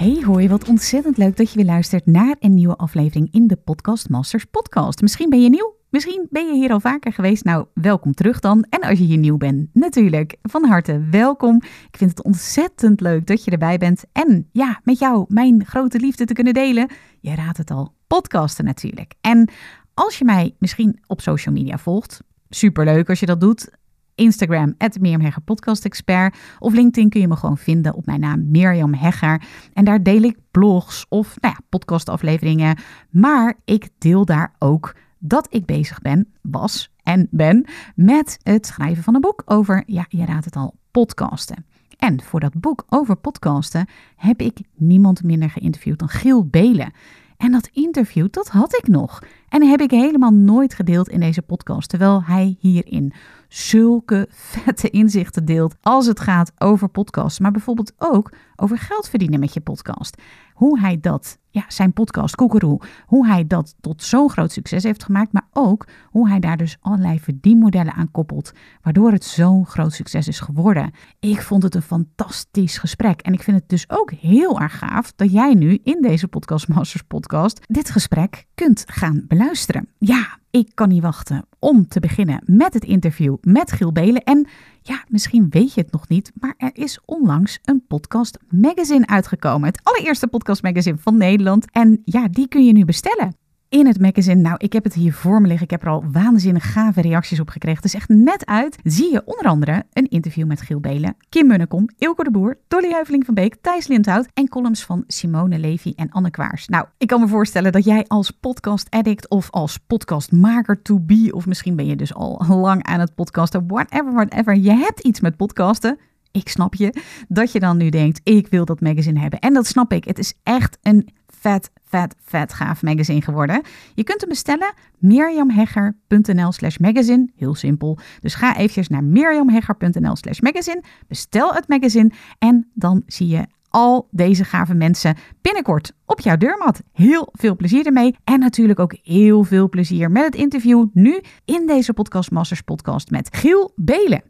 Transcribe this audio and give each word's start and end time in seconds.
Hey 0.00 0.22
hoi, 0.24 0.48
wat 0.48 0.68
ontzettend 0.68 1.16
leuk 1.16 1.36
dat 1.36 1.50
je 1.50 1.56
weer 1.56 1.64
luistert 1.64 2.06
naar 2.06 2.36
een 2.38 2.54
nieuwe 2.54 2.76
aflevering 2.76 3.32
in 3.32 3.46
de 3.46 3.56
Podcast 3.56 4.08
Masters 4.08 4.44
podcast. 4.44 5.00
Misschien 5.00 5.30
ben 5.30 5.42
je 5.42 5.48
nieuw, 5.48 5.76
misschien 5.90 6.26
ben 6.30 6.46
je 6.46 6.54
hier 6.54 6.72
al 6.72 6.80
vaker 6.80 7.12
geweest. 7.12 7.44
Nou, 7.44 7.66
welkom 7.74 8.14
terug 8.14 8.40
dan. 8.40 8.66
En 8.68 8.80
als 8.80 8.98
je 8.98 9.04
hier 9.04 9.18
nieuw 9.18 9.36
bent, 9.36 9.68
natuurlijk 9.72 10.36
van 10.42 10.64
harte 10.64 11.06
welkom. 11.10 11.56
Ik 11.62 11.96
vind 11.96 12.10
het 12.10 12.22
ontzettend 12.22 13.00
leuk 13.00 13.26
dat 13.26 13.44
je 13.44 13.50
erbij 13.50 13.78
bent. 13.78 14.04
En 14.12 14.48
ja, 14.52 14.80
met 14.84 14.98
jou 14.98 15.24
mijn 15.28 15.66
grote 15.66 15.98
liefde 15.98 16.24
te 16.24 16.34
kunnen 16.34 16.54
delen. 16.54 16.90
Je 17.20 17.34
raadt 17.34 17.58
het 17.58 17.70
al, 17.70 17.94
podcasten 18.06 18.64
natuurlijk. 18.64 19.14
En 19.20 19.50
als 19.94 20.18
je 20.18 20.24
mij 20.24 20.54
misschien 20.58 20.98
op 21.06 21.20
social 21.20 21.54
media 21.54 21.78
volgt, 21.78 22.22
superleuk 22.48 23.08
als 23.08 23.20
je 23.20 23.26
dat 23.26 23.40
doet. 23.40 23.70
Instagram, 24.20 24.74
Mirjam 25.00 25.20
Hegger 25.20 25.42
Podcast 25.42 25.84
Expert. 25.84 26.36
Of 26.58 26.72
LinkedIn 26.72 27.08
kun 27.08 27.20
je 27.20 27.28
me 27.28 27.36
gewoon 27.36 27.58
vinden 27.58 27.94
op 27.94 28.06
mijn 28.06 28.20
naam 28.20 28.50
Mirjam 28.50 28.94
Hegger. 28.94 29.42
En 29.72 29.84
daar 29.84 30.02
deel 30.02 30.22
ik 30.22 30.36
blogs 30.50 31.06
of 31.08 31.40
nou 31.40 31.54
ja, 31.54 31.64
podcastafleveringen. 31.68 32.78
Maar 33.10 33.54
ik 33.64 33.88
deel 33.98 34.24
daar 34.24 34.54
ook 34.58 34.96
dat 35.18 35.46
ik 35.50 35.66
bezig 35.66 36.00
ben, 36.00 36.32
was 36.42 36.92
en 37.02 37.28
ben 37.30 37.64
met 37.94 38.38
het 38.42 38.66
schrijven 38.66 39.02
van 39.02 39.14
een 39.14 39.20
boek 39.20 39.42
over, 39.44 39.82
ja, 39.86 40.04
je 40.08 40.24
raadt 40.24 40.44
het 40.44 40.56
al, 40.56 40.74
podcasten. 40.90 41.64
En 41.98 42.22
voor 42.22 42.40
dat 42.40 42.60
boek 42.60 42.84
over 42.88 43.16
podcasten 43.16 43.88
heb 44.16 44.40
ik 44.40 44.58
niemand 44.76 45.22
minder 45.22 45.50
geïnterviewd 45.50 45.98
dan 45.98 46.08
Giel 46.08 46.46
Belen. 46.46 46.92
En 47.36 47.52
dat 47.52 47.68
interview, 47.72 48.26
dat 48.30 48.48
had 48.48 48.76
ik 48.76 48.88
nog. 48.88 49.22
En 49.48 49.68
heb 49.68 49.80
ik 49.80 49.90
helemaal 49.90 50.30
nooit 50.30 50.74
gedeeld 50.74 51.08
in 51.08 51.20
deze 51.20 51.42
podcast, 51.42 51.88
terwijl 51.88 52.22
hij 52.24 52.56
hierin 52.58 53.12
zulke 53.50 54.26
vette 54.30 54.90
inzichten 54.90 55.44
deelt 55.44 55.74
als 55.80 56.06
het 56.06 56.20
gaat 56.20 56.52
over 56.58 56.88
podcasts, 56.88 57.38
maar 57.38 57.50
bijvoorbeeld 57.50 57.92
ook 57.98 58.32
over 58.60 58.78
geld 58.78 59.08
verdienen 59.08 59.40
met 59.40 59.54
je 59.54 59.60
podcast. 59.60 60.22
Hoe 60.54 60.80
hij 60.80 61.00
dat, 61.00 61.38
ja, 61.50 61.64
zijn 61.68 61.92
podcast 61.92 62.34
Koekeroe, 62.34 62.80
hoe 63.06 63.26
hij 63.26 63.46
dat 63.46 63.74
tot 63.80 64.02
zo'n 64.02 64.30
groot 64.30 64.52
succes 64.52 64.82
heeft 64.82 65.04
gemaakt, 65.04 65.32
maar 65.32 65.48
ook 65.52 65.86
hoe 66.06 66.28
hij 66.28 66.40
daar 66.40 66.56
dus 66.56 66.76
allerlei 66.80 67.20
verdienmodellen 67.20 67.92
aan 67.92 68.10
koppelt, 68.10 68.52
waardoor 68.82 69.12
het 69.12 69.24
zo'n 69.24 69.66
groot 69.66 69.92
succes 69.92 70.28
is 70.28 70.40
geworden. 70.40 70.90
Ik 71.18 71.42
vond 71.42 71.62
het 71.62 71.74
een 71.74 71.82
fantastisch 71.82 72.78
gesprek 72.78 73.20
en 73.20 73.32
ik 73.32 73.42
vind 73.42 73.56
het 73.56 73.68
dus 73.68 73.90
ook 73.90 74.10
heel 74.10 74.60
erg 74.60 74.78
gaaf 74.78 75.12
dat 75.12 75.32
jij 75.32 75.54
nu 75.54 75.78
in 75.82 76.02
deze 76.02 76.28
Podcast 76.28 76.68
Masters 76.68 77.02
podcast 77.02 77.60
dit 77.66 77.90
gesprek 77.90 78.46
kunt 78.54 78.84
gaan 78.86 79.24
beluisteren. 79.28 79.88
Ja, 79.98 80.38
ik 80.50 80.70
kan 80.74 80.88
niet 80.88 81.02
wachten 81.02 81.46
om 81.58 81.88
te 81.88 82.00
beginnen 82.00 82.42
met 82.44 82.74
het 82.74 82.84
interview 82.84 83.36
met 83.40 83.72
Giel 83.72 83.92
Belen. 83.92 84.22
En 84.22 84.48
ja, 84.82 85.04
misschien 85.08 85.46
weet 85.50 85.74
je 85.74 85.80
het 85.80 85.92
nog 85.92 86.08
niet, 86.08 86.32
maar 86.34 86.54
er 86.56 86.70
is 86.72 86.98
onlangs 87.04 87.58
een 87.64 87.84
podcast 87.88 88.38
magazine 88.48 89.06
uitgekomen. 89.06 89.68
Het 89.68 89.80
allereerste 89.82 90.26
podcast 90.26 90.62
magazine 90.62 90.98
van 90.98 91.16
Nederland. 91.16 91.70
En 91.70 92.02
ja, 92.04 92.28
die 92.28 92.48
kun 92.48 92.64
je 92.64 92.72
nu 92.72 92.84
bestellen 92.84 93.39
in 93.70 93.86
het 93.86 94.00
magazine. 94.00 94.40
Nou, 94.40 94.54
ik 94.58 94.72
heb 94.72 94.84
het 94.84 94.94
hier 94.94 95.12
voor 95.12 95.40
me 95.40 95.46
liggen. 95.46 95.64
Ik 95.64 95.70
heb 95.70 95.82
er 95.82 95.88
al 95.88 96.04
waanzinnig 96.12 96.72
gave 96.72 97.00
reacties 97.00 97.40
op 97.40 97.48
gekregen. 97.48 97.76
Het 97.76 97.86
is 97.86 97.94
echt 97.94 98.08
net 98.08 98.46
uit. 98.46 98.78
Zie 98.84 99.12
je 99.12 99.22
onder 99.24 99.46
andere 99.46 99.84
een 99.92 100.08
interview 100.08 100.46
met 100.46 100.60
Giel 100.60 100.80
Belen, 100.80 101.16
Kim 101.28 101.46
Munnekom, 101.46 101.88
Ilko 101.98 102.22
de 102.22 102.30
Boer, 102.30 102.58
Dolly 102.68 102.90
Heuveling 102.90 103.24
van 103.24 103.34
Beek, 103.34 103.56
Thijs 103.60 103.86
Lindhout 103.86 104.28
en 104.34 104.48
columns 104.48 104.84
van 104.84 105.04
Simone 105.06 105.58
Levy 105.58 105.92
en 105.96 106.10
Anne 106.10 106.30
Kwaars. 106.30 106.68
Nou, 106.68 106.86
ik 106.98 107.06
kan 107.06 107.20
me 107.20 107.28
voorstellen 107.28 107.72
dat 107.72 107.84
jij 107.84 108.04
als 108.06 108.30
podcast 108.30 108.90
addict 108.90 109.28
of 109.28 109.50
als 109.50 109.78
podcastmaker 109.78 110.82
to 110.82 111.00
be, 111.00 111.28
of 111.30 111.46
misschien 111.46 111.76
ben 111.76 111.86
je 111.86 111.96
dus 111.96 112.14
al 112.14 112.44
lang 112.48 112.82
aan 112.82 113.00
het 113.00 113.14
podcasten, 113.14 113.66
whatever, 113.66 114.12
whatever. 114.12 114.56
Je 114.56 114.72
hebt 114.72 115.00
iets 115.00 115.20
met 115.20 115.36
podcasten 115.36 115.98
ik 116.32 116.48
snap 116.48 116.74
je, 116.74 116.94
dat 117.28 117.52
je 117.52 117.60
dan 117.60 117.76
nu 117.76 117.88
denkt, 117.88 118.20
ik 118.24 118.46
wil 118.46 118.64
dat 118.64 118.80
magazine 118.80 119.20
hebben. 119.20 119.38
En 119.38 119.54
dat 119.54 119.66
snap 119.66 119.92
ik. 119.92 120.04
Het 120.04 120.18
is 120.18 120.34
echt 120.42 120.78
een 120.82 121.08
vet, 121.40 121.70
vet, 121.84 122.14
vet 122.24 122.52
gaaf 122.52 122.82
magazine 122.82 123.22
geworden. 123.22 123.62
Je 123.94 124.04
kunt 124.04 124.20
hem 124.20 124.28
bestellen, 124.28 124.74
mirjamhegger.nl 124.98 126.52
slash 126.52 126.76
magazine. 126.76 127.28
Heel 127.36 127.54
simpel. 127.54 127.98
Dus 128.20 128.34
ga 128.34 128.56
eventjes 128.56 128.88
naar 128.88 129.04
mirjamhegger.nl 129.04 130.16
slash 130.16 130.40
magazine. 130.40 130.82
Bestel 131.08 131.54
het 131.54 131.68
magazine 131.68 132.10
en 132.38 132.70
dan 132.74 133.02
zie 133.06 133.28
je 133.28 133.46
al 133.68 134.08
deze 134.10 134.44
gave 134.44 134.74
mensen 134.74 135.16
binnenkort 135.40 135.92
op 136.06 136.20
jouw 136.20 136.36
deurmat. 136.36 136.82
Heel 136.92 137.28
veel 137.32 137.56
plezier 137.56 137.86
ermee. 137.86 138.16
En 138.24 138.38
natuurlijk 138.38 138.78
ook 138.78 138.94
heel 139.02 139.44
veel 139.44 139.68
plezier 139.68 140.10
met 140.10 140.24
het 140.24 140.34
interview 140.34 140.86
nu 140.92 141.20
in 141.44 141.66
deze 141.66 141.92
Podcast 141.92 142.30
Masters 142.30 142.60
podcast 142.60 143.10
met 143.10 143.28
Giel 143.32 143.72
Belen. 143.76 144.22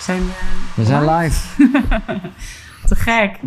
Zijn, 0.00 0.22
We 0.76 0.84
zijn 0.84 1.10
live. 1.10 1.64
Te 2.88 2.94
gek. 2.94 3.40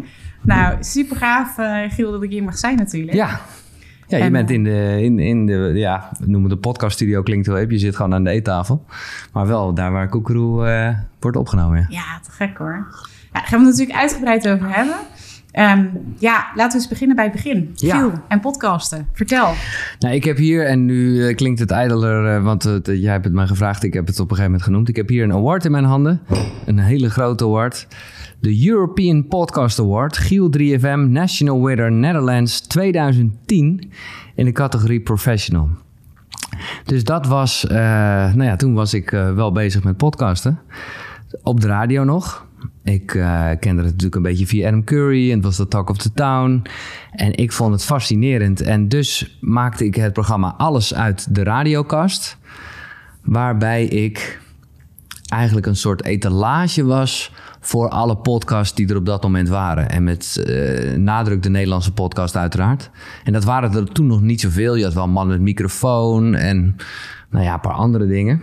Nou, 0.50 0.76
super 0.80 1.18
gaaf, 1.18 1.58
uh, 1.58 1.78
Giel, 1.90 2.12
dat 2.12 2.24
ik 2.24 2.30
hier 2.30 2.44
mag 2.44 2.58
zijn 2.58 2.76
natuurlijk. 2.76 3.14
Ja. 3.14 3.42
Ja, 4.08 4.18
je 4.18 4.32
bent 4.32 4.50
in 4.50 4.64
de, 4.64 4.98
in, 5.02 5.20
in 5.20 5.46
de, 5.46 5.72
ja, 5.74 6.12
we 6.20 6.26
noemen 6.30 6.50
de 6.50 6.58
podcaststudio, 6.58 7.24
klinkt 7.24 7.48
wel 7.48 7.58
even. 7.58 7.74
Je 7.74 7.80
zit 7.80 7.96
gewoon 7.96 8.14
aan 8.14 8.24
de 8.24 8.30
eettafel. 8.30 8.86
Maar 9.34 9.48
wel 9.48 9.74
daar 9.74 9.92
waar 9.92 10.10
Koekeroe 10.10 10.68
uh, 10.68 10.98
wordt 11.20 11.38
opgenomen. 11.38 11.78
Ja. 11.78 11.86
ja, 11.90 12.20
te 12.24 12.32
gek 12.32 12.58
hoor. 12.58 12.88
Ja, 12.90 13.32
daar 13.32 13.44
gaan 13.46 13.60
we 13.60 13.66
het 13.66 13.78
natuurlijk 13.78 14.00
uitgebreid 14.00 14.48
over 14.48 14.76
hebben. 14.76 14.96
Um, 15.54 16.16
ja, 16.18 16.48
laten 16.56 16.72
we 16.72 16.78
eens 16.78 16.88
beginnen 16.88 17.16
bij 17.16 17.26
het 17.26 17.34
begin. 17.34 17.72
Ja. 17.74 18.24
en 18.28 18.40
podcasten. 18.40 19.08
Vertel. 19.14 19.54
Nou, 20.00 20.16
ik 20.16 20.24
heb 20.24 20.38
hier, 20.38 20.66
en 20.66 20.86
nu 20.86 21.14
uh, 21.14 21.36
klinkt 21.36 21.60
het 21.60 21.72
ijdeler, 21.72 22.36
uh, 22.36 22.44
want 22.44 22.66
uh, 22.66 23.02
jij 23.02 23.12
hebt 23.12 23.26
het 23.26 23.34
mij 23.34 23.48
gevraagd. 23.48 23.84
Ik 23.84 23.94
heb 23.94 24.08
het 24.08 24.16
op 24.16 24.22
een 24.22 24.36
gegeven 24.36 24.52
moment 24.52 24.64
genoemd. 24.64 24.90
Ik 24.90 24.96
heb 24.96 25.10
hier 25.10 25.24
een 25.24 25.34
award 25.34 25.66
in 25.66 25.72
mijn 25.72 25.84
handen. 25.84 26.22
Een 26.66 26.80
hele 26.80 27.10
grote 27.10 27.44
award 27.44 27.88
de 28.40 28.68
European 28.68 29.28
Podcast 29.28 29.80
Award, 29.80 30.18
Giel 30.18 30.50
3FM 30.58 31.10
National 31.10 31.64
Winner 31.64 31.92
Netherlands 31.92 32.62
2010 32.62 33.92
in 34.36 34.46
de 34.46 34.52
categorie 34.52 35.02
Professional. 35.02 35.70
Dus 36.86 37.04
dat 37.04 37.28
was, 37.28 37.66
uh, 37.66 37.72
nou 37.72 38.44
ja, 38.44 38.56
toen 38.56 38.74
was 38.74 38.94
ik 38.94 39.12
uh, 39.12 39.34
wel 39.34 39.52
bezig 39.52 39.84
met 39.84 39.98
podcasten. 39.98 40.60
Op 41.44 41.62
de 41.62 41.68
radio 41.68 42.04
nog. 42.04 42.48
Ik 42.84 43.14
uh, 43.14 43.50
kende 43.60 43.82
het 43.82 43.92
natuurlijk 43.92 44.16
een 44.16 44.22
beetje 44.22 44.48
via 44.48 44.68
Adam 44.68 44.84
Curry 44.84 45.30
en 45.30 45.36
het 45.36 45.46
was 45.46 45.58
de 45.58 45.68
Talk 45.68 45.90
of 45.90 45.98
the 45.98 46.14
Town. 46.14 46.62
En 47.12 47.36
ik 47.36 47.52
vond 47.52 47.74
het 47.74 47.84
fascinerend. 47.84 48.62
En 48.62 48.88
dus 48.88 49.38
maakte 49.42 49.86
ik 49.86 49.96
het 49.96 50.14
programma 50.14 50.54
Alles 50.58 50.94
uit 50.94 51.36
de 51.36 51.44
radiokast. 51.44 52.38
Waarbij 53.24 53.86
ik 53.86 54.42
eigenlijk 55.28 55.66
een 55.66 55.76
soort 55.76 56.04
etalage 56.04 56.86
was 56.86 57.32
voor 57.60 57.90
alle 57.90 58.18
podcasts 58.18 58.76
die 58.76 58.90
er 58.90 58.96
op 58.96 59.06
dat 59.06 59.24
moment 59.24 59.50
waren. 59.50 59.90
En 59.90 60.04
met 60.04 60.44
uh, 60.48 60.96
nadruk 60.98 61.44
de 61.44 61.50
Nederlandse 61.50 61.94
podcast 61.94 62.36
uiteraard. 62.36 62.90
En 63.24 63.34
dat 63.34 63.44
waren 63.44 63.76
er 63.76 63.92
toen 63.92 64.08
nog 64.08 64.22
niet 64.22 64.42
zoveel. 64.42 64.76
Je 64.76 64.84
had 64.84 64.94
wel 64.94 65.08
man 65.08 65.28
met 65.28 65.42
microfoon 65.42 66.36
en 66.36 66.76
nou 67.30 67.46
ja, 67.46 67.54
een 67.54 67.60
paar 67.60 67.74
andere 67.74 68.08
dingen. 68.08 68.42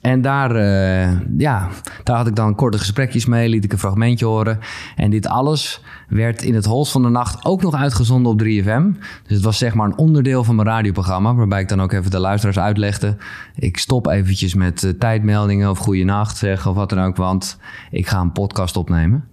En 0.00 0.22
daar, 0.22 0.56
uh, 0.56 1.20
ja, 1.38 1.68
daar 2.04 2.16
had 2.16 2.26
ik 2.26 2.36
dan 2.36 2.54
korte 2.54 2.78
gesprekjes 2.78 3.26
mee, 3.26 3.48
liet 3.48 3.64
ik 3.64 3.72
een 3.72 3.78
fragmentje 3.78 4.26
horen. 4.26 4.58
En 4.96 5.10
dit 5.10 5.26
alles 5.26 5.80
werd 6.08 6.42
in 6.42 6.54
het 6.54 6.64
holst 6.64 6.92
van 6.92 7.02
de 7.02 7.08
nacht 7.08 7.44
ook 7.44 7.62
nog 7.62 7.74
uitgezonden 7.74 8.32
op 8.32 8.42
3FM. 8.42 8.98
Dus 9.22 9.36
het 9.36 9.42
was 9.42 9.58
zeg 9.58 9.74
maar 9.74 9.86
een 9.86 9.98
onderdeel 9.98 10.44
van 10.44 10.54
mijn 10.54 10.68
radioprogramma, 10.68 11.34
waarbij 11.34 11.60
ik 11.60 11.68
dan 11.68 11.82
ook 11.82 11.92
even 11.92 12.10
de 12.10 12.18
luisteraars 12.18 12.58
uitlegde. 12.58 13.16
Ik 13.54 13.78
stop 13.78 14.06
eventjes 14.06 14.54
met 14.54 14.82
uh, 14.82 14.92
tijdmeldingen 14.92 15.70
of 15.70 15.78
goede 15.78 16.04
nacht 16.04 16.36
zeggen 16.36 16.70
of 16.70 16.76
wat 16.76 16.90
dan 16.90 17.00
ook, 17.00 17.16
want 17.16 17.58
ik 17.90 18.08
ga 18.08 18.20
een 18.20 18.32
podcast 18.32 18.76
opnemen. 18.76 19.24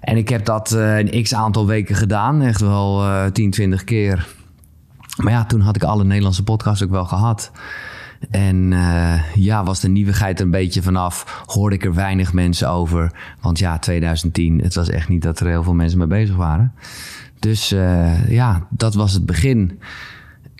En 0.00 0.16
ik 0.16 0.28
heb 0.28 0.44
dat 0.44 0.72
uh, 0.72 0.98
een 0.98 1.22
x 1.22 1.34
aantal 1.34 1.66
weken 1.66 1.94
gedaan, 1.94 2.42
echt 2.42 2.60
wel 2.60 3.04
uh, 3.04 3.24
10, 3.24 3.50
20 3.50 3.84
keer. 3.84 4.26
Maar 5.16 5.32
ja, 5.32 5.44
toen 5.44 5.60
had 5.60 5.76
ik 5.76 5.82
alle 5.82 6.04
Nederlandse 6.04 6.42
podcasts 6.42 6.84
ook 6.84 6.90
wel 6.90 7.04
gehad. 7.04 7.50
En 8.30 8.72
uh, 8.72 9.34
ja, 9.34 9.64
was 9.64 9.80
de 9.80 9.88
nieuwigheid 9.88 10.38
er 10.38 10.44
een 10.44 10.50
beetje 10.50 10.82
vanaf. 10.82 11.42
Hoorde 11.46 11.76
ik 11.76 11.84
er 11.84 11.94
weinig 11.94 12.32
mensen 12.32 12.68
over. 12.68 13.12
Want 13.40 13.58
ja, 13.58 13.78
2010, 13.78 14.60
het 14.62 14.74
was 14.74 14.88
echt 14.88 15.08
niet 15.08 15.22
dat 15.22 15.40
er 15.40 15.46
heel 15.46 15.62
veel 15.62 15.74
mensen 15.74 15.98
mee 15.98 16.06
bezig 16.06 16.36
waren. 16.36 16.72
Dus 17.38 17.72
uh, 17.72 18.30
ja, 18.30 18.66
dat 18.70 18.94
was 18.94 19.12
het 19.12 19.26
begin. 19.26 19.78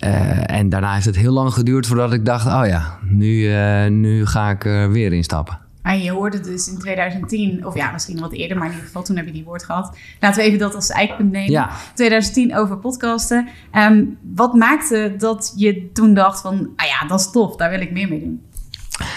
Uh, 0.04 0.50
en 0.50 0.68
daarna 0.68 0.94
heeft 0.94 1.06
het 1.06 1.16
heel 1.16 1.32
lang 1.32 1.52
geduurd 1.52 1.86
voordat 1.86 2.12
ik 2.12 2.24
dacht: 2.24 2.46
oh 2.46 2.66
ja, 2.66 2.98
nu, 3.02 3.48
nu 3.88 4.26
ga 4.26 4.50
ik 4.50 4.64
er 4.64 4.90
weer 4.90 5.12
instappen. 5.12 5.58
Maar 5.86 5.98
je 5.98 6.10
hoorde 6.10 6.40
dus 6.40 6.68
in 6.68 6.78
2010, 6.78 7.66
of 7.66 7.74
ja, 7.74 7.90
misschien 7.92 8.20
wat 8.20 8.32
eerder, 8.32 8.56
maar 8.56 8.66
in 8.66 8.72
ieder 8.72 8.86
geval 8.86 9.02
toen 9.02 9.16
heb 9.16 9.26
je 9.26 9.32
die 9.32 9.44
woord 9.44 9.64
gehad. 9.64 9.96
Laten 10.20 10.40
we 10.40 10.46
even 10.46 10.58
dat 10.58 10.74
als 10.74 10.90
eikpunt 10.90 11.32
nemen. 11.32 11.50
Ja. 11.50 11.70
2010 11.94 12.56
over 12.56 12.78
podcasten. 12.78 13.48
Ehm, 13.70 14.04
wat 14.34 14.54
maakte 14.54 15.14
dat 15.18 15.52
je 15.56 15.92
toen 15.92 16.14
dacht 16.14 16.40
van, 16.40 16.68
ah 16.76 16.86
ja, 16.86 17.06
dat 17.06 17.20
is 17.20 17.30
tof, 17.30 17.56
daar 17.56 17.70
wil 17.70 17.80
ik 17.80 17.92
meer 17.92 18.08
mee 18.08 18.20
doen? 18.20 18.42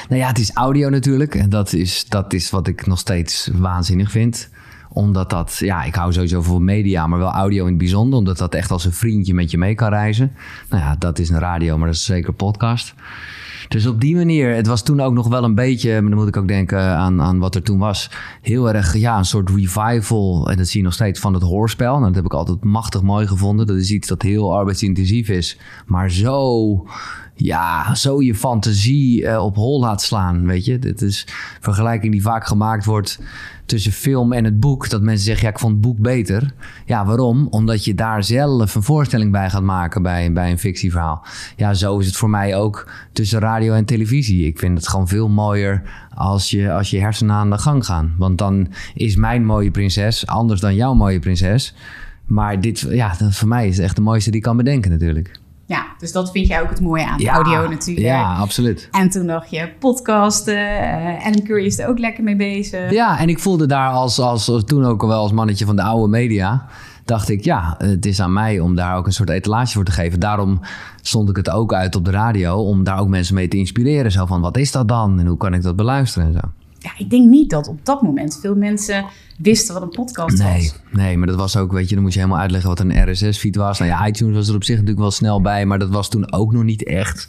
Nou 0.10 0.22
ja, 0.22 0.28
het 0.28 0.38
is 0.38 0.54
audio 0.54 0.90
natuurlijk. 0.90 1.36
En 1.36 1.50
dat 1.50 1.74
is, 1.74 2.06
dat 2.10 2.34
is 2.34 2.50
wat 2.50 2.68
ik 2.68 2.88
nog 2.88 3.00
steeds 3.00 3.50
waanzinnig 3.54 4.12
vind 4.12 4.50
omdat 4.92 5.30
dat, 5.30 5.56
ja, 5.58 5.84
ik 5.84 5.96
hou 5.96 6.14
sowieso 6.14 6.42
van 6.42 6.64
media, 6.64 7.08
maar 7.08 7.20
wel 7.20 7.32
audio 7.32 7.64
in 7.64 7.70
het 7.70 7.78
bijzonder. 7.78 8.20
Omdat 8.20 8.38
dat 8.38 8.54
echt 8.54 8.72
als 8.72 8.86
een 8.86 8.94
vriendje 8.94 9.34
met 9.34 9.52
je 9.52 9.58
mee 9.58 9.76
kan 9.76 9.90
reizen. 9.90 10.32
Nou 10.70 10.84
ja, 10.84 10.96
dat 10.96 11.20
is 11.20 11.30
een 11.30 11.40
radio, 11.40 11.78
maar 11.78 11.88
dat 11.88 11.96
is 11.96 12.06
zeker 12.06 12.34
podcast. 12.34 12.94
Dus 13.70 13.86
op 13.86 14.02
die 14.02 14.16
manier, 14.16 14.56
het 14.56 14.68
was 14.68 14.84
toen 14.84 15.00
ook 15.00 15.14
nog 15.14 15.28
wel 15.28 15.44
een 15.44 15.56
beetje, 15.56 15.92
maar 16.02 16.10
dan 16.10 16.20
moet 16.20 16.28
ik 16.28 16.38
ook 16.38 16.48
denken 16.48 16.80
aan, 16.80 17.22
aan 17.22 17.40
wat 17.40 17.56
er 17.56 17.64
toen 17.64 17.80
was. 17.80 18.12
Heel 18.42 18.74
erg, 18.74 18.98
ja, 18.98 19.18
een 19.18 19.26
soort 19.26 19.50
revival. 19.50 20.50
En 20.52 20.58
dat 20.58 20.68
zie 20.68 20.80
je 20.80 20.86
nog 20.86 20.94
steeds 20.94 21.20
van 21.20 21.34
het 21.34 21.44
hoorspel. 21.44 21.92
Nou, 21.92 22.06
dat 22.06 22.16
heb 22.16 22.26
ik 22.26 22.34
altijd 22.34 22.64
machtig 22.64 23.02
mooi 23.02 23.28
gevonden. 23.28 23.68
Dat 23.68 23.76
is 23.76 23.92
iets 23.92 24.08
dat 24.08 24.22
heel 24.22 24.56
arbeidsintensief 24.56 25.30
is, 25.30 25.58
maar 25.86 26.12
zo 26.12 26.88
ja, 27.42 27.96
zo 27.96 28.22
je 28.22 28.36
fantasie 28.36 29.22
uh, 29.22 29.44
op 29.44 29.56
hol 29.56 29.80
laat 29.80 30.02
slaan. 30.02 30.46
Weet 30.46 30.66
je, 30.66 30.80
dit 30.80 31.02
is 31.02 31.28
vergelijking 31.60 32.12
die 32.12 32.22
vaak 32.22 32.46
gemaakt 32.46 32.86
wordt 32.86 33.20
tussen 33.66 33.92
film 33.92 34.34
en 34.34 34.44
het 34.44 34.60
boek. 34.60 34.90
Dat 34.90 35.02
mensen 35.02 35.26
zeggen, 35.26 35.46
ja, 35.46 35.52
ik 35.52 35.60
vond 35.60 35.74
het 35.74 35.82
boek 35.82 35.98
beter. 35.98 36.54
Ja, 36.86 37.06
waarom? 37.06 37.48
Omdat 37.50 37.86
je 37.86 37.96
daar 37.96 38.24
zelf 38.24 38.76
een 38.76 38.84
voorstelling 38.84 39.32
bij 39.32 39.50
gaat 39.50 39.64
maken 39.64 40.02
bij, 40.02 40.34
bij 40.34 40.52
een 40.52 40.60
fictieverhaal. 40.60 41.26
Ja, 41.56 41.74
zo 41.74 42.00
is 42.00 42.06
het 42.06 42.16
voor 42.16 42.30
mij 42.30 42.56
ook 42.56 42.92
tussen 43.12 43.40
radio 43.40 43.74
en 43.74 43.86
televisie. 43.86 44.46
Ik 44.46 44.60
vind 44.60 44.78
het 44.78 44.88
gewoon 44.88 45.08
veel 45.08 45.30
mooier 45.30 45.82
als 46.16 46.50
je, 46.50 46.72
als 46.72 46.90
je 46.90 47.00
hersenen 47.00 47.36
aan 47.36 47.50
de 47.50 47.58
gang 47.58 47.86
gaan. 47.86 48.16
Want 48.18 48.38
dan 48.38 48.68
is 48.94 49.16
mijn 49.16 49.46
mooie 49.46 49.72
prinses 49.72 50.28
anders 50.28 50.62
dan 50.62 50.76
jouw 50.76 50.94
mooie 50.94 51.20
prinses. 51.20 51.76
Maar 52.26 52.62
dit, 52.62 52.80
ja, 52.90 53.16
voor 53.30 53.48
mij 53.48 53.68
is 53.68 53.76
het 53.76 53.86
echt 53.86 53.96
de 53.96 54.02
mooiste 54.02 54.30
die 54.30 54.40
ik 54.40 54.46
kan 54.46 54.58
bedenken 54.58 54.92
natuurlijk. 54.92 55.40
Ja, 55.70 55.86
dus 55.98 56.12
dat 56.12 56.32
vind 56.32 56.48
jij 56.48 56.62
ook 56.62 56.70
het 56.70 56.82
mooie 56.82 57.06
aan 57.06 57.28
audio 57.28 57.68
natuurlijk. 57.68 58.06
Ja, 58.06 58.36
absoluut. 58.36 58.88
En 58.92 59.10
toen 59.10 59.28
dacht 59.28 59.50
je 59.50 59.70
podcasten. 59.80 60.56
Uh, 60.56 61.26
Adam 61.26 61.44
Curry 61.44 61.66
is 61.66 61.80
er 61.80 61.88
ook 61.88 62.00
lekker 62.00 62.24
mee 62.24 62.36
bezig. 62.36 62.92
Ja, 62.92 63.20
en 63.20 63.30
ik 63.30 63.40
voelde 63.40 63.66
daar 63.66 63.90
als, 63.90 64.20
als, 64.20 64.50
als, 64.50 64.64
toen 64.64 64.86
ook 64.86 65.02
wel 65.02 65.22
als 65.22 65.32
mannetje 65.32 65.66
van 65.66 65.76
de 65.76 65.82
oude 65.82 66.08
media... 66.08 66.66
dacht 67.06 67.30
ik, 67.30 67.44
ja, 67.44 67.76
het 67.78 68.06
is 68.06 68.20
aan 68.22 68.34
mij 68.34 68.60
om 68.60 68.76
daar 68.76 68.98
ook 68.98 69.06
een 69.06 69.14
soort 69.14 69.30
etalage 69.30 69.74
voor 69.74 69.84
te 69.84 69.92
geven. 69.92 70.20
Daarom 70.20 70.60
stond 71.02 71.30
ik 71.30 71.36
het 71.36 71.50
ook 71.50 71.74
uit 71.74 71.96
op 71.96 72.06
de 72.06 72.12
radio... 72.12 72.56
om 72.56 72.84
daar 72.84 73.00
ook 73.00 73.08
mensen 73.08 73.36
mee 73.36 73.48
te 73.48 73.58
inspireren. 73.58 74.12
Zo 74.12 74.26
van, 74.26 74.42
wat 74.42 74.58
is 74.58 74.72
dat 74.72 74.88
dan? 74.88 75.20
En 75.20 75.26
hoe 75.26 75.38
kan 75.38 75.54
ik 75.54 75.62
dat 75.62 75.76
beluisteren 75.76 76.28
en 76.28 76.34
zo 76.34 76.59
ja, 76.80 76.92
ik 76.98 77.10
denk 77.10 77.30
niet 77.30 77.50
dat 77.50 77.68
op 77.68 77.86
dat 77.86 78.02
moment 78.02 78.40
veel 78.42 78.56
mensen 78.56 79.06
wisten 79.38 79.74
wat 79.74 79.84
een 79.84 79.90
podcast 79.90 80.38
nee, 80.38 80.58
was. 80.58 80.80
Nee, 80.92 81.18
maar 81.18 81.28
dat 81.28 81.36
was 81.36 81.58
ook, 81.58 81.72
weet 81.72 81.90
je, 81.90 81.96
dan 81.96 82.04
moet 82.04 82.14
je 82.14 82.20
helemaal 82.20 82.42
uitleggen 82.42 82.70
wat 82.70 82.80
een 82.80 83.12
RSS-feed 83.12 83.56
was. 83.56 83.80
Nou 83.80 83.92
ja, 83.92 84.08
iTunes 84.08 84.36
was 84.36 84.48
er 84.48 84.56
op 84.56 84.64
zich 84.64 84.76
natuurlijk 84.76 85.02
wel 85.02 85.12
snel 85.12 85.42
bij, 85.42 85.66
maar 85.66 85.80
dat 85.80 85.90
was 85.90 86.10
toen 86.10 86.34
ook 86.34 86.54
nog 86.54 86.64
niet 86.64 86.84
echt 86.84 87.28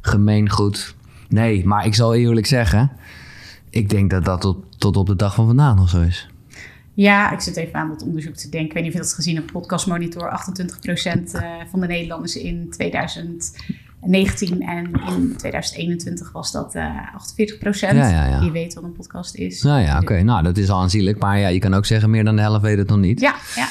gemeengoed. 0.00 0.94
Nee, 1.28 1.66
maar 1.66 1.86
ik 1.86 1.94
zal 1.94 2.14
eerlijk 2.14 2.46
zeggen, 2.46 2.90
ik 3.70 3.88
denk 3.88 4.10
dat 4.10 4.24
dat 4.24 4.40
tot, 4.40 4.56
tot 4.78 4.96
op 4.96 5.06
de 5.06 5.16
dag 5.16 5.34
van 5.34 5.46
vandaag 5.46 5.74
nog 5.74 5.88
zo 5.88 6.00
is. 6.00 6.28
Ja, 6.94 7.32
ik 7.32 7.40
zit 7.40 7.56
even 7.56 7.74
aan 7.74 7.88
dat 7.88 8.02
onderzoek 8.02 8.34
te 8.34 8.48
denken. 8.48 8.68
Ik 8.68 8.72
weet 8.72 8.82
niet 8.82 8.92
of 8.92 8.98
je 8.98 9.04
dat 9.04 9.14
gezien 9.14 9.36
hebt. 9.36 9.52
Podcast 9.52 9.86
Monitor. 9.86 10.40
28% 11.28 11.32
eh, 11.32 11.42
van 11.70 11.80
de 11.80 11.86
Nederlanders 11.86 12.36
in 12.36 12.70
2000 12.70 13.56
19 14.04 14.62
en 14.62 14.90
in 15.06 15.34
2021 15.36 16.32
was 16.32 16.52
dat 16.52 16.74
uh, 16.74 16.84
eh, 16.84 17.14
48 17.14 17.58
procent. 17.58 17.98
Ja, 17.98 18.08
ja, 18.08 18.26
ja. 18.26 18.40
Die 18.40 18.50
weet 18.50 18.74
wat 18.74 18.84
een 18.84 18.92
podcast 18.92 19.34
is. 19.34 19.62
Nou 19.62 19.80
ja, 19.80 19.98
oké. 20.00 20.22
Nou, 20.22 20.42
dat 20.42 20.56
is 20.56 20.70
al 20.70 20.80
aanzienlijk. 20.80 21.18
Maar 21.18 21.38
ja, 21.38 21.48
je 21.48 21.58
kan 21.58 21.74
ook 21.74 21.86
zeggen, 21.86 22.10
meer 22.10 22.24
dan 22.24 22.36
de 22.36 22.42
helft 22.42 22.62
weet 22.62 22.78
het 22.78 22.88
nog 22.88 22.98
niet. 22.98 23.20
Ja, 23.20 23.34
ja. 23.56 23.68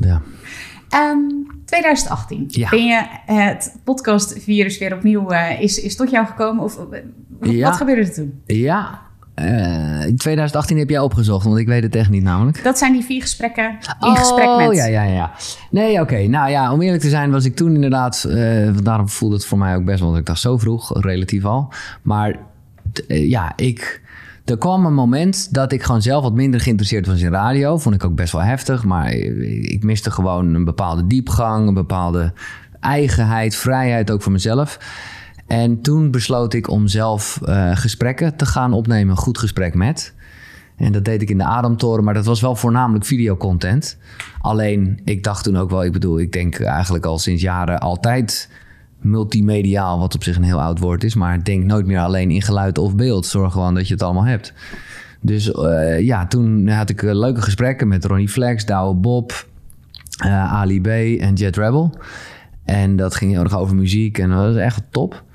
ja. 0.00 0.22
2018 1.64 2.44
ja. 2.48 2.70
ben 2.70 2.84
je 2.84 3.06
het 3.26 3.76
podcastvirus 3.84 4.78
weer 4.78 4.94
opnieuw 4.94 5.32
uh, 5.32 5.60
is, 5.60 5.80
is 5.80 5.96
tot 5.96 6.10
jou 6.10 6.26
gekomen? 6.26 6.64
Of 6.64 6.78
wat 7.40 7.76
gebeurde 7.76 8.02
er 8.02 8.12
toen? 8.12 8.42
Ja, 8.46 9.07
in 10.06 10.16
2018 10.16 10.78
heb 10.78 10.88
jij 10.88 10.98
opgezocht, 11.00 11.44
want 11.44 11.58
ik 11.58 11.66
weet 11.66 11.82
het 11.82 11.94
echt 11.94 12.10
niet 12.10 12.22
namelijk. 12.22 12.64
Dat 12.64 12.78
zijn 12.78 12.92
die 12.92 13.04
vier 13.04 13.22
gesprekken 13.22 13.78
in 14.00 14.08
oh, 14.08 14.18
gesprek 14.18 14.56
met. 14.56 14.76
ja, 14.76 14.86
ja, 14.86 15.02
ja. 15.02 15.30
Nee, 15.70 16.00
oké. 16.00 16.26
Nou 16.26 16.50
ja, 16.50 16.72
om 16.72 16.82
eerlijk 16.82 17.02
te 17.02 17.08
zijn 17.08 17.30
was 17.30 17.44
ik 17.44 17.56
toen 17.56 17.74
inderdaad... 17.74 18.24
Uh, 18.28 18.68
daarom 18.82 19.08
voelde 19.08 19.34
het 19.34 19.46
voor 19.46 19.58
mij 19.58 19.76
ook 19.76 19.84
best 19.84 19.98
wel... 19.98 20.08
Want 20.08 20.20
ik 20.20 20.26
dacht 20.26 20.40
zo 20.40 20.58
vroeg, 20.58 21.02
relatief 21.02 21.44
al. 21.44 21.72
Maar 22.02 22.36
uh, 23.08 23.28
ja, 23.28 23.52
ik... 23.56 24.02
Er 24.44 24.58
kwam 24.58 24.86
een 24.86 24.94
moment 24.94 25.54
dat 25.54 25.72
ik 25.72 25.82
gewoon 25.82 26.02
zelf 26.02 26.22
wat 26.22 26.34
minder 26.34 26.60
geïnteresseerd 26.60 27.06
was 27.06 27.20
in 27.20 27.30
radio. 27.30 27.78
Vond 27.78 27.94
ik 27.94 28.04
ook 28.04 28.14
best 28.14 28.32
wel 28.32 28.42
heftig. 28.42 28.84
Maar 28.84 29.12
ik 29.12 29.82
miste 29.82 30.10
gewoon 30.10 30.54
een 30.54 30.64
bepaalde 30.64 31.06
diepgang, 31.06 31.68
een 31.68 31.74
bepaalde 31.74 32.32
eigenheid, 32.80 33.56
vrijheid 33.56 34.10
ook 34.10 34.22
voor 34.22 34.32
mezelf. 34.32 34.78
En 35.48 35.80
toen 35.80 36.10
besloot 36.10 36.54
ik 36.54 36.70
om 36.70 36.86
zelf 36.86 37.40
uh, 37.42 37.76
gesprekken 37.76 38.36
te 38.36 38.46
gaan 38.46 38.72
opnemen. 38.72 39.10
Een 39.10 39.22
goed 39.22 39.38
gesprek 39.38 39.74
met. 39.74 40.14
En 40.76 40.92
dat 40.92 41.04
deed 41.04 41.22
ik 41.22 41.30
in 41.30 41.38
de 41.38 41.44
Ademtoren, 41.44 42.04
maar 42.04 42.14
dat 42.14 42.24
was 42.24 42.40
wel 42.40 42.56
voornamelijk 42.56 43.04
videocontent. 43.04 43.98
Alleen, 44.40 45.00
ik 45.04 45.24
dacht 45.24 45.44
toen 45.44 45.56
ook 45.56 45.70
wel, 45.70 45.84
ik 45.84 45.92
bedoel, 45.92 46.18
ik 46.18 46.32
denk 46.32 46.60
eigenlijk 46.60 47.06
al 47.06 47.18
sinds 47.18 47.42
jaren 47.42 47.78
altijd 47.78 48.50
multimediaal, 49.00 49.98
wat 49.98 50.14
op 50.14 50.22
zich 50.22 50.36
een 50.36 50.42
heel 50.42 50.62
oud 50.62 50.78
woord 50.78 51.04
is. 51.04 51.14
Maar 51.14 51.44
denk 51.44 51.64
nooit 51.64 51.86
meer 51.86 52.00
alleen 52.00 52.30
in 52.30 52.42
geluid 52.42 52.78
of 52.78 52.96
beeld. 52.96 53.26
Zorg 53.26 53.52
gewoon 53.52 53.74
dat 53.74 53.86
je 53.88 53.94
het 53.94 54.02
allemaal 54.02 54.26
hebt. 54.26 54.52
Dus 55.20 55.48
uh, 55.48 56.00
ja, 56.00 56.26
toen 56.26 56.68
had 56.68 56.90
ik 56.90 57.02
uh, 57.02 57.14
leuke 57.14 57.42
gesprekken 57.42 57.88
met 57.88 58.04
Ronnie 58.04 58.28
Flex, 58.28 58.66
Douwe 58.66 58.94
Bob, 58.94 59.46
Ali 60.18 60.80
B 60.80 60.86
en 61.20 61.34
Jet 61.34 61.56
Rebel. 61.56 61.98
En 62.64 62.96
dat 62.96 63.14
ging 63.14 63.30
heel 63.32 63.42
erg 63.42 63.56
over 63.56 63.76
muziek 63.76 64.18
en 64.18 64.30
dat 64.30 64.38
was 64.38 64.56
echt 64.56 64.82
top. 64.90 65.26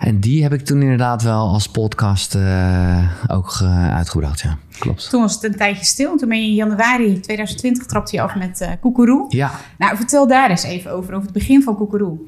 En 0.00 0.20
die 0.20 0.42
heb 0.42 0.52
ik 0.52 0.64
toen 0.64 0.82
inderdaad 0.82 1.22
wel 1.22 1.48
als 1.48 1.68
podcast 1.68 2.34
uh, 2.34 3.10
ook 3.26 3.58
uh, 3.62 3.94
uitgebracht, 3.94 4.40
ja. 4.40 4.58
Klopt. 4.78 5.10
Toen 5.10 5.20
was 5.20 5.34
het 5.34 5.44
een 5.44 5.56
tijdje 5.56 5.84
stil. 5.84 6.10
En 6.12 6.16
toen 6.16 6.28
ben 6.28 6.42
je 6.42 6.48
in 6.48 6.54
januari 6.54 7.20
2020 7.20 7.86
trapte 7.86 8.16
je 8.16 8.22
af 8.22 8.34
met 8.34 8.60
uh, 8.60 8.68
Koekeroe. 8.80 9.24
Ja. 9.28 9.50
Nou, 9.78 9.96
vertel 9.96 10.26
daar 10.26 10.50
eens 10.50 10.62
even 10.62 10.92
over, 10.92 11.14
over 11.14 11.24
het 11.24 11.32
begin 11.32 11.62
van 11.62 11.76
Koekeroe. 11.76 12.18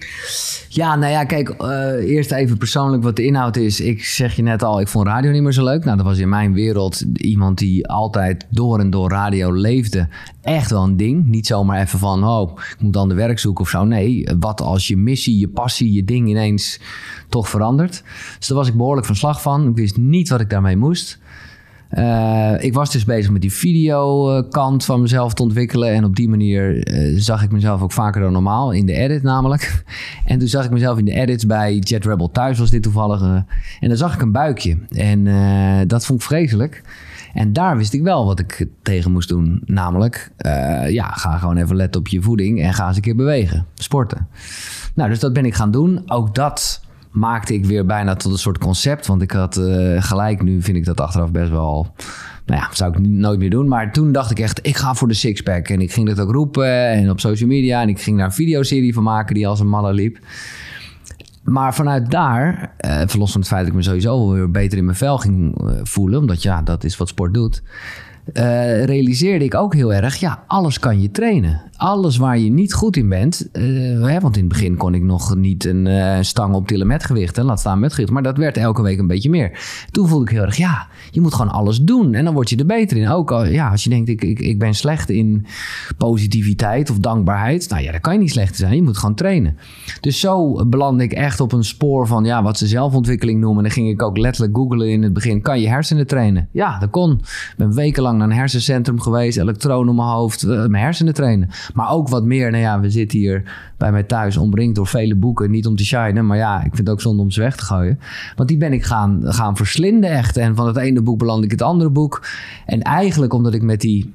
Ja, 0.68 0.96
nou 0.96 1.12
ja, 1.12 1.24
kijk, 1.24 1.54
eerst 2.00 2.32
even 2.32 2.58
persoonlijk 2.58 3.02
wat 3.02 3.16
de 3.16 3.24
inhoud 3.24 3.56
is. 3.56 3.80
Ik 3.80 4.04
zeg 4.04 4.36
je 4.36 4.42
net 4.42 4.62
al, 4.62 4.80
ik 4.80 4.88
vond 4.88 5.06
radio 5.06 5.30
niet 5.30 5.42
meer 5.42 5.52
zo 5.52 5.64
leuk. 5.64 5.84
Nou, 5.84 5.96
dat 5.96 6.06
was 6.06 6.18
in 6.18 6.28
mijn 6.28 6.52
wereld 6.52 7.00
iemand 7.14 7.58
die 7.58 7.88
altijd 7.88 8.46
door 8.50 8.80
en 8.80 8.90
door 8.90 9.10
radio 9.10 9.52
leefde. 9.52 10.08
Echt 10.42 10.70
wel 10.70 10.82
een 10.82 10.96
ding. 10.96 11.26
Niet 11.26 11.46
zomaar 11.46 11.80
even 11.80 11.98
van, 11.98 12.24
oh, 12.24 12.58
ik 12.58 12.76
moet 12.78 12.92
dan 12.92 13.08
de 13.08 13.14
werk 13.14 13.38
zoeken 13.38 13.64
of 13.64 13.70
zo. 13.70 13.84
Nee, 13.84 14.28
wat 14.38 14.60
als 14.60 14.88
je 14.88 14.96
missie, 14.96 15.38
je 15.38 15.48
passie, 15.48 15.92
je 15.92 16.04
ding 16.04 16.28
ineens 16.28 16.80
toch 17.28 17.48
veranderd. 17.48 18.02
Dus 18.38 18.46
daar 18.48 18.58
was 18.58 18.68
ik 18.68 18.76
behoorlijk 18.76 19.06
van 19.06 19.16
slag 19.16 19.42
van. 19.42 19.68
Ik 19.68 19.76
wist 19.76 19.96
niet 19.96 20.28
wat 20.28 20.40
ik 20.40 20.50
daarmee 20.50 20.76
moest. 20.76 21.20
Uh, 21.98 22.54
ik 22.58 22.74
was 22.74 22.92
dus 22.92 23.04
bezig 23.04 23.30
met 23.30 23.40
die 23.40 23.52
videokant 23.52 24.84
van 24.84 25.00
mezelf 25.00 25.34
te 25.34 25.42
ontwikkelen. 25.42 25.92
En 25.92 26.04
op 26.04 26.16
die 26.16 26.28
manier 26.28 26.92
uh, 26.92 27.20
zag 27.20 27.42
ik 27.42 27.52
mezelf 27.52 27.82
ook 27.82 27.92
vaker 27.92 28.20
dan 28.20 28.32
normaal. 28.32 28.72
In 28.72 28.86
de 28.86 28.92
edit 28.92 29.22
namelijk. 29.22 29.70
En 30.24 30.38
toen 30.38 30.48
zag 30.48 30.64
ik 30.64 30.70
mezelf 30.70 30.98
in 30.98 31.04
de 31.04 31.12
edits 31.12 31.46
bij 31.46 31.76
Jet 31.78 32.04
Rebel 32.04 32.30
thuis 32.30 32.58
was 32.58 32.70
dit 32.70 32.82
toevallig. 32.82 33.22
En 33.80 33.88
dan 33.88 33.96
zag 33.96 34.14
ik 34.14 34.22
een 34.22 34.32
buikje. 34.32 34.78
En 34.88 35.24
dat 35.88 36.06
vond 36.06 36.20
ik 36.20 36.26
vreselijk. 36.26 36.82
En 37.34 37.52
daar 37.52 37.76
wist 37.76 37.92
ik 37.92 38.02
wel 38.02 38.26
wat 38.26 38.38
ik 38.38 38.66
tegen 38.82 39.12
moest 39.12 39.28
doen. 39.28 39.62
Namelijk, 39.64 40.32
ja, 40.88 41.10
ga 41.10 41.38
gewoon 41.38 41.56
even 41.56 41.76
letten 41.76 42.00
op 42.00 42.08
je 42.08 42.22
voeding 42.22 42.62
en 42.62 42.74
ga 42.74 42.86
eens 42.86 42.96
een 42.96 43.02
keer 43.02 43.16
bewegen. 43.16 43.66
Sporten. 43.74 44.28
Nou, 44.94 45.08
dus 45.08 45.18
dat 45.18 45.32
ben 45.32 45.44
ik 45.44 45.54
gaan 45.54 45.70
doen. 45.70 46.02
Ook 46.06 46.34
dat 46.34 46.80
maakte 47.12 47.54
ik 47.54 47.64
weer 47.64 47.86
bijna 47.86 48.14
tot 48.14 48.32
een 48.32 48.38
soort 48.38 48.58
concept. 48.58 49.06
Want 49.06 49.22
ik 49.22 49.30
had 49.30 49.56
uh, 49.56 50.02
gelijk, 50.02 50.42
nu 50.42 50.62
vind 50.62 50.76
ik 50.76 50.84
dat 50.84 51.00
achteraf 51.00 51.30
best 51.30 51.50
wel... 51.50 51.94
Nou 52.46 52.60
ja, 52.60 52.68
zou 52.72 52.92
ik 52.92 52.98
nooit 52.98 53.38
meer 53.38 53.50
doen. 53.50 53.68
Maar 53.68 53.92
toen 53.92 54.12
dacht 54.12 54.30
ik 54.30 54.38
echt, 54.38 54.66
ik 54.66 54.76
ga 54.76 54.94
voor 54.94 55.08
de 55.08 55.14
sixpack. 55.14 55.68
En 55.68 55.80
ik 55.80 55.92
ging 55.92 56.08
dat 56.08 56.20
ook 56.20 56.32
roepen 56.32 56.88
en 56.88 57.10
op 57.10 57.20
social 57.20 57.48
media. 57.48 57.82
En 57.82 57.88
ik 57.88 58.00
ging 58.00 58.16
daar 58.16 58.26
een 58.26 58.32
videoserie 58.32 58.94
van 58.94 59.02
maken 59.02 59.34
die 59.34 59.46
als 59.46 59.60
een 59.60 59.68
malle 59.68 59.92
liep. 59.92 60.18
Maar 61.44 61.74
vanuit 61.74 62.10
daar, 62.10 62.74
eh, 62.76 63.00
verlos 63.06 63.32
van 63.32 63.40
het 63.40 63.50
feit 63.50 63.60
dat 63.60 63.70
ik 63.70 63.76
me 63.76 63.82
sowieso 63.82 64.32
weer 64.32 64.50
beter 64.50 64.78
in 64.78 64.84
mijn 64.84 64.96
vel 64.96 65.18
ging 65.18 65.62
uh, 65.62 65.70
voelen... 65.82 66.18
omdat 66.18 66.42
ja, 66.42 66.62
dat 66.62 66.84
is 66.84 66.96
wat 66.96 67.08
sport 67.08 67.34
doet... 67.34 67.62
eh, 68.32 68.84
realiseerde 68.84 69.44
ik 69.44 69.54
ook 69.54 69.74
heel 69.74 69.92
erg, 69.92 70.16
ja, 70.16 70.44
alles 70.46 70.78
kan 70.78 71.00
je 71.00 71.10
trainen. 71.10 71.60
Alles 71.82 72.16
waar 72.16 72.38
je 72.38 72.50
niet 72.50 72.74
goed 72.74 72.96
in 72.96 73.08
bent, 73.08 73.48
eh, 73.52 73.62
hè, 74.02 74.20
want 74.20 74.36
in 74.36 74.44
het 74.44 74.52
begin 74.52 74.76
kon 74.76 74.94
ik 74.94 75.02
nog 75.02 75.36
niet 75.36 75.64
een 75.64 75.86
uh, 75.86 76.16
stang 76.20 76.54
optillen 76.54 76.86
met 76.86 77.04
gewichten, 77.04 77.44
laat 77.44 77.60
staan 77.60 77.78
met 77.78 77.92
gewicht, 77.92 78.12
maar 78.12 78.22
dat 78.22 78.36
werd 78.36 78.56
elke 78.56 78.82
week 78.82 78.98
een 78.98 79.06
beetje 79.06 79.30
meer. 79.30 79.58
Toen 79.90 80.08
voelde 80.08 80.24
ik 80.24 80.30
heel 80.30 80.42
erg, 80.42 80.56
ja, 80.56 80.88
je 81.10 81.20
moet 81.20 81.34
gewoon 81.34 81.52
alles 81.52 81.80
doen 81.80 82.14
en 82.14 82.24
dan 82.24 82.34
word 82.34 82.50
je 82.50 82.56
er 82.56 82.66
beter 82.66 82.96
in. 82.96 83.08
Ook 83.08 83.30
al, 83.30 83.44
ja, 83.46 83.70
als 83.70 83.84
je 83.84 83.90
denkt, 83.90 84.08
ik, 84.08 84.24
ik, 84.24 84.38
ik 84.38 84.58
ben 84.58 84.74
slecht 84.74 85.10
in 85.10 85.46
positiviteit 85.96 86.90
of 86.90 86.98
dankbaarheid, 86.98 87.68
nou 87.68 87.82
ja, 87.82 87.90
daar 87.90 88.00
kan 88.00 88.12
je 88.12 88.18
niet 88.18 88.30
slecht 88.30 88.56
zijn, 88.56 88.74
je 88.74 88.82
moet 88.82 88.98
gewoon 88.98 89.14
trainen. 89.14 89.56
Dus 90.00 90.20
zo 90.20 90.66
belandde 90.66 91.04
ik 91.04 91.12
echt 91.12 91.40
op 91.40 91.52
een 91.52 91.64
spoor 91.64 92.06
van, 92.06 92.24
ja, 92.24 92.42
wat 92.42 92.58
ze 92.58 92.66
zelfontwikkeling 92.66 93.40
noemen. 93.40 93.62
Dan 93.62 93.72
ging 93.72 93.88
ik 93.88 94.02
ook 94.02 94.18
letterlijk 94.18 94.56
googlen 94.56 94.88
in 94.88 95.02
het 95.02 95.12
begin, 95.12 95.42
kan 95.42 95.60
je 95.60 95.68
hersenen 95.68 96.06
trainen? 96.06 96.48
Ja, 96.52 96.78
dat 96.78 96.90
kon. 96.90 97.12
Ik 97.12 97.54
ben 97.56 97.74
wekenlang 97.74 98.18
naar 98.18 98.26
een 98.26 98.36
hersencentrum 98.36 99.00
geweest, 99.00 99.38
elektronen 99.38 99.88
om 99.88 99.96
mijn 99.96 100.08
hoofd, 100.08 100.44
uh, 100.44 100.66
mijn 100.66 100.84
hersenen 100.84 101.14
trainen. 101.14 101.48
Maar 101.74 101.90
ook 101.90 102.08
wat 102.08 102.24
meer, 102.24 102.50
nou 102.50 102.62
ja, 102.62 102.80
we 102.80 102.90
zitten 102.90 103.18
hier 103.18 103.42
bij 103.76 103.92
mij 103.92 104.02
thuis 104.02 104.36
omringd 104.36 104.74
door 104.74 104.86
vele 104.86 105.14
boeken. 105.14 105.50
Niet 105.50 105.66
om 105.66 105.76
te 105.76 105.84
shinen, 105.84 106.26
maar 106.26 106.36
ja, 106.36 106.56
ik 106.56 106.62
vind 106.74 106.78
het 106.78 106.90
ook 106.90 107.00
zonde 107.00 107.22
om 107.22 107.30
ze 107.30 107.40
weg 107.40 107.56
te 107.56 107.64
gooien. 107.64 107.98
Want 108.36 108.48
die 108.48 108.58
ben 108.58 108.72
ik 108.72 108.84
gaan, 108.84 109.20
gaan 109.24 109.56
verslinden 109.56 110.10
echt. 110.10 110.36
En 110.36 110.54
van 110.54 110.66
het 110.66 110.76
ene 110.76 111.02
boek 111.02 111.18
beland 111.18 111.44
ik 111.44 111.50
het 111.50 111.62
andere 111.62 111.90
boek. 111.90 112.26
En 112.66 112.82
eigenlijk 112.82 113.32
omdat 113.32 113.54
ik 113.54 113.62
met 113.62 113.80
die 113.80 114.12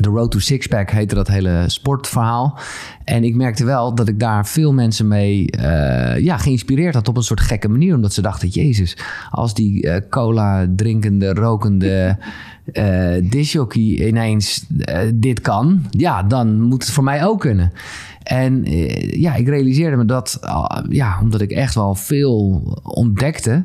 The 0.00 0.08
Road 0.08 0.30
to 0.30 0.38
Sixpack 0.38 0.90
heette 0.90 1.14
dat 1.14 1.28
hele 1.28 1.64
sportverhaal. 1.66 2.58
En 3.04 3.24
ik 3.24 3.34
merkte 3.34 3.64
wel 3.64 3.94
dat 3.94 4.08
ik 4.08 4.20
daar 4.20 4.46
veel 4.46 4.72
mensen 4.72 5.08
mee 5.08 5.48
uh, 5.58 6.18
ja, 6.18 6.36
geïnspireerd 6.36 6.94
had 6.94 7.08
op 7.08 7.16
een 7.16 7.22
soort 7.22 7.40
gekke 7.40 7.68
manier. 7.68 7.94
Omdat 7.94 8.12
ze 8.12 8.22
dachten, 8.22 8.48
jezus, 8.48 8.96
als 9.30 9.54
die 9.54 9.86
uh, 9.86 9.96
cola 10.10 10.66
drinkende, 10.76 11.32
rokende 11.32 12.18
uh, 12.72 14.06
ineens 14.06 14.66
dit 15.14 15.40
kan... 15.40 15.86
ja, 15.90 16.22
dan 16.22 16.60
moet 16.60 16.82
het 16.82 16.92
voor 16.92 17.04
mij 17.04 17.26
ook 17.26 17.40
kunnen. 17.40 17.72
En 18.22 18.62
ja, 19.20 19.34
ik 19.34 19.48
realiseerde 19.48 19.96
me 19.96 20.04
dat, 20.04 20.40
ja, 20.88 21.18
omdat 21.22 21.40
ik 21.40 21.50
echt 21.50 21.74
wel 21.74 21.94
veel 21.94 22.62
ontdekte 22.82 23.64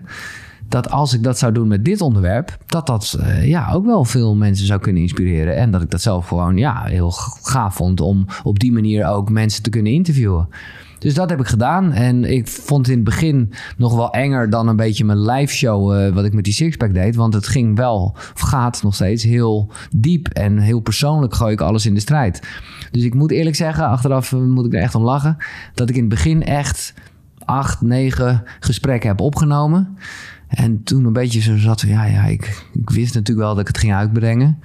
dat 0.72 0.90
als 0.90 1.14
ik 1.14 1.24
dat 1.24 1.38
zou 1.38 1.52
doen 1.54 1.68
met 1.68 1.86
dit 1.86 2.02
onderwerp, 2.02 2.58
dat 2.66 2.88
dat 2.88 3.18
uh, 3.20 3.48
ja, 3.48 3.72
ook 3.72 3.86
wel 3.86 4.06
veel 4.06 4.36
mensen 4.36 4.66
zou 4.66 4.80
kunnen 4.80 5.02
inspireren. 5.02 5.56
En 5.56 5.72
dat 5.72 5.82
ik 5.82 5.90
dat 5.90 6.02
zelf 6.02 6.28
gewoon 6.28 6.58
ja, 6.58 6.84
heel 6.84 7.12
gaaf 7.42 7.76
vond 7.76 8.02
om 8.02 8.26
op 8.44 8.60
die 8.60 8.72
manier 8.72 9.08
ook 9.08 9.30
mensen 9.30 9.64
te 9.64 9.70
kunnen 9.70 9.92
interviewen. 9.92 10.48
Dus 11.00 11.14
dat 11.14 11.30
heb 11.30 11.40
ik 11.40 11.48
gedaan. 11.48 11.92
En 11.92 12.24
ik 12.24 12.48
vond 12.48 12.88
in 12.88 12.96
het 12.96 13.04
begin 13.04 13.54
nog 13.78 13.96
wel 13.96 14.14
enger 14.14 14.50
dan 14.50 14.68
een 14.68 14.76
beetje 14.76 15.06
mijn 15.06 15.26
live 15.26 15.54
show. 15.54 15.96
Uh, 15.96 16.14
wat 16.14 16.26
ik 16.26 16.34
met 16.34 16.44
die 16.44 16.54
Sixpack 16.54 16.94
deed. 16.94 17.16
Want 17.16 17.34
het 17.34 17.48
ging 17.48 17.76
wel, 17.76 18.16
of 18.34 18.40
gaat 18.40 18.84
nog 18.84 18.96
steeds, 18.96 19.24
heel 19.24 19.72
diep 19.96 20.28
en 20.28 20.58
heel 20.58 20.80
persoonlijk 20.80 21.34
gooi 21.34 21.54
ik 21.54 21.62
alles 21.62 21.86
in 21.86 21.94
de 21.94 22.00
strijd. 22.00 22.48
Dus 22.92 23.04
ik 23.04 23.14
moet 23.14 23.32
eerlijk 23.32 23.56
zeggen, 23.56 23.88
achteraf 23.88 24.32
moet 24.32 24.66
ik 24.66 24.74
er 24.74 24.82
echt 24.82 24.96
om 24.96 25.04
lachen. 25.04 25.38
Dat 25.74 25.90
ik 25.90 25.96
in 25.96 26.02
het 26.02 26.10
begin 26.10 26.44
echt 26.44 26.94
acht, 27.46 27.82
negen 27.82 28.44
gesprekken 28.60 29.10
heb 29.10 29.20
opgenomen. 29.20 29.98
En 30.52 30.84
toen 30.84 31.06
een 31.06 31.14
beetje 31.14 31.42
zo 31.42 31.58
zat, 31.58 31.82
ja, 31.82 32.06
ja, 32.06 32.24
ik, 32.24 32.66
ik 32.74 32.90
wist 32.90 33.14
natuurlijk 33.14 33.46
wel 33.46 33.56
dat 33.56 33.60
ik 33.60 33.68
het 33.68 33.78
ging 33.78 33.94
uitbrengen. 33.94 34.60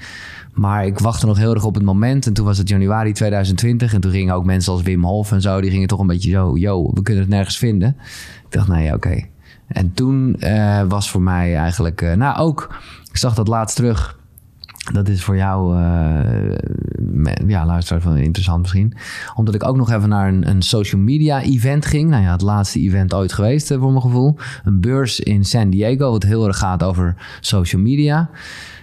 Maar 0.52 0.86
ik 0.86 0.98
wachtte 0.98 1.26
nog 1.26 1.38
heel 1.38 1.54
erg 1.54 1.64
op 1.64 1.74
het 1.74 1.84
moment. 1.84 2.26
En 2.26 2.32
toen 2.32 2.44
was 2.44 2.58
het 2.58 2.68
januari 2.68 3.12
2020. 3.12 3.94
En 3.94 4.00
toen 4.00 4.10
gingen 4.10 4.34
ook 4.34 4.44
mensen 4.44 4.72
als 4.72 4.82
Wim 4.82 5.04
Hof 5.04 5.32
en 5.32 5.40
zo, 5.40 5.60
die 5.60 5.70
gingen 5.70 5.88
toch 5.88 6.00
een 6.00 6.06
beetje 6.06 6.30
zo, 6.30 6.56
yo, 6.56 6.90
we 6.94 7.02
kunnen 7.02 7.22
het 7.22 7.32
nergens 7.32 7.58
vinden. 7.58 7.96
Ik 8.44 8.52
dacht, 8.52 8.68
nee, 8.68 8.86
oké. 8.86 8.94
Okay. 8.94 9.30
En 9.66 9.92
toen 9.94 10.36
uh, 10.40 10.82
was 10.88 11.10
voor 11.10 11.22
mij 11.22 11.56
eigenlijk, 11.56 12.00
uh, 12.00 12.12
nou 12.12 12.38
ook, 12.38 12.78
ik 13.10 13.16
zag 13.16 13.34
dat 13.34 13.48
laatst 13.48 13.76
terug. 13.76 14.18
Dat 14.92 15.08
is 15.08 15.24
voor 15.24 15.36
jou, 15.36 15.80
uh, 15.80 16.55
ja, 17.46 17.66
luisteraar 17.66 18.02
van 18.02 18.16
interessant 18.16 18.60
misschien. 18.60 18.92
Omdat 19.34 19.54
ik 19.54 19.64
ook 19.64 19.76
nog 19.76 19.90
even 19.90 20.08
naar 20.08 20.28
een, 20.28 20.48
een, 20.48 20.62
social 20.62 21.00
media 21.00 21.40
event 21.40 21.86
ging. 21.86 22.10
Nou 22.10 22.22
ja, 22.22 22.32
het 22.32 22.42
laatste 22.42 22.80
event 22.80 23.14
ooit 23.14 23.32
geweest 23.32 23.68
voor 23.68 23.90
mijn 23.90 24.00
gevoel. 24.02 24.36
Een 24.64 24.80
beurs 24.80 25.20
in 25.20 25.44
San 25.44 25.70
Diego, 25.70 26.10
wat 26.10 26.22
heel 26.22 26.46
erg 26.46 26.58
gaat 26.58 26.82
over 26.82 27.14
social 27.40 27.82
media. 27.82 28.30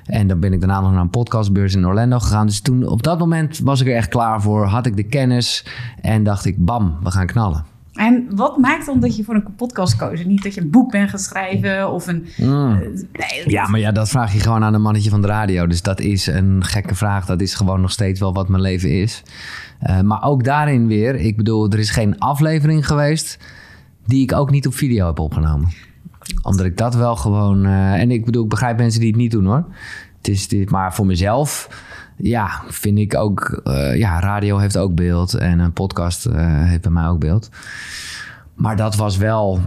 En 0.06 0.28
dan 0.28 0.40
ben 0.40 0.54
ik 0.54 0.60
daarna 0.60 0.82
nog 0.82 0.92
naar 0.92 1.02
een 1.02 1.10
podcastbeurs 1.10 1.76
in 1.76 1.88
Orlando 1.88 2.20
gegaan. 2.20 2.46
Dus 2.46 2.62
toen, 2.62 2.88
op 2.88 3.04
dat 3.04 3.20
moment 3.20 3.60
was 3.60 3.82
ik 3.82 3.88
er 3.88 3.96
echt 3.96 4.10
klaar 4.10 4.42
voor. 4.42 4.66
Had 4.66 4.86
ik 4.86 4.96
de 4.96 5.04
kennis 5.04 5.66
en 6.02 6.24
dacht 6.24 6.46
ik, 6.46 6.66
bam, 6.66 6.98
we 7.04 7.12
gaan 7.12 7.28
knallen. 7.28 7.73
En 7.94 8.36
wat 8.36 8.58
maakt 8.58 8.86
dan 8.86 9.00
dat 9.00 9.16
je 9.16 9.24
voor 9.24 9.36
een 9.36 9.56
podcast 9.56 9.96
koos? 9.96 10.20
En 10.22 10.28
niet 10.28 10.44
dat 10.44 10.54
je 10.54 10.62
een 10.62 10.70
boek 10.70 10.92
bent 10.92 11.10
geschreven 11.10 11.92
of 11.92 12.08
een... 12.08 12.28
Mm. 12.38 12.80
Nee, 13.12 13.44
ja, 13.46 13.68
maar 13.68 13.80
ja, 13.80 13.92
dat 13.92 14.10
vraag 14.10 14.34
je 14.34 14.40
gewoon 14.40 14.64
aan 14.64 14.74
een 14.74 14.82
mannetje 14.82 15.10
van 15.10 15.22
de 15.22 15.28
radio. 15.28 15.68
Dus 15.68 15.82
dat 15.82 16.00
is 16.00 16.28
een 16.28 16.64
gekke 16.64 16.96
vraag. 16.96 17.26
Dat 17.26 17.42
is 17.42 17.54
gewoon 17.54 17.82
nog 17.82 17.92
steeds 17.92 18.20
wel 18.20 18.34
wat 18.34 18.50
mijn 18.50 18.62
leven 18.62 19.02
is. 19.02 19.24
Uh, 19.90 20.02
maar 20.02 20.24
ook 20.24 20.44
daarin 20.44 20.88
weer, 20.88 21.16
ik 21.16 21.38
bedoel, 21.38 21.72
er 21.72 21.80
is 21.80 21.90
geen 21.90 22.20
aflevering 22.20 22.88
geweest... 22.88 23.38
die 24.06 24.24
ik 24.24 24.34
ook 24.34 24.52
niet 24.52 24.68
op 24.68 24.74
video 24.74 25.06
heb 25.06 25.20
opgenomen. 25.20 25.70
Omdat 26.42 26.66
ik 26.66 26.78
dat 26.78 26.96
wel 26.96 27.16
gewoon... 27.16 27.66
Uh, 27.66 27.94
en 27.94 28.12
ik 28.12 28.26
bedoel, 28.26 28.44
ik 28.44 28.50
begrijp 28.50 28.78
mensen 28.78 29.00
die 29.00 29.10
het 29.10 29.20
niet 29.20 29.32
doen 29.32 29.46
hoor. 29.46 29.66
Het 30.18 30.28
is 30.28 30.48
dit, 30.48 30.70
maar 30.70 30.94
voor 30.94 31.06
mezelf 31.06 31.70
ja, 32.18 32.62
vind 32.68 32.98
ik 32.98 33.16
ook. 33.16 33.62
Uh, 33.64 33.98
ja, 33.98 34.20
radio 34.20 34.58
heeft 34.58 34.78
ook 34.78 34.96
beeld 34.96 35.34
en 35.34 35.60
een 35.60 35.74
podcast 35.74 36.26
uh, 36.26 36.34
heeft 36.38 36.82
bij 36.82 36.92
mij 36.92 37.08
ook 37.08 37.20
beeld. 37.20 37.50
Maar 38.54 38.76
dat 38.76 38.96
was 38.96 39.18
wel. 39.18 39.60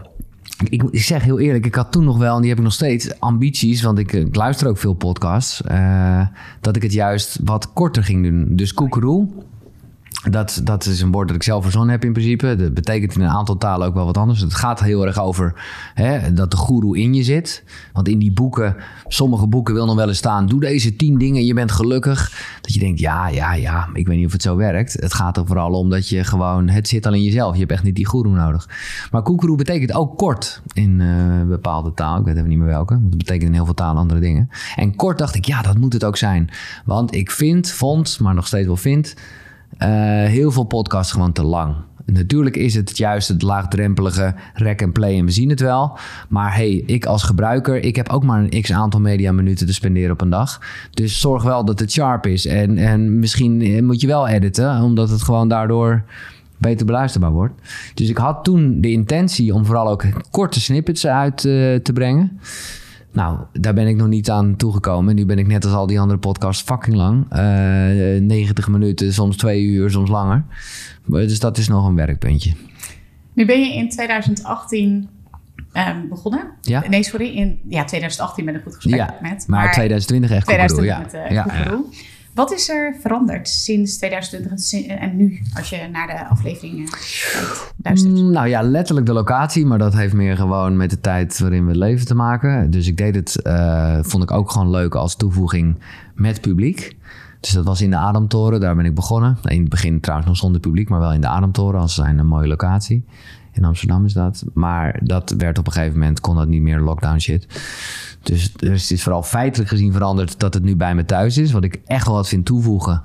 Ik, 0.68 0.84
zeg 0.92 1.22
heel 1.22 1.38
eerlijk, 1.38 1.66
ik 1.66 1.74
had 1.74 1.92
toen 1.92 2.04
nog 2.04 2.18
wel, 2.18 2.34
en 2.34 2.40
die 2.40 2.48
heb 2.48 2.58
ik 2.58 2.64
nog 2.64 2.72
steeds, 2.72 3.20
ambities. 3.20 3.82
Want 3.82 3.98
ik, 3.98 4.36
luister 4.36 4.68
ook 4.68 4.78
veel 4.78 4.94
podcasts. 4.94 5.62
Uh, 5.70 6.26
dat 6.60 6.76
ik 6.76 6.82
het 6.82 6.92
juist 6.92 7.38
wat 7.44 7.72
korter 7.72 8.04
ging 8.04 8.22
doen. 8.22 8.46
Dus 8.50 8.74
Koekeroe 8.74 9.28
dat, 10.30 10.60
dat 10.64 10.86
is 10.86 11.00
een 11.00 11.12
woord 11.12 11.28
dat 11.28 11.36
ik 11.36 11.42
zelf 11.42 11.62
verzonnen 11.62 11.90
heb 11.90 12.04
in 12.04 12.12
principe. 12.12 12.56
Dat 12.56 12.74
betekent 12.74 13.14
in 13.14 13.20
een 13.20 13.28
aantal 13.28 13.56
talen 13.56 13.86
ook 13.86 13.94
wel 13.94 14.04
wat 14.04 14.16
anders. 14.16 14.40
Het 14.40 14.54
gaat 14.54 14.80
heel 14.80 15.06
erg 15.06 15.18
over 15.18 15.54
hè, 15.94 16.32
dat 16.32 16.50
de 16.50 16.56
goeroe 16.56 16.98
in 16.98 17.14
je 17.14 17.22
zit. 17.22 17.64
Want 17.92 18.08
in 18.08 18.18
die 18.18 18.32
boeken, 18.32 18.76
sommige 19.08 19.46
boeken 19.46 19.74
wil 19.74 19.86
nog 19.86 19.96
wel 19.96 20.08
eens 20.08 20.18
staan... 20.18 20.46
doe 20.46 20.60
deze 20.60 20.96
tien 20.96 21.18
dingen 21.18 21.40
en 21.40 21.46
je 21.46 21.54
bent 21.54 21.72
gelukkig. 21.72 22.32
Dat 22.60 22.74
je 22.74 22.80
denkt, 22.80 23.00
ja, 23.00 23.28
ja, 23.28 23.54
ja, 23.54 23.88
ik 23.92 24.06
weet 24.06 24.16
niet 24.16 24.26
of 24.26 24.32
het 24.32 24.42
zo 24.42 24.56
werkt. 24.56 24.92
Het 24.92 25.14
gaat 25.14 25.36
er 25.36 25.46
vooral 25.46 25.72
om 25.72 25.90
dat 25.90 26.08
je 26.08 26.24
gewoon... 26.24 26.68
het 26.68 26.88
zit 26.88 27.06
al 27.06 27.14
in 27.14 27.22
jezelf. 27.22 27.52
Je 27.52 27.60
hebt 27.60 27.72
echt 27.72 27.82
niet 27.82 27.96
die 27.96 28.06
goeroe 28.06 28.34
nodig. 28.34 28.68
Maar 29.10 29.22
koekeroe 29.22 29.56
betekent 29.56 29.92
ook 29.92 30.18
kort 30.18 30.62
in 30.72 31.00
uh, 31.00 31.42
bepaalde 31.48 31.94
taal. 31.94 32.18
Ik 32.18 32.24
weet 32.24 32.36
even 32.36 32.48
niet 32.48 32.58
meer 32.58 32.66
welke. 32.66 32.94
Want 32.94 33.06
het 33.06 33.18
betekent 33.18 33.48
in 33.48 33.54
heel 33.54 33.64
veel 33.64 33.74
talen 33.74 34.00
andere 34.00 34.20
dingen. 34.20 34.48
En 34.76 34.96
kort 34.96 35.18
dacht 35.18 35.34
ik, 35.34 35.44
ja, 35.44 35.62
dat 35.62 35.78
moet 35.78 35.92
het 35.92 36.04
ook 36.04 36.16
zijn. 36.16 36.50
Want 36.84 37.14
ik 37.14 37.30
vind, 37.30 37.70
vond, 37.70 38.20
maar 38.20 38.34
nog 38.34 38.46
steeds 38.46 38.66
wel 38.66 38.76
vind... 38.76 39.14
Uh, 39.78 39.88
heel 40.24 40.50
veel 40.50 40.64
podcasts 40.64 41.12
gewoon 41.12 41.32
te 41.32 41.42
lang. 41.44 41.74
Natuurlijk 42.04 42.56
is 42.56 42.74
het 42.74 42.98
juist 42.98 43.28
het 43.28 43.42
laagdrempelige 43.42 44.34
rec 44.54 44.80
en 44.80 44.92
play 44.92 45.18
en 45.18 45.24
we 45.24 45.30
zien 45.30 45.50
het 45.50 45.60
wel. 45.60 45.98
Maar 46.28 46.54
hey, 46.54 46.70
ik 46.70 47.06
als 47.06 47.22
gebruiker, 47.22 47.84
ik 47.84 47.96
heb 47.96 48.08
ook 48.08 48.24
maar 48.24 48.40
een 48.40 48.62
x 48.62 48.72
aantal 48.72 49.00
media 49.00 49.32
minuten 49.32 49.66
te 49.66 49.72
spenderen 49.72 50.10
op 50.10 50.20
een 50.20 50.30
dag. 50.30 50.60
Dus 50.90 51.20
zorg 51.20 51.42
wel 51.42 51.64
dat 51.64 51.78
het 51.78 51.92
sharp 51.92 52.26
is. 52.26 52.46
En, 52.46 52.78
en 52.78 53.18
misschien 53.18 53.84
moet 53.86 54.00
je 54.00 54.06
wel 54.06 54.28
editen, 54.28 54.82
omdat 54.82 55.10
het 55.10 55.22
gewoon 55.22 55.48
daardoor 55.48 56.04
beter 56.58 56.86
beluisterbaar 56.86 57.32
wordt. 57.32 57.54
Dus 57.94 58.08
ik 58.08 58.16
had 58.16 58.44
toen 58.44 58.80
de 58.80 58.90
intentie 58.90 59.54
om 59.54 59.64
vooral 59.64 59.88
ook 59.88 60.04
korte 60.30 60.60
snippets 60.60 61.06
uit 61.06 61.44
uh, 61.44 61.74
te 61.74 61.92
brengen. 61.92 62.40
Nou, 63.16 63.38
daar 63.52 63.74
ben 63.74 63.86
ik 63.86 63.96
nog 63.96 64.08
niet 64.08 64.30
aan 64.30 64.56
toegekomen. 64.56 65.14
Nu 65.14 65.26
ben 65.26 65.38
ik 65.38 65.46
net 65.46 65.64
als 65.64 65.74
al 65.74 65.86
die 65.86 66.00
andere 66.00 66.18
podcasts 66.18 66.62
fucking 66.62 66.96
lang. 66.96 67.24
Uh, 67.32 68.20
90 68.20 68.68
minuten, 68.68 69.12
soms 69.12 69.36
twee 69.36 69.62
uur, 69.62 69.90
soms 69.90 70.10
langer. 70.10 70.44
Dus 71.06 71.38
dat 71.40 71.58
is 71.58 71.68
nog 71.68 71.86
een 71.86 71.94
werkpuntje. 71.94 72.52
Nu 73.32 73.46
ben 73.46 73.60
je 73.60 73.74
in 73.74 73.88
2018 73.88 75.08
um, 75.72 76.08
begonnen. 76.08 76.50
Ja. 76.60 76.84
Nee, 76.88 77.02
sorry. 77.02 77.26
In 77.26 77.60
ja, 77.68 77.84
2018 77.84 78.44
ben 78.44 78.54
ik 78.54 78.62
goed 78.62 78.74
gesprek 78.74 78.94
ja, 78.94 79.18
met. 79.20 79.44
Maar, 79.46 79.60
maar 79.60 79.72
2020 79.72 80.30
echt 80.30 80.46
2020 80.46 80.96
goed 80.96 81.12
met 81.12 81.30
uh, 81.30 81.30
ja, 81.30 81.46
ja. 81.64 81.80
Wat 82.36 82.52
is 82.52 82.68
er 82.68 82.96
veranderd 83.00 83.48
sinds 83.48 83.96
2020 83.96 84.86
en 84.86 85.16
nu, 85.16 85.42
als 85.54 85.70
je 85.70 85.88
naar 85.92 86.06
de 86.06 86.28
afleveringen 86.28 86.88
luistert? 87.82 88.14
Mm, 88.14 88.30
nou 88.30 88.48
ja, 88.48 88.62
letterlijk 88.62 89.06
de 89.06 89.12
locatie, 89.12 89.66
maar 89.66 89.78
dat 89.78 89.94
heeft 89.94 90.12
meer 90.12 90.36
gewoon 90.36 90.76
met 90.76 90.90
de 90.90 91.00
tijd 91.00 91.38
waarin 91.38 91.66
we 91.66 91.76
leven 91.76 92.06
te 92.06 92.14
maken. 92.14 92.70
Dus 92.70 92.86
ik 92.86 92.96
deed 92.96 93.14
het, 93.14 93.40
uh, 93.42 93.98
vond 94.02 94.22
ik 94.22 94.30
ook 94.30 94.50
gewoon 94.50 94.70
leuk 94.70 94.94
als 94.94 95.16
toevoeging 95.16 95.78
met 96.14 96.40
publiek. 96.40 96.96
Dus 97.40 97.50
dat 97.50 97.64
was 97.64 97.80
in 97.80 97.90
de 97.90 97.96
Ademtoren, 97.96 98.60
daar 98.60 98.76
ben 98.76 98.84
ik 98.84 98.94
begonnen. 98.94 99.38
In 99.42 99.60
het 99.60 99.68
begin 99.68 100.00
trouwens 100.00 100.28
nog 100.28 100.38
zonder 100.38 100.60
publiek, 100.60 100.88
maar 100.88 101.00
wel 101.00 101.12
in 101.12 101.20
de 101.20 101.28
Ademtoren 101.28 101.80
als 101.80 101.94
zijn 101.94 102.18
een 102.18 102.26
mooie 102.26 102.48
locatie. 102.48 103.04
In 103.52 103.64
Amsterdam 103.64 104.04
is 104.04 104.12
dat. 104.12 104.44
Maar 104.52 105.00
dat 105.02 105.34
werd 105.38 105.58
op 105.58 105.66
een 105.66 105.72
gegeven 105.72 105.98
moment, 105.98 106.20
kon 106.20 106.36
dat 106.36 106.48
niet 106.48 106.62
meer 106.62 106.80
lockdown 106.80 107.18
shit. 107.18 107.46
Dus, 108.26 108.52
het 108.56 108.90
is 108.90 109.02
vooral 109.02 109.22
feitelijk 109.22 109.70
gezien 109.70 109.92
veranderd 109.92 110.38
dat 110.38 110.54
het 110.54 110.62
nu 110.62 110.76
bij 110.76 110.94
me 110.94 111.04
thuis 111.04 111.36
is. 111.38 111.52
Wat 111.52 111.64
ik 111.64 111.80
echt 111.84 112.06
wel 112.06 112.14
wat 112.14 112.28
vind 112.28 112.44
toevoegen. 112.44 113.02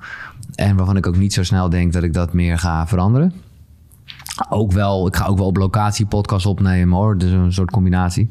En 0.55 0.75
waarvan 0.75 0.97
ik 0.97 1.07
ook 1.07 1.17
niet 1.17 1.33
zo 1.33 1.43
snel 1.43 1.69
denk 1.69 1.93
dat 1.93 2.03
ik 2.03 2.13
dat 2.13 2.33
meer 2.33 2.59
ga 2.59 2.87
veranderen. 2.87 3.33
Ook 4.49 4.71
wel, 4.71 5.07
ik 5.07 5.15
ga 5.15 5.25
ook 5.25 5.37
wel 5.37 5.47
op 5.47 5.57
locatie 5.57 6.05
podcast 6.05 6.45
opnemen 6.45 6.97
hoor. 6.97 7.17
Dus 7.17 7.31
een 7.31 7.53
soort 7.53 7.71
combinatie. 7.71 8.29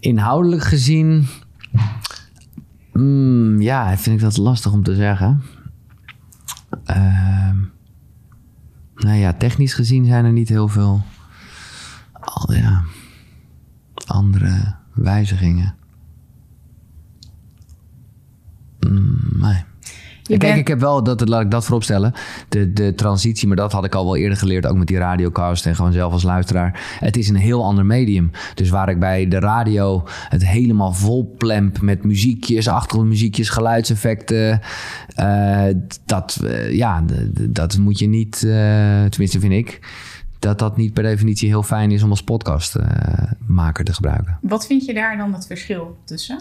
Inhoudelijk 0.00 0.62
gezien. 0.62 1.26
Mm, 2.92 3.60
ja, 3.60 3.96
vind 3.96 4.16
ik 4.16 4.22
dat 4.22 4.36
lastig 4.36 4.72
om 4.72 4.82
te 4.82 4.94
zeggen. 4.94 5.42
Ehm, 6.84 7.56
nou 8.94 9.16
ja, 9.16 9.32
technisch 9.32 9.74
gezien 9.74 10.04
zijn 10.04 10.24
er 10.24 10.32
niet 10.32 10.48
heel 10.48 10.68
veel 10.68 11.02
al, 12.12 12.52
ja, 12.52 12.82
andere 14.06 14.74
wijzigingen. 14.94 15.74
Mm, 18.71 18.71
nee. 19.32 19.64
Je 20.22 20.36
Kijk, 20.36 20.56
ik 20.56 20.68
heb 20.68 20.80
wel, 20.80 21.02
dat, 21.02 21.28
laat 21.28 21.40
ik 21.40 21.50
dat 21.50 21.64
voorop 21.64 21.82
stellen, 21.82 22.12
de, 22.48 22.72
de 22.72 22.94
transitie, 22.94 23.48
maar 23.48 23.56
dat 23.56 23.72
had 23.72 23.84
ik 23.84 23.94
al 23.94 24.04
wel 24.04 24.16
eerder 24.16 24.38
geleerd, 24.38 24.66
ook 24.66 24.76
met 24.76 24.86
die 24.86 24.98
radiocast 24.98 25.66
en 25.66 25.74
gewoon 25.76 25.92
zelf 25.92 26.12
als 26.12 26.22
luisteraar. 26.22 26.98
Het 27.00 27.16
is 27.16 27.28
een 27.28 27.36
heel 27.36 27.64
ander 27.64 27.86
medium. 27.86 28.30
Dus 28.54 28.70
waar 28.70 28.88
ik 28.88 28.98
bij 28.98 29.28
de 29.28 29.38
radio 29.38 30.02
het 30.28 30.46
helemaal 30.46 30.92
vol 30.92 31.34
plemp 31.38 31.80
met 31.80 32.04
muziekjes, 32.04 32.68
achtergrondmuziekjes, 32.68 33.48
geluidseffecten, 33.48 34.60
eh, 35.14 35.64
dat, 36.04 36.40
eh, 36.44 36.74
ja, 36.74 37.04
dat 37.48 37.78
moet 37.78 37.98
je 37.98 38.06
niet, 38.06 38.34
eh, 38.34 39.04
tenminste 39.04 39.40
vind 39.40 39.52
ik, 39.52 39.80
dat 40.38 40.58
dat 40.58 40.76
niet 40.76 40.92
per 40.92 41.02
definitie 41.02 41.48
heel 41.48 41.62
fijn 41.62 41.90
is 41.90 42.02
om 42.02 42.10
als 42.10 42.22
podcastmaker 42.22 43.84
te 43.84 43.94
gebruiken. 43.94 44.38
Wat 44.40 44.66
vind 44.66 44.84
je 44.84 44.94
daar 44.94 45.16
dan 45.16 45.32
het 45.32 45.46
verschil 45.46 45.96
tussen? 46.04 46.40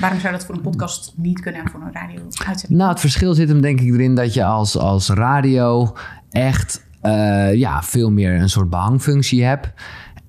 Waarom 0.00 0.20
zou 0.20 0.32
dat 0.32 0.44
voor 0.44 0.54
een 0.54 0.60
podcast 0.60 1.12
niet 1.16 1.40
kunnen 1.40 1.60
en 1.60 1.70
voor 1.70 1.80
een 1.80 1.92
radio-uitzending? 1.92 2.68
Nou, 2.68 2.90
het 2.90 3.00
verschil 3.00 3.34
zit 3.34 3.48
hem 3.48 3.60
denk 3.60 3.80
ik 3.80 3.92
erin 3.92 4.14
dat 4.14 4.34
je 4.34 4.44
als, 4.44 4.78
als 4.78 5.08
radio 5.08 5.96
echt 6.30 6.86
eh, 7.00 7.54
ja, 7.54 7.82
veel 7.82 8.10
meer 8.10 8.40
een 8.40 8.48
soort 8.48 8.70
behangfunctie 8.70 9.44
hebt. 9.44 9.72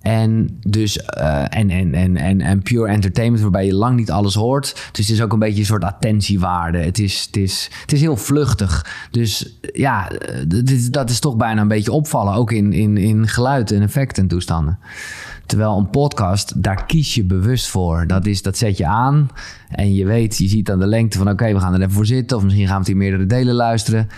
En 0.08 0.60
dus 0.68 1.00
eh, 1.00 1.44
en, 1.50 1.70
en, 1.70 1.94
en, 1.94 2.18
en, 2.18 2.42
en 2.42 2.62
pure 2.62 2.88
entertainment, 2.88 3.42
waarbij 3.42 3.66
je 3.66 3.74
lang 3.74 3.98
niet 3.98 4.12
alles 4.12 4.36
hoort. 4.36 4.90
Dus 4.92 5.08
het 5.08 5.16
is 5.16 5.22
ook 5.22 5.34
een 5.34 5.40
beetje 5.40 5.60
een 5.60 5.66
soort 5.66 5.84
attentiewaarde. 5.84 6.78
Het 6.78 7.00
is, 7.00 7.24
het 7.26 7.38
is, 7.38 7.70
het 7.82 7.92
is 7.92 8.02
heel 8.02 8.18
vluchtig. 8.18 8.86
Dus 9.12 9.58
ja, 9.74 10.10
eh, 10.10 10.44
dat 10.48 10.70
is, 10.70 10.90
dat 10.92 11.10
is 11.10 11.20
toch 11.20 11.36
bijna 11.36 11.62
een 11.62 11.68
beetje 11.68 11.92
opvallen. 11.92 12.34
Ook 12.34 12.52
in, 12.52 12.74
in, 12.74 12.98
in 12.98 13.28
geluid 13.28 13.72
en 13.72 13.82
effecten 13.82 14.24
en 14.24 14.30
toestanden. 14.30 14.80
Terwijl 15.46 15.78
een 15.78 15.90
podcast, 15.90 16.64
daar 16.64 16.86
kies 16.86 17.14
je 17.14 17.24
bewust 17.24 17.68
voor. 17.68 18.08
Dat, 18.08 18.26
is, 18.26 18.42
dat 18.42 18.58
zet 18.58 18.78
je 18.78 18.86
aan 18.86 19.30
en 19.70 19.94
je 19.94 20.06
weet, 20.06 20.38
je 20.38 20.48
ziet 20.48 20.72
aan 20.72 20.80
de 20.80 20.88
lengte 20.88 21.18
van... 21.18 21.30
oké, 21.30 21.54
we 21.54 21.60
gaan 21.60 21.74
er 21.74 21.80
even 21.80 21.92
voor 21.92 22.06
zitten 22.06 22.38
of 22.38 22.44
misschien 22.44 22.68
gaan 22.68 22.76
we 22.76 22.82
het 22.82 22.90
in 22.90 22.98
meerdere 22.98 23.26
delen 23.26 23.56
luisteren. 23.56 24.10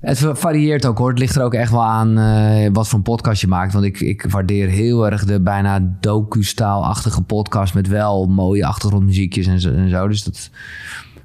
Het 0.00 0.26
varieert 0.32 0.86
ook 0.86 0.98
hoor. 0.98 1.08
Het 1.08 1.18
ligt 1.18 1.36
er 1.36 1.42
ook 1.42 1.54
echt 1.54 1.70
wel 1.70 1.84
aan 1.84 2.18
eh, 2.18 2.70
wat 2.72 2.88
voor 2.88 2.98
een 2.98 3.04
podcast 3.04 3.40
je 3.40 3.46
maakt. 3.46 3.72
Want 3.72 3.84
ik, 3.84 4.00
ik 4.00 4.26
waardeer 4.30 4.68
heel 4.68 5.06
erg 5.10 5.24
de 5.24 5.40
bijna 5.40 5.96
docu-staalachtige 6.00 7.22
podcast... 7.22 7.74
met 7.74 7.88
wel 7.88 8.26
mooie 8.26 8.66
achtergrondmuziekjes 8.66 9.46
en 9.46 9.60
zo. 9.60 9.72
En 9.72 9.88
zo. 9.88 10.08
Dus 10.08 10.24
dat... 10.24 10.50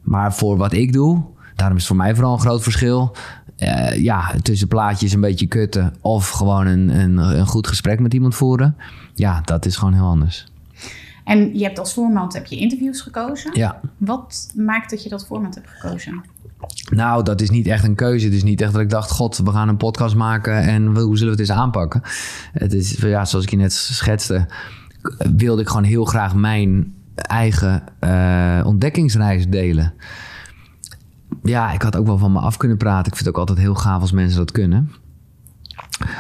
Maar 0.02 0.34
voor 0.34 0.58
wat 0.58 0.74
ik 0.74 0.94
doe, 0.94 1.24
daarom 1.56 1.78
is 1.78 1.84
het 1.84 1.92
voor 1.92 2.02
mij 2.04 2.16
vooral 2.16 2.34
een 2.34 2.40
groot 2.40 2.64
verschil... 2.64 3.16
Eh, 3.56 4.02
ja, 4.02 4.32
tussen 4.42 4.68
plaatjes 4.68 5.14
een 5.14 5.22
beetje 5.22 5.48
kutten 5.48 5.94
of 6.02 6.30
gewoon 6.30 6.68
een, 6.68 7.00
een, 7.00 7.18
een 7.18 7.48
goed 7.48 7.68
gesprek 7.68 8.00
met 8.00 8.14
iemand 8.14 8.36
voeren. 8.36 8.78
Ja, 9.14 9.42
dat 9.42 9.66
is 9.66 9.76
gewoon 9.76 9.94
heel 9.94 10.06
anders. 10.06 10.46
En 11.24 11.58
je 11.58 11.64
hebt 11.64 11.80
als 11.80 11.94
format 11.94 12.34
heb 12.34 12.46
je 12.46 12.58
interviews 12.58 13.02
gekozen. 13.02 13.52
Ja. 13.54 13.80
Wat 13.98 14.52
maakt 14.56 14.90
dat 14.90 15.04
je 15.04 15.10
dat 15.10 15.26
format 15.26 15.56
hebt 15.56 15.70
gekozen? 15.70 16.24
Nou, 16.92 17.24
dat 17.24 17.42
is 17.42 17.50
niet 17.50 17.68
echt 17.68 17.84
een 17.84 17.96
keuze. 17.96 18.26
Het 18.26 18.34
is 18.34 18.44
niet 18.44 18.62
echt 18.62 18.72
dat 18.72 18.82
ik 18.82 18.90
dacht, 18.90 19.12
god, 19.12 19.38
we 19.38 19.52
gaan 19.52 19.68
een 19.68 19.78
podcast 19.78 20.16
maken 20.16 20.58
en 20.58 20.86
hoe 20.86 21.18
zullen 21.18 21.36
we 21.36 21.42
het 21.42 21.50
eens 21.50 21.60
aanpakken? 21.60 22.02
Het 22.52 22.74
is, 22.74 22.92
ja, 22.92 23.26
zoals 23.26 23.46
ik 23.46 23.52
je 23.52 23.58
net 23.58 23.74
schetste, 23.74 24.48
wilde 25.36 25.62
ik 25.62 25.68
gewoon 25.68 25.84
heel 25.84 26.06
graag 26.06 26.36
mijn 26.36 26.94
eigen 27.16 27.84
eh, 28.00 28.62
ontdekkingsreis 28.66 29.48
delen. 29.48 29.94
Ja, 31.44 31.72
ik 31.72 31.82
had 31.82 31.96
ook 31.96 32.06
wel 32.06 32.18
van 32.18 32.32
me 32.32 32.40
af 32.40 32.58
kunnen 32.58 32.78
praten. 32.78 33.12
Ik 33.12 33.16
vind 33.16 33.26
het 33.26 33.36
ook 33.36 33.48
altijd 33.48 33.58
heel 33.58 33.76
gaaf 33.76 34.02
als 34.02 34.12
mensen 34.12 34.38
dat 34.38 34.52
kunnen. 34.52 34.92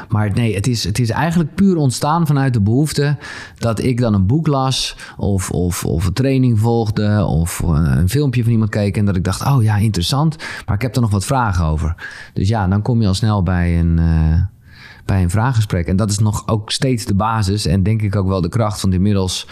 Maar 0.09 0.31
nee, 0.33 0.55
het 0.55 0.67
is, 0.67 0.83
het 0.83 0.99
is 0.99 1.09
eigenlijk 1.09 1.55
puur 1.55 1.75
ontstaan 1.75 2.27
vanuit 2.27 2.53
de 2.53 2.61
behoefte 2.61 3.17
dat 3.57 3.83
ik 3.83 3.99
dan 3.99 4.13
een 4.13 4.25
boek 4.25 4.47
las 4.47 4.95
of, 5.17 5.51
of, 5.51 5.85
of 5.85 6.05
een 6.05 6.13
training 6.13 6.59
volgde 6.59 7.25
of 7.25 7.59
een, 7.59 7.97
een 7.97 8.09
filmpje 8.09 8.43
van 8.43 8.51
iemand 8.51 8.69
keek 8.69 8.97
en 8.97 9.05
dat 9.05 9.15
ik 9.15 9.23
dacht, 9.23 9.45
oh 9.45 9.63
ja, 9.63 9.75
interessant, 9.75 10.37
maar 10.65 10.75
ik 10.75 10.81
heb 10.81 10.95
er 10.95 11.01
nog 11.01 11.11
wat 11.11 11.25
vragen 11.25 11.65
over. 11.65 11.95
Dus 12.33 12.47
ja, 12.47 12.67
dan 12.67 12.81
kom 12.81 13.01
je 13.01 13.07
al 13.07 13.13
snel 13.13 13.43
bij 13.43 13.79
een, 13.79 13.99
eh, 13.99 14.41
bij 15.05 15.23
een 15.23 15.29
vraaggesprek. 15.29 15.87
En 15.87 15.95
dat 15.95 16.09
is 16.09 16.19
nog 16.19 16.47
ook 16.47 16.71
steeds 16.71 17.05
de 17.05 17.15
basis 17.15 17.65
en 17.65 17.83
denk 17.83 18.01
ik 18.01 18.15
ook 18.15 18.27
wel 18.27 18.41
de 18.41 18.49
kracht 18.49 18.79
van 18.79 18.93
inmiddels. 18.93 19.47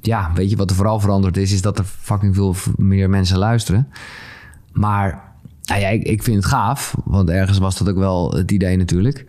Ja, 0.00 0.30
weet 0.34 0.50
je 0.50 0.56
wat 0.56 0.70
er 0.70 0.76
vooral 0.76 1.00
veranderd 1.00 1.36
is, 1.36 1.52
is 1.52 1.62
dat 1.62 1.78
er 1.78 1.84
fucking 1.84 2.34
veel 2.34 2.54
meer 2.76 3.10
mensen 3.10 3.38
luisteren. 3.38 3.88
Maar 4.72 5.24
nou 5.62 5.80
ja, 5.80 5.88
ik 5.88 6.22
vind 6.22 6.36
het 6.36 6.46
gaaf, 6.46 6.96
want 7.04 7.30
ergens 7.30 7.58
was 7.58 7.78
dat 7.78 7.88
ook 7.88 7.96
wel 7.96 8.32
het 8.32 8.50
idee 8.50 8.76
natuurlijk. 8.76 9.24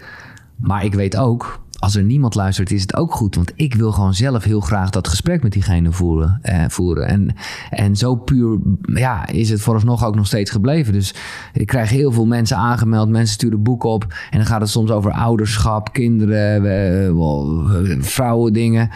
Maar 0.58 0.86
ik 0.86 0.94
weet 0.94 1.18
ook, 1.18 1.60
als 1.80 1.96
er 1.96 2.04
niemand 2.04 2.36
luistert, 2.36 2.72
is 2.72 2.82
het 2.82 2.96
ook 2.96 3.14
goed. 3.14 3.36
Want 3.36 3.52
ik 3.56 3.74
wil 3.74 3.92
gewoon 3.92 4.14
zelf 4.14 4.44
heel 4.44 4.60
graag 4.60 4.90
dat 4.90 5.08
gesprek 5.08 5.44
met 5.44 5.52
diegene 5.52 5.92
voeren. 5.92 6.40
Eh, 6.42 6.64
voeren. 6.68 7.08
En, 7.08 7.36
en 7.70 7.96
zo 7.96 8.16
puur 8.16 8.58
ja, 8.82 9.28
is 9.28 9.50
het 9.50 9.62
vooralsnog 9.62 10.06
ook 10.06 10.16
nog 10.16 10.26
steeds 10.26 10.52
gebleven. 10.52 10.94
Dus 10.94 11.14
ik 11.54 11.68
krijg 11.68 11.90
heel 11.90 12.12
veel 12.12 12.26
mensen 12.26 12.58
aangemeld. 12.58 13.10
Mensen 13.10 13.34
sturen 13.34 13.64
boeken 13.64 13.90
op. 13.90 14.04
En 14.30 14.38
dan 14.38 14.48
gaat 14.48 14.62
het 14.62 14.70
soms 14.70 14.92
over 14.92 15.12
ouderschap, 15.12 15.94
kinderen, 15.94 16.66
eh, 16.66 17.08
eh, 17.08 18.02
vrouwen, 18.02 18.54
dingen. 18.54 18.90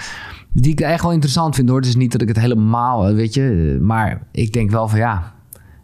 Die 0.54 0.72
ik 0.72 0.80
echt 0.80 1.04
wel 1.04 1.12
interessant 1.12 1.56
vind 1.56 1.70
hoor. 1.70 1.78
Het 1.78 1.88
is 1.88 1.96
niet 1.96 2.12
dat 2.12 2.22
ik 2.22 2.28
het 2.28 2.40
helemaal, 2.40 3.08
eh, 3.08 3.16
weet 3.16 3.34
je. 3.34 3.78
Maar 3.82 4.28
ik 4.32 4.54
denk 4.54 4.72
wel 4.72 4.88
van 4.88 5.00
ja, 5.00 5.34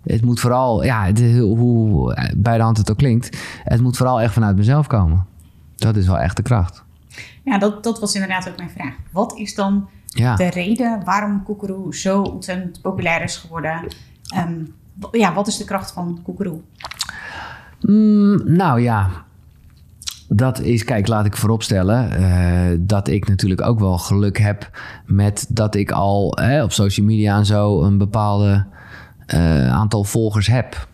het 0.03 0.25
moet 0.25 0.39
vooral, 0.39 0.83
ja, 0.83 1.11
hoe 1.39 2.17
bij 2.37 2.57
de 2.57 2.63
hand 2.63 2.77
het 2.77 2.91
ook 2.91 2.97
klinkt, 2.97 3.37
het 3.63 3.81
moet 3.81 3.97
vooral 3.97 4.21
echt 4.21 4.33
vanuit 4.33 4.55
mezelf 4.55 4.87
komen. 4.87 5.25
Dat 5.77 5.95
is 5.95 6.07
wel 6.07 6.17
echt 6.19 6.35
de 6.35 6.41
kracht. 6.43 6.83
Ja, 7.43 7.57
dat, 7.57 7.83
dat 7.83 7.99
was 7.99 8.13
inderdaad 8.13 8.49
ook 8.49 8.57
mijn 8.57 8.69
vraag. 8.69 8.93
Wat 9.11 9.37
is 9.37 9.55
dan 9.55 9.89
Ja. 10.05 10.35
de 10.35 10.49
reden 10.49 11.03
waarom 11.03 11.43
Koekeroe 11.43 11.95
zo 11.95 12.21
ontzettend 12.21 12.81
populair 12.81 13.21
is 13.23 13.37
geworden? 13.37 13.87
Ehm, 14.27 14.55
ja, 15.11 15.33
wat 15.33 15.47
is 15.47 15.57
de 15.57 15.63
kracht 15.65 15.91
van 15.91 16.19
Koekeroe? 16.23 16.59
Mm, 17.81 18.41
nou 18.55 18.81
ja, 18.81 19.09
dat 20.27 20.59
is, 20.59 20.83
kijk, 20.83 21.07
laat 21.07 21.25
ik 21.25 21.37
vooropstellen 21.37 22.11
eh, 22.11 22.77
dat 22.79 23.07
ik 23.07 23.27
natuurlijk 23.27 23.61
ook 23.61 23.79
wel 23.79 23.97
geluk 23.97 24.37
heb 24.37 24.69
met 25.05 25.45
dat 25.49 25.75
ik 25.75 25.91
al 25.91 26.33
eh, 26.37 26.63
op 26.63 26.71
social 26.71 27.05
media 27.05 27.37
en 27.37 27.45
zo 27.45 27.83
een 27.83 27.97
bepaalde 27.97 28.65
eh, 29.25 29.69
aantal 29.73 30.03
volgers 30.03 30.47
heb. 30.47 30.87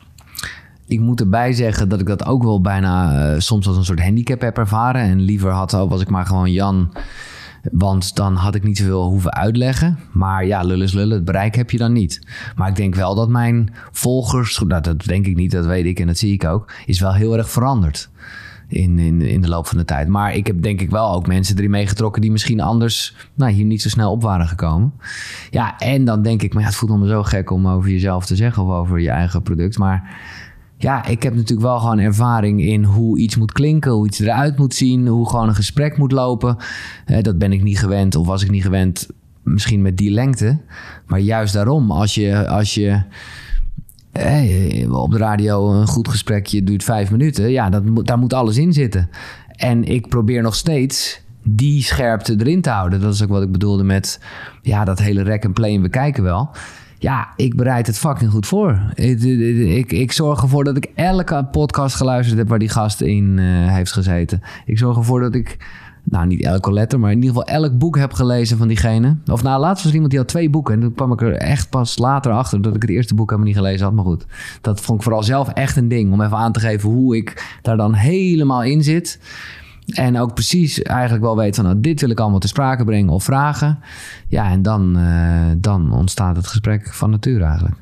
Ik 0.94 1.00
moet 1.00 1.20
erbij 1.20 1.54
zeggen 1.54 1.90
dat 1.90 2.00
ik 2.00 2.06
dat 2.06 2.26
ook 2.26 2.44
wel 2.44 2.62
bijna 2.62 3.26
eh, 3.32 3.40
soms 3.40 3.68
als 3.68 3.78
een 3.78 3.86
soort 3.86 4.02
handicap 4.02 4.42
heb 4.42 4.58
ervaren. 4.58 5.02
En 5.02 5.22
liever 5.22 5.52
had, 5.52 5.72
was 5.72 6.02
ik 6.02 6.10
maar 6.10 6.26
gewoon 6.26 6.52
Jan. 6.52 6.94
Want 7.72 8.16
dan 8.16 8.36
had 8.36 8.56
ik 8.56 8.64
niet 8.64 8.78
zoveel 8.78 9.04
hoeven 9.04 9.34
uitleggen. 9.34 10.00
Maar 10.12 10.46
ja, 10.46 10.62
lullen 10.62 10.86
is 10.86 10.94
lullen. 10.94 11.16
Het 11.16 11.26
bereik 11.26 11.56
heb 11.56 11.72
je 11.72 11.78
dan 11.78 11.94
niet. 11.94 12.22
Maar 12.56 12.70
ik 12.70 12.76
denk 12.76 12.96
wel 12.96 13.16
dat 13.16 13.30
mijn 13.30 13.74
volgers... 13.92 14.60
Nou, 14.60 14.82
dat 14.82 15.04
denk 15.06 15.26
ik 15.26 15.36
niet, 15.36 15.52
dat 15.52 15.66
weet 15.66 15.86
ik 15.86 16.00
en 16.00 16.08
dat 16.08 16.18
zie 16.18 16.34
ik 16.34 16.46
ook... 16.46 16.72
is 16.86 17.00
wel 17.00 17.14
heel 17.14 17.38
erg 17.38 17.50
veranderd 17.50 18.10
in, 18.68 19.00
in, 19.00 19.22
in 19.22 19.42
de 19.42 19.50
loop 19.50 19.68
van 19.68 19.78
de 19.78 19.86
tijd. 19.86 20.08
Maar 20.08 20.36
ik 20.36 20.48
heb 20.48 20.62
denk 20.62 20.82
ik 20.82 20.90
wel 20.90 21.14
ook 21.14 21.28
mensen 21.28 21.58
erin 21.58 21.70
meegetrokken... 21.70 22.22
die 22.22 22.32
misschien 22.32 22.62
anders 22.62 23.16
nou, 23.34 23.52
hier 23.52 23.66
niet 23.66 23.82
zo 23.82 23.90
snel 23.90 24.12
op 24.12 24.22
waren 24.22 24.48
gekomen. 24.48 24.94
Ja, 25.50 25.78
en 25.78 26.06
dan 26.06 26.22
denk 26.22 26.42
ik... 26.42 26.54
maar 26.54 26.62
ja, 26.62 26.68
het 26.68 26.78
voelt 26.78 27.00
me 27.00 27.08
zo 27.08 27.24
gek 27.24 27.52
om 27.52 27.68
over 27.68 27.90
jezelf 27.90 28.26
te 28.26 28.36
zeggen... 28.36 28.64
of 28.64 28.70
over 28.70 29.00
je 29.00 29.10
eigen 29.10 29.42
product. 29.42 29.78
Maar 29.78 30.18
ja, 30.78 31.06
ik 31.06 31.24
heb 31.24 31.34
natuurlijk 31.34 31.68
wel 31.68 31.80
gewoon 31.80 32.00
ervaring 32.00 32.62
in 32.62 32.84
hoe 32.84 33.20
iets 33.20 33.36
moet 33.36 33.52
klinken, 33.52 33.92
hoe 33.92 34.08
iets 34.08 34.20
eruit 34.20 34.58
moet 34.58 34.74
zien, 34.74 35.08
hoe 35.08 35.30
gewoon 35.30 35.48
een 35.48 35.56
gesprek 35.56 35.98
moet 35.98 36.12
lopen. 36.12 36.58
Dat 37.22 37.38
ben 37.38 37.52
ik 37.52 37.64
niet 37.64 37.80
gewend, 37.80 38.16
of 38.16 38.28
was 38.28 38.44
ik 38.44 38.50
niet 38.50 38.64
gewend, 38.64 39.08
misschien 39.44 39.82
met 39.82 39.98
die 39.98 40.12
lengte. 40.12 40.60
Maar 41.06 41.20
juist 41.20 41.54
daarom, 41.54 41.92
als 41.92 42.16
je, 42.16 42.48
als 42.48 42.74
je 42.74 43.02
op 44.92 45.12
de 45.12 45.18
radio 45.18 45.72
een 45.72 45.88
goed 45.88 46.08
gesprekje 46.08 46.64
duurt 46.64 46.84
vijf 46.84 47.12
minuten, 47.12 47.50
ja, 47.50 47.70
dat, 47.70 47.84
daar 48.06 48.20
moet 48.20 48.34
alles 48.34 48.58
in 48.58 48.74
zitten. 48.74 49.10
En 49.56 49.84
ik 49.84 50.08
probeer 50.08 50.42
nog 50.42 50.56
steeds 50.56 51.22
die 51.44 51.84
scherpte 51.84 52.36
erin 52.40 52.62
te 52.62 52.70
houden. 52.70 53.02
Dat 53.02 53.14
is 53.14 53.24
ook 53.24 53.30
wat 53.30 53.42
ik 53.42 53.52
bedoelde 53.52 53.84
met 53.84 54.20
ja, 54.62 54.86
dat 54.86 55.00
hele 55.00 55.22
rek 55.22 55.44
en 55.44 55.54
play 55.54 55.76
en 55.76 55.82
we 55.82 55.90
kijken 55.90 56.24
wel. 56.24 56.50
Ja, 57.04 57.34
ik 57.36 57.56
bereid 57.56 57.88
het 57.88 58.00
fucking 58.00 58.32
goed 58.32 58.48
voor. 58.48 58.82
Ik, 58.94 59.92
ik, 59.92 60.12
zorg 60.12 60.42
ervoor 60.42 60.64
dat 60.64 60.78
ik 60.78 60.92
elke 60.96 61.48
podcast 61.52 61.96
geluisterd 61.96 62.38
heb 62.38 62.50
waar 62.50 62.60
die 62.60 62.70
gast 62.70 63.02
in 63.02 63.40
eh, 63.40 63.46
heeft 63.74 63.92
gezeten. 63.92 64.42
Ik 64.66 64.78
zorg 64.78 64.98
ervoor 64.98 65.22
dat 65.22 65.36
ik, 65.36 65.58
nou 66.04 66.28
niet 66.28 66.44
elke 66.44 66.74
letter, 66.74 67.00
maar 67.00 67.12
in 67.12 67.22
ieder 67.22 67.36
geval 67.36 67.56
elk 67.56 67.78
boek 67.78 67.98
heb 67.98 68.14
gelezen 68.14 68.58
van 68.58 68.68
diegene. 68.68 69.18
Of 69.32 69.44
nou, 69.44 69.60
laatst 69.60 69.78
was 69.78 69.86
er 69.86 69.94
iemand 69.94 70.10
die 70.10 70.20
had 70.20 70.28
twee 70.28 70.50
boeken. 70.50 70.74
En 70.74 70.80
toen 70.80 70.94
kwam 70.94 71.12
ik 71.12 71.22
er 71.22 71.34
echt 71.34 71.70
pas 71.70 71.98
later 71.98 72.32
achter 72.32 72.62
dat 72.62 72.76
ik 72.76 72.82
het 72.82 72.92
eerste 72.92 73.16
boek 73.16 73.30
helemaal 73.30 73.52
niet 73.52 73.62
gelezen 73.62 73.86
had. 73.86 73.96
Maar 73.96 74.06
goed, 74.06 74.26
dat 74.62 74.82
vond 74.82 74.98
ik 74.98 75.04
vooral 75.04 75.24
zelf 75.24 75.50
echt 75.50 75.76
een 75.76 75.88
ding. 75.88 76.12
Om 76.12 76.22
even 76.22 76.38
aan 76.38 76.52
te 76.52 76.60
geven 76.60 76.90
hoe 76.90 77.18
ik 77.18 77.58
daar 77.62 77.78
dan 77.78 77.94
helemaal 77.94 78.64
in 78.64 78.84
zit. 78.84 79.20
En 79.86 80.20
ook 80.20 80.34
precies 80.34 80.82
eigenlijk 80.82 81.24
wel 81.24 81.38
weet 81.38 81.56
van 81.56 81.66
nou, 81.66 81.80
dit 81.80 82.02
wil 82.02 82.10
ik 82.10 82.20
allemaal 82.20 82.40
te 82.40 82.48
sprake 82.48 82.84
brengen 82.84 83.14
of 83.14 83.24
vragen. 83.24 83.80
Ja, 84.28 84.52
en 84.52 84.62
dan, 84.62 84.98
eh, 84.98 85.52
dan 85.58 85.94
ontstaat 85.94 86.36
het 86.36 86.48
gesprek 86.48 86.94
van 86.94 87.10
nature 87.10 87.44
eigenlijk. 87.44 87.76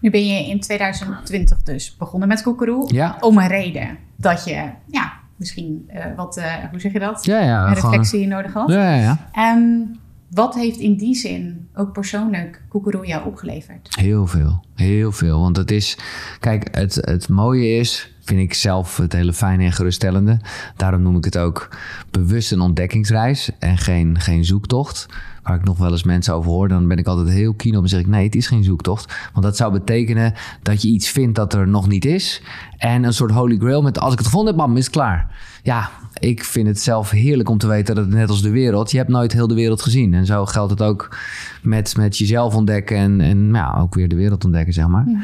Nu 0.00 0.10
ben 0.10 0.26
je 0.26 0.48
in 0.48 0.60
2020 0.60 1.62
dus 1.62 1.96
begonnen 1.96 2.28
met 2.28 2.42
Koekeroe. 2.42 2.94
Ja. 2.94 3.16
Om 3.20 3.38
een 3.38 3.48
reden 3.48 3.98
dat 4.16 4.44
je, 4.44 4.70
ja, 4.86 5.12
misschien 5.36 5.90
uh, 5.94 6.04
wat, 6.16 6.38
uh, 6.38 6.44
hoe 6.70 6.80
zeg 6.80 6.92
je 6.92 6.98
dat? 6.98 7.24
Ja, 7.24 7.40
ja. 7.40 7.66
Een 7.66 7.74
reflectie 7.74 8.22
gewoon... 8.22 8.28
nodig 8.28 8.52
had. 8.52 8.68
Ja, 8.68 8.94
ja, 8.94 9.18
ja. 9.32 9.52
Um, 9.54 10.00
wat 10.34 10.54
heeft 10.54 10.78
in 10.78 10.96
die 10.96 11.14
zin 11.14 11.68
ook 11.74 11.92
persoonlijk 11.92 12.62
Koekeroe 12.68 13.06
jou 13.06 13.26
opgeleverd? 13.26 13.96
Heel 13.98 14.26
veel, 14.26 14.64
heel 14.74 15.12
veel. 15.12 15.40
Want 15.40 15.56
het 15.56 15.70
is, 15.70 15.98
kijk, 16.40 16.76
het, 16.76 16.94
het 16.94 17.28
mooie 17.28 17.78
is, 17.78 18.14
vind 18.20 18.40
ik 18.40 18.54
zelf 18.54 18.96
het 18.96 19.12
hele 19.12 19.32
fijne 19.32 19.64
en 19.64 19.72
geruststellende. 19.72 20.40
Daarom 20.76 21.02
noem 21.02 21.16
ik 21.16 21.24
het 21.24 21.38
ook 21.38 21.68
bewust 22.10 22.52
een 22.52 22.60
ontdekkingsreis 22.60 23.50
en 23.58 23.78
geen, 23.78 24.20
geen 24.20 24.44
zoektocht. 24.44 25.06
Waar 25.42 25.56
ik 25.56 25.64
nog 25.64 25.78
wel 25.78 25.90
eens 25.90 26.02
mensen 26.02 26.34
over 26.34 26.50
hoor, 26.50 26.68
dan 26.68 26.88
ben 26.88 26.98
ik 26.98 27.06
altijd 27.06 27.28
heel 27.28 27.54
keen 27.54 27.76
op 27.76 27.82
en 27.82 27.88
zeg 27.88 28.00
ik 28.00 28.06
nee, 28.06 28.24
het 28.24 28.34
is 28.34 28.46
geen 28.46 28.64
zoektocht. 28.64 29.14
Want 29.32 29.44
dat 29.44 29.56
zou 29.56 29.72
betekenen 29.72 30.34
dat 30.62 30.82
je 30.82 30.88
iets 30.88 31.08
vindt 31.08 31.36
dat 31.36 31.54
er 31.54 31.68
nog 31.68 31.88
niet 31.88 32.04
is. 32.04 32.42
En 32.76 33.04
een 33.04 33.14
soort 33.14 33.30
holy 33.30 33.56
grail 33.58 33.82
met 33.82 33.98
als 33.98 34.12
ik 34.12 34.18
het 34.18 34.26
gevonden 34.26 34.54
heb, 34.54 34.66
bam, 34.66 34.76
is 34.76 34.84
het 34.84 34.92
klaar. 34.92 35.36
Ja, 35.62 35.90
ik 36.22 36.44
vind 36.44 36.66
het 36.66 36.80
zelf 36.80 37.10
heerlijk 37.10 37.48
om 37.48 37.58
te 37.58 37.66
weten 37.66 37.94
dat 37.94 38.04
het 38.04 38.14
net 38.14 38.28
als 38.28 38.42
de 38.42 38.50
wereld, 38.50 38.90
je 38.90 38.96
hebt 38.96 39.08
nooit 39.08 39.32
heel 39.32 39.46
de 39.46 39.54
wereld 39.54 39.82
gezien. 39.82 40.14
En 40.14 40.26
zo 40.26 40.46
geldt 40.46 40.70
het 40.70 40.82
ook 40.82 41.16
met, 41.62 41.96
met 41.96 42.18
jezelf 42.18 42.54
ontdekken 42.54 42.96
en, 42.96 43.20
en 43.20 43.48
ja, 43.52 43.78
ook 43.80 43.94
weer 43.94 44.08
de 44.08 44.16
wereld 44.16 44.44
ontdekken, 44.44 44.72
zeg 44.72 44.86
maar. 44.86 45.04
Ja. 45.08 45.20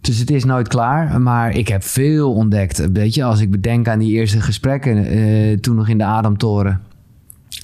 Dus 0.00 0.18
het 0.18 0.30
is 0.30 0.44
nooit 0.44 0.68
klaar. 0.68 1.20
Maar 1.20 1.56
ik 1.56 1.68
heb 1.68 1.82
veel 1.82 2.32
ontdekt. 2.32 2.92
Weet 2.92 3.14
je, 3.14 3.24
als 3.24 3.40
ik 3.40 3.50
bedenk 3.50 3.88
aan 3.88 3.98
die 3.98 4.12
eerste 4.12 4.40
gesprekken 4.40 5.16
uh, 5.16 5.58
toen 5.58 5.76
nog 5.76 5.88
in 5.88 5.98
de 5.98 6.04
Ademtoren. 6.04 6.80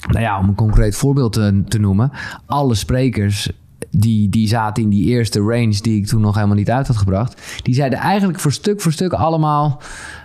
Nou 0.07 0.21
ja, 0.21 0.39
om 0.39 0.47
een 0.47 0.55
concreet 0.55 0.95
voorbeeld 0.95 1.33
te, 1.33 1.63
te 1.67 1.79
noemen. 1.79 2.11
Alle 2.45 2.75
sprekers 2.75 3.51
die, 3.91 4.29
die 4.29 4.47
zaten 4.47 4.83
in 4.83 4.89
die 4.89 5.05
eerste 5.05 5.39
range 5.39 5.81
die 5.81 5.97
ik 5.97 6.07
toen 6.07 6.21
nog 6.21 6.35
helemaal 6.35 6.55
niet 6.55 6.71
uit 6.71 6.87
had 6.87 6.97
gebracht. 6.97 7.61
Die 7.63 7.73
zeiden 7.73 7.99
eigenlijk 7.99 8.39
voor 8.39 8.51
stuk 8.51 8.81
voor 8.81 8.91
stuk 8.91 9.13
allemaal: 9.13 9.81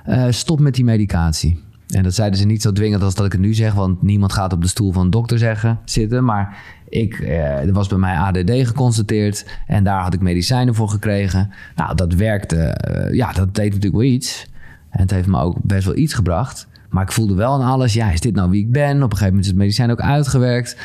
uh, 0.08 0.26
stop 0.28 0.60
met 0.60 0.74
die 0.74 0.84
medicatie. 0.84 1.63
En 1.94 2.02
dat 2.02 2.14
zeiden 2.14 2.38
ze 2.38 2.46
niet 2.46 2.62
zo 2.62 2.72
dwingend 2.72 3.02
als 3.02 3.14
dat 3.14 3.26
ik 3.26 3.32
het 3.32 3.40
nu 3.40 3.54
zeg, 3.54 3.72
want 3.72 4.02
niemand 4.02 4.32
gaat 4.32 4.52
op 4.52 4.62
de 4.62 4.68
stoel 4.68 4.92
van 4.92 5.04
een 5.04 5.10
dokter 5.10 5.38
zeggen, 5.38 5.78
zitten. 5.84 6.24
Maar 6.24 6.56
ik, 6.88 7.18
eh, 7.18 7.66
er 7.66 7.72
was 7.72 7.88
bij 7.88 7.98
mij 7.98 8.16
ADD 8.16 8.50
geconstateerd 8.50 9.46
en 9.66 9.84
daar 9.84 10.02
had 10.02 10.14
ik 10.14 10.20
medicijnen 10.20 10.74
voor 10.74 10.88
gekregen. 10.88 11.50
Nou, 11.76 11.94
dat 11.94 12.14
werkte, 12.14 12.80
uh, 12.90 13.14
ja, 13.14 13.32
dat 13.32 13.54
deed 13.54 13.66
natuurlijk 13.66 14.02
wel 14.02 14.12
iets. 14.12 14.46
En 14.90 15.00
het 15.00 15.10
heeft 15.10 15.26
me 15.26 15.40
ook 15.40 15.56
best 15.62 15.84
wel 15.84 15.96
iets 15.96 16.14
gebracht. 16.14 16.66
Maar 16.90 17.02
ik 17.02 17.12
voelde 17.12 17.34
wel 17.34 17.52
aan 17.52 17.70
alles, 17.70 17.92
ja, 17.92 18.10
is 18.10 18.20
dit 18.20 18.34
nou 18.34 18.50
wie 18.50 18.64
ik 18.64 18.72
ben? 18.72 18.96
Op 18.96 19.02
een 19.02 19.16
gegeven 19.16 19.24
moment 19.26 19.44
is 19.44 19.50
het 19.50 19.56
medicijn 19.56 19.90
ook 19.90 20.00
uitgewerkt. 20.00 20.76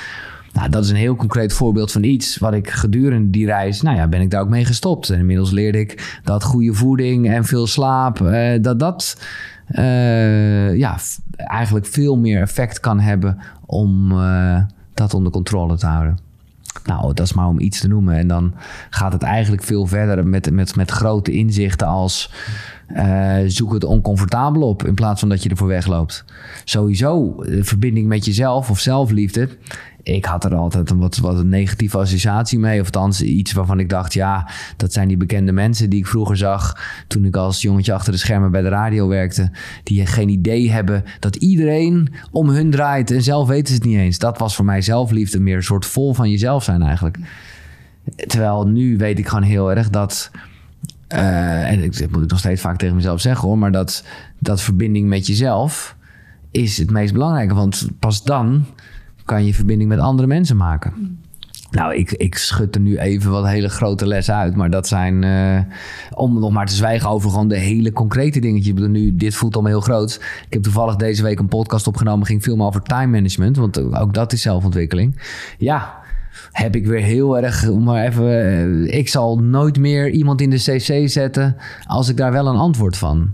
Nou, 0.54 0.70
dat 0.70 0.84
is 0.84 0.90
een 0.90 0.96
heel 0.96 1.16
concreet 1.16 1.54
voorbeeld 1.54 1.92
van 1.92 2.04
iets 2.04 2.38
wat 2.38 2.54
ik 2.54 2.70
gedurende 2.70 3.30
die 3.30 3.46
reis, 3.46 3.82
nou 3.82 3.98
ja, 3.98 4.08
ben 4.08 4.22
ik 4.22 4.30
daar 4.30 4.42
ook 4.42 4.50
mee 4.50 4.66
gestopt. 4.66 5.10
En 5.10 5.20
inmiddels 5.20 5.52
leerde 5.52 5.80
ik 5.80 6.20
dat 6.24 6.44
goede 6.44 6.74
voeding 6.74 7.30
en 7.30 7.46
veel 7.46 7.68
slaap, 7.68 8.20
uh, 8.20 8.52
dat 8.62 8.80
dat 8.80 9.18
uh, 9.72 10.78
ja, 10.78 10.98
eigenlijk 11.36 11.86
veel 11.86 12.18
meer 12.18 12.42
effect 12.42 12.80
kan 12.80 13.00
hebben 13.00 13.38
om 13.66 14.12
uh, 14.12 14.62
dat 14.94 15.14
onder 15.14 15.32
controle 15.32 15.78
te 15.78 15.86
houden. 15.86 16.18
Nou, 16.86 17.14
dat 17.14 17.26
is 17.26 17.34
maar 17.34 17.48
om 17.48 17.60
iets 17.60 17.80
te 17.80 17.88
noemen. 17.88 18.16
En 18.16 18.28
dan 18.28 18.54
gaat 18.90 19.14
het 19.14 19.24
eigenlijk 19.24 19.64
veel 19.64 19.86
verder 19.86 20.28
met, 20.28 20.52
met, 20.52 20.76
met 20.76 20.92
grote 20.92 21.32
inzichten 21.32 21.88
als 21.88 22.32
uh, 22.88 23.36
zoek 23.48 23.74
het 23.74 23.84
oncomfortabel 23.84 24.62
op 24.62 24.86
in 24.86 24.94
plaats 24.94 25.20
van 25.20 25.30
dat 25.30 25.44
je 25.44 25.50
ervoor 25.50 25.68
wegloopt. 25.68 26.26
Sowieso, 26.64 27.36
de 27.44 27.64
verbinding 27.64 28.08
met 28.08 28.26
jezelf 28.26 28.70
of 28.70 28.80
zelfliefde. 28.80 29.50
Ik 30.16 30.26
had 30.26 30.44
er 30.44 30.56
altijd 30.56 30.90
een 30.90 30.98
wat, 30.98 31.18
wat 31.18 31.38
een 31.38 31.50
negatieve 31.50 31.98
associatie 31.98 32.60
mee. 32.60 32.80
Of 32.80 32.86
althans 32.86 33.22
iets 33.22 33.52
waarvan 33.52 33.80
ik 33.80 33.90
dacht, 33.90 34.14
ja, 34.14 34.50
dat 34.78 34.94
zijn 34.94 35.08
die 35.08 35.18
bekende 35.18 35.52
mensen 35.52 35.90
die 35.90 36.00
ik 36.00 36.08
vroeger 36.08 36.38
zag 36.38 36.82
toen 37.08 37.26
ik 37.26 37.36
als 37.36 37.62
jongetje 37.62 37.94
achter 37.94 38.12
de 38.12 38.18
schermen 38.18 38.52
bij 38.52 38.62
de 38.62 38.70
radio 38.70 39.08
werkte. 39.08 39.52
Die 39.84 40.06
geen 40.06 40.30
idee 40.30 40.72
hebben 40.72 41.04
dat 41.20 41.36
iedereen 41.36 42.14
om 42.32 42.50
hun 42.50 42.72
draait 42.72 43.12
en 43.12 43.24
zelf 43.24 43.48
weten 43.48 43.68
ze 43.68 43.74
het 43.74 43.84
niet 43.84 43.98
eens. 43.98 44.18
Dat 44.18 44.38
was 44.38 44.56
voor 44.56 44.66
mij 44.66 44.82
zelfliefde 44.82 45.40
meer 45.40 45.56
een 45.56 45.64
soort 45.64 45.86
vol 45.86 46.14
van 46.14 46.30
jezelf 46.30 46.64
zijn 46.64 46.82
eigenlijk. 46.82 47.18
Terwijl 48.16 48.68
nu 48.68 48.98
weet 48.98 49.20
ik 49.20 49.28
gewoon 49.28 49.44
heel 49.44 49.72
erg 49.72 49.90
dat. 49.90 50.32
Uh, 51.14 51.72
en 51.72 51.82
dat 51.82 52.12
moet 52.12 52.24
ik 52.24 52.30
nog 52.30 52.40
steeds 52.40 52.62
vaak 52.62 52.78
tegen 52.78 52.96
mezelf 52.96 53.22
zeggen 53.22 53.48
hoor. 53.48 53.58
Maar 53.58 53.72
dat, 53.72 54.04
dat 54.40 54.62
verbinding 54.62 55.08
met 55.08 55.28
jezelf 55.28 55.96
is 56.52 56.78
het 56.78 56.92
meest 56.92 57.14
belangrijke. 57.14 57.54
Want 57.54 57.88
pas 58.00 58.24
dan 58.24 58.66
kan 59.30 59.46
je 59.46 59.54
verbinding 59.54 59.90
met 59.90 60.00
andere 60.00 60.28
mensen 60.28 60.58
maken. 60.58 61.20
Nou, 61.72 61.96
ik, 61.96 62.12
ik 62.12 62.38
schud 62.38 62.76
er 62.76 62.82
nu 62.82 62.98
even 62.98 63.32
wat 63.32 63.48
hele 63.48 63.70
grote 63.70 64.08
lessen 64.08 64.36
uit. 64.36 64.56
Maar 64.56 64.70
dat 64.70 64.88
zijn, 64.88 65.24
uh, 65.24 65.60
om 66.14 66.40
nog 66.40 66.52
maar 66.52 66.66
te 66.66 66.74
zwijgen 66.74 67.10
over 67.10 67.30
gewoon 67.30 67.48
de 67.48 67.58
hele 67.58 67.94
concrete 67.94 68.40
dingetjes. 68.40 68.74
Nu, 68.88 69.16
dit 69.16 69.36
voelt 69.36 69.54
allemaal 69.54 69.72
heel 69.72 69.82
groot. 69.82 70.14
Ik 70.46 70.54
heb 70.54 70.64
toevallig 70.64 70.96
deze 70.96 71.24
week 71.24 71.40
een 71.40 71.48
podcast 71.48 71.88
opgenomen. 71.88 72.26
ging 72.26 72.44
veel 72.44 72.56
meer 72.56 72.66
over 72.66 72.82
time 72.82 73.08
management. 73.08 73.58
Want 73.58 73.96
ook 74.00 74.14
dat 74.14 74.34
is 74.34 74.42
zelfontwikkeling. 74.42 75.22
Ja, 75.58 75.98
heb 76.52 76.76
ik 76.76 76.86
weer 76.86 77.02
heel 77.02 77.38
erg, 77.38 77.74
maar 77.74 78.06
even, 78.06 78.94
ik 78.98 79.08
zal 79.08 79.40
nooit 79.40 79.80
meer 79.80 80.10
iemand 80.10 80.42
in 80.42 80.50
de 80.50 80.58
CC 80.58 81.10
zetten 81.10 81.56
als 81.86 82.10
ik 82.10 82.18
daar 82.18 82.32
wel 82.32 82.48
een 82.48 82.56
antwoord 82.56 82.98
van 82.98 83.34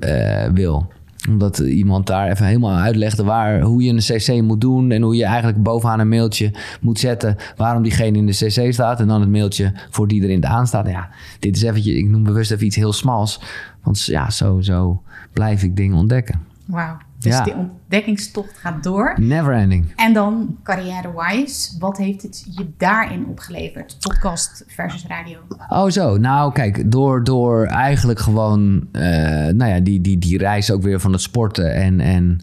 uh, 0.00 0.44
wil 0.54 0.92
omdat 1.28 1.58
iemand 1.58 2.06
daar 2.06 2.30
even 2.30 2.46
helemaal 2.46 2.76
uitlegde 2.76 3.24
waar, 3.24 3.60
hoe 3.60 3.82
je 3.82 3.90
een 3.90 4.18
cc 4.18 4.42
moet 4.42 4.60
doen. 4.60 4.90
En 4.90 5.02
hoe 5.02 5.16
je 5.16 5.24
eigenlijk 5.24 5.62
bovenaan 5.62 6.00
een 6.00 6.08
mailtje 6.08 6.54
moet 6.80 6.98
zetten 6.98 7.36
waarom 7.56 7.82
diegene 7.82 8.18
in 8.18 8.26
de 8.26 8.32
cc 8.32 8.72
staat. 8.72 9.00
En 9.00 9.08
dan 9.08 9.20
het 9.20 9.30
mailtje 9.30 9.72
voor 9.90 10.08
die 10.08 10.22
erin 10.22 10.46
aan 10.46 10.66
staat. 10.66 10.88
Ja, 10.88 11.08
dit 11.38 11.56
is 11.56 11.62
eventjes, 11.62 11.94
ik 11.94 12.08
noem 12.08 12.22
bewust 12.22 12.50
even 12.50 12.66
iets 12.66 12.76
heel 12.76 12.92
smals. 12.92 13.40
Want 13.82 14.04
ja, 14.04 14.30
zo, 14.30 14.60
zo 14.60 15.02
blijf 15.32 15.62
ik 15.62 15.76
dingen 15.76 15.96
ontdekken. 15.96 16.40
Wauw. 16.66 16.96
Dus 17.22 17.36
ja. 17.36 17.44
die 17.44 17.54
ontdekkingstocht 17.54 18.58
gaat 18.58 18.82
door. 18.82 19.14
Never 19.20 19.52
ending. 19.52 19.92
En 19.96 20.12
dan 20.12 20.56
carrière-wise, 20.62 21.78
wat 21.78 21.96
heeft 21.96 22.22
het 22.22 22.46
je 22.50 22.66
daarin 22.76 23.26
opgeleverd? 23.26 23.96
Podcast 24.00 24.64
versus 24.66 25.06
radio. 25.06 25.38
Oh 25.68 25.88
zo, 25.88 26.16
nou 26.16 26.52
kijk, 26.52 26.90
door, 26.90 27.24
door 27.24 27.64
eigenlijk 27.66 28.18
gewoon, 28.18 28.88
uh, 28.92 29.02
nou 29.46 29.64
ja, 29.64 29.80
die, 29.80 30.00
die, 30.00 30.18
die 30.18 30.38
reis 30.38 30.70
ook 30.70 30.82
weer 30.82 31.00
van 31.00 31.12
het 31.12 31.20
sporten 31.20 31.74
en, 31.74 32.00
en 32.00 32.40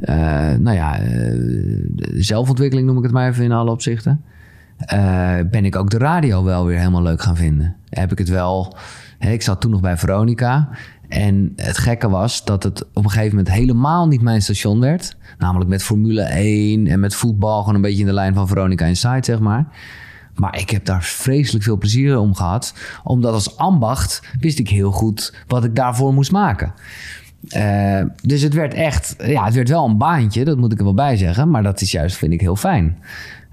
uh, 0.00 0.16
nou 0.58 0.76
ja, 0.76 1.00
uh, 1.02 1.82
zelfontwikkeling 2.14 2.86
noem 2.86 2.96
ik 2.96 3.02
het 3.02 3.12
maar 3.12 3.28
even 3.28 3.44
in 3.44 3.52
alle 3.52 3.70
opzichten. 3.70 4.24
ben 5.50 5.64
ik 5.64 5.76
ook 5.76 5.90
de 5.90 5.98
radio 5.98 6.44
wel 6.44 6.66
weer 6.66 6.78
helemaal 6.78 7.02
leuk 7.02 7.22
gaan 7.22 7.36
vinden. 7.36 7.76
Heb 7.88 8.12
ik 8.12 8.18
het 8.18 8.28
wel, 8.28 8.76
ik 9.18 9.42
zat 9.42 9.60
toen 9.60 9.70
nog 9.70 9.80
bij 9.80 9.96
Veronica 9.96 10.68
en 11.10 11.52
het 11.56 11.78
gekke 11.78 12.08
was 12.08 12.44
dat 12.44 12.62
het 12.62 12.82
op 12.82 13.04
een 13.04 13.10
gegeven 13.10 13.36
moment 13.36 13.54
helemaal 13.54 14.08
niet 14.08 14.20
mijn 14.20 14.42
station 14.42 14.80
werd. 14.80 15.16
Namelijk 15.38 15.70
met 15.70 15.82
Formule 15.82 16.22
1 16.22 16.86
en 16.86 17.00
met 17.00 17.14
voetbal, 17.14 17.60
gewoon 17.60 17.74
een 17.74 17.80
beetje 17.80 18.00
in 18.00 18.06
de 18.06 18.12
lijn 18.12 18.34
van 18.34 18.48
Veronica 18.48 18.84
Inside, 18.84 19.24
zeg 19.24 19.38
maar. 19.38 19.66
Maar 20.34 20.58
ik 20.58 20.70
heb 20.70 20.84
daar 20.84 21.02
vreselijk 21.02 21.64
veel 21.64 21.76
plezier 21.76 22.18
om 22.18 22.34
gehad. 22.34 22.74
Omdat 23.04 23.32
als 23.32 23.56
ambacht 23.56 24.22
wist 24.40 24.58
ik 24.58 24.68
heel 24.68 24.90
goed 24.90 25.34
wat 25.46 25.64
ik 25.64 25.76
daarvoor 25.76 26.14
moest 26.14 26.32
maken. 26.32 26.74
Uh, 27.56 28.02
dus 28.22 28.42
het 28.42 28.54
werd 28.54 28.74
echt, 28.74 29.14
ja, 29.18 29.44
het 29.44 29.54
werd 29.54 29.68
wel 29.68 29.84
een 29.84 29.98
baantje, 29.98 30.44
dat 30.44 30.58
moet 30.58 30.72
ik 30.72 30.78
er 30.78 30.84
wel 30.84 30.94
bij 30.94 31.16
zeggen. 31.16 31.50
Maar 31.50 31.62
dat 31.62 31.80
is 31.80 31.90
juist, 31.90 32.16
vind 32.16 32.32
ik, 32.32 32.40
heel 32.40 32.56
fijn. 32.56 32.98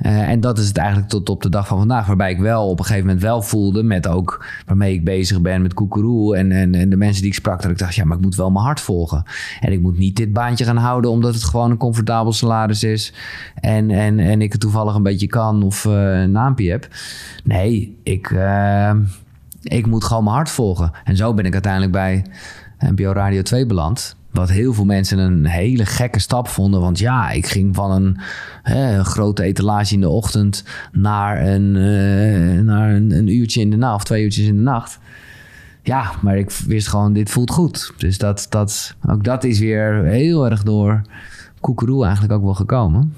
Uh, 0.02 0.30
en 0.30 0.40
dat 0.40 0.58
is 0.58 0.68
het 0.68 0.78
eigenlijk 0.78 1.10
tot 1.10 1.30
op 1.30 1.42
de 1.42 1.50
dag 1.50 1.68
van 1.68 1.78
vandaag, 1.78 2.08
waarbij 2.08 2.32
ik 2.32 2.40
wel 2.40 2.70
op 2.70 2.80
een 2.80 2.86
gegeven 2.86 3.06
moment 3.06 3.24
wel 3.24 3.42
voelde 3.42 3.84
met 3.84 4.08
ook 4.08 4.46
waarmee 4.66 4.94
ik 4.94 5.04
bezig 5.04 5.42
ben 5.42 5.62
met 5.62 5.74
Koekeroe 5.74 6.38
en, 6.38 6.52
en, 6.52 6.76
en 6.76 6.90
de 6.90 6.96
mensen 6.96 7.22
die 7.22 7.32
ik 7.32 7.38
sprak, 7.38 7.62
dat 7.62 7.72
ik 7.72 7.78
dacht, 7.78 7.96
ja, 7.96 8.06
maar 8.06 8.18
ik 8.18 8.24
moet 8.24 8.36
wel 8.36 8.52
mijn 8.52 8.66
hart 8.66 8.80
volgen. 8.80 9.24
En 9.60 9.72
ik 9.72 9.82
moet 9.82 9.98
niet 9.98 10.16
dit 10.16 10.34
baantje 10.34 10.66
gaan 10.66 10.78
houden 10.78 11.12
omdat 11.12 11.34
het 11.34 11.44
gewoon 11.44 11.72
een 11.72 11.78
comfortabel 11.78 12.34
salaris 12.34 12.84
is 12.84 13.14
en, 13.56 13.92
en, 13.92 14.20
en 14.20 14.42
ik 14.42 14.52
het 14.52 14.62
toevallig 14.62 14.96
een 14.96 15.04
beetje 15.04 15.28
kan 15.28 15.64
of 15.64 15.86
uh, 15.86 16.22
een 16.22 16.32
naampje 16.32 16.72
heb. 16.72 16.88
Nee, 17.44 17.98
ik, 18.04 18.30
uh, 18.30 18.92
ik 19.62 19.86
moet 19.86 20.04
gewoon 20.04 20.24
mijn 20.24 20.36
hart 20.36 20.50
volgen. 20.50 20.92
En 21.04 21.16
zo 21.16 21.34
ben 21.34 21.46
ik 21.46 21.54
uiteindelijk 21.54 21.92
bij 21.92 22.26
NPO 22.80 23.12
Radio 23.12 23.42
2 23.42 23.66
beland. 23.66 24.16
Wat 24.38 24.50
heel 24.50 24.74
veel 24.74 24.86
mensen 24.86 25.18
een 25.18 25.46
hele 25.46 25.86
gekke 25.86 26.20
stap 26.20 26.48
vonden. 26.48 26.82
Want 26.82 27.00
ja, 27.00 27.30
ik 27.32 27.46
ging 27.46 27.76
van 27.76 27.92
een, 27.92 28.18
hè, 28.64 29.04
grote 29.04 29.44
etalage 29.44 29.94
in 29.94 30.02
de 30.02 30.10
ochtend 30.10 30.64
naar, 30.92 31.48
een, 31.48 31.76
uh, 31.76 32.62
naar 32.62 32.96
een, 32.96 33.12
een, 33.12 33.28
uurtje 33.28 33.62
in 33.62 33.70
de 33.70 33.78
nacht, 33.78 33.96
of 33.96 34.04
twee 34.04 34.24
uurtjes 34.24 34.48
in 34.48 34.56
de 34.56 34.62
nacht. 34.62 35.00
Ja, 35.82 36.12
maar 36.22 36.38
ik 36.38 36.52
wist 36.52 36.88
gewoon, 36.88 37.14
dit 37.14 37.30
voelt 37.30 37.52
goed. 37.52 37.94
Dus 37.98 38.18
dat, 38.18 38.46
dat, 38.50 38.96
ook 39.08 39.24
dat 39.24 39.44
is 39.44 39.60
weer 39.60 40.04
heel 40.04 40.50
erg 40.50 40.64
door 40.64 41.02
Koekeroe 41.60 42.04
eigenlijk 42.04 42.34
ook 42.34 42.44
wel 42.44 42.54
gekomen. 42.54 43.14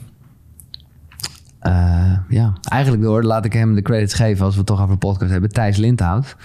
Uh, 1.63 2.17
ja, 2.29 2.53
eigenlijk 2.63 3.03
door, 3.03 3.23
laat 3.23 3.45
ik 3.45 3.53
hem 3.53 3.75
de 3.75 3.81
credits 3.81 4.13
geven 4.13 4.45
als 4.45 4.53
we 4.53 4.59
het 4.59 4.67
toch 4.67 4.81
over 4.81 4.97
podcast 4.97 5.31
hebben. 5.31 5.49
Thijs 5.49 5.77
Lindhout. 5.77 6.35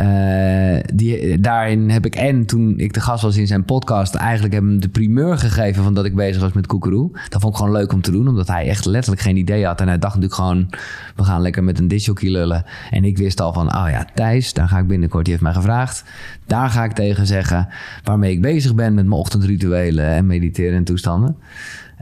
Uh, 0.00 0.80
die, 0.94 1.40
daarin 1.40 1.90
heb 1.90 2.06
ik 2.06 2.14
en 2.14 2.46
toen 2.46 2.78
ik 2.78 2.92
de 2.92 3.00
gast 3.00 3.22
was 3.22 3.36
in 3.36 3.46
zijn 3.46 3.64
podcast, 3.64 4.14
eigenlijk 4.14 4.54
hem 4.54 4.80
de 4.80 4.88
primeur 4.88 5.38
gegeven 5.38 5.82
van 5.82 5.94
dat 5.94 6.04
ik 6.04 6.14
bezig 6.14 6.42
was 6.42 6.52
met 6.52 6.66
Koekeroe. 6.66 7.10
Dat 7.28 7.40
vond 7.40 7.52
ik 7.52 7.58
gewoon 7.58 7.72
leuk 7.72 7.92
om 7.92 8.00
te 8.00 8.10
doen, 8.10 8.28
omdat 8.28 8.48
hij 8.48 8.68
echt 8.68 8.84
letterlijk 8.84 9.22
geen 9.22 9.36
idee 9.36 9.66
had. 9.66 9.80
En 9.80 9.88
hij 9.88 9.98
dacht 9.98 10.14
natuurlijk 10.14 10.40
gewoon, 10.40 10.70
we 11.16 11.24
gaan 11.24 11.42
lekker 11.42 11.64
met 11.64 11.78
een 11.78 11.88
disjockey 11.88 12.30
lullen. 12.30 12.64
En 12.90 13.04
ik 13.04 13.18
wist 13.18 13.40
al 13.40 13.52
van, 13.52 13.76
oh 13.76 13.86
ja, 13.90 14.06
Thijs, 14.14 14.52
daar 14.52 14.68
ga 14.68 14.78
ik 14.78 14.86
binnenkort, 14.86 15.24
die 15.24 15.32
heeft 15.32 15.44
mij 15.44 15.54
gevraagd. 15.54 16.04
Daar 16.46 16.70
ga 16.70 16.84
ik 16.84 16.92
tegen 16.92 17.26
zeggen 17.26 17.68
waarmee 18.04 18.32
ik 18.32 18.42
bezig 18.42 18.74
ben 18.74 18.94
met 18.94 19.06
mijn 19.06 19.20
ochtendrituelen 19.20 20.06
en 20.06 20.26
mediteren 20.26 20.76
en 20.76 20.84
toestanden. 20.84 21.36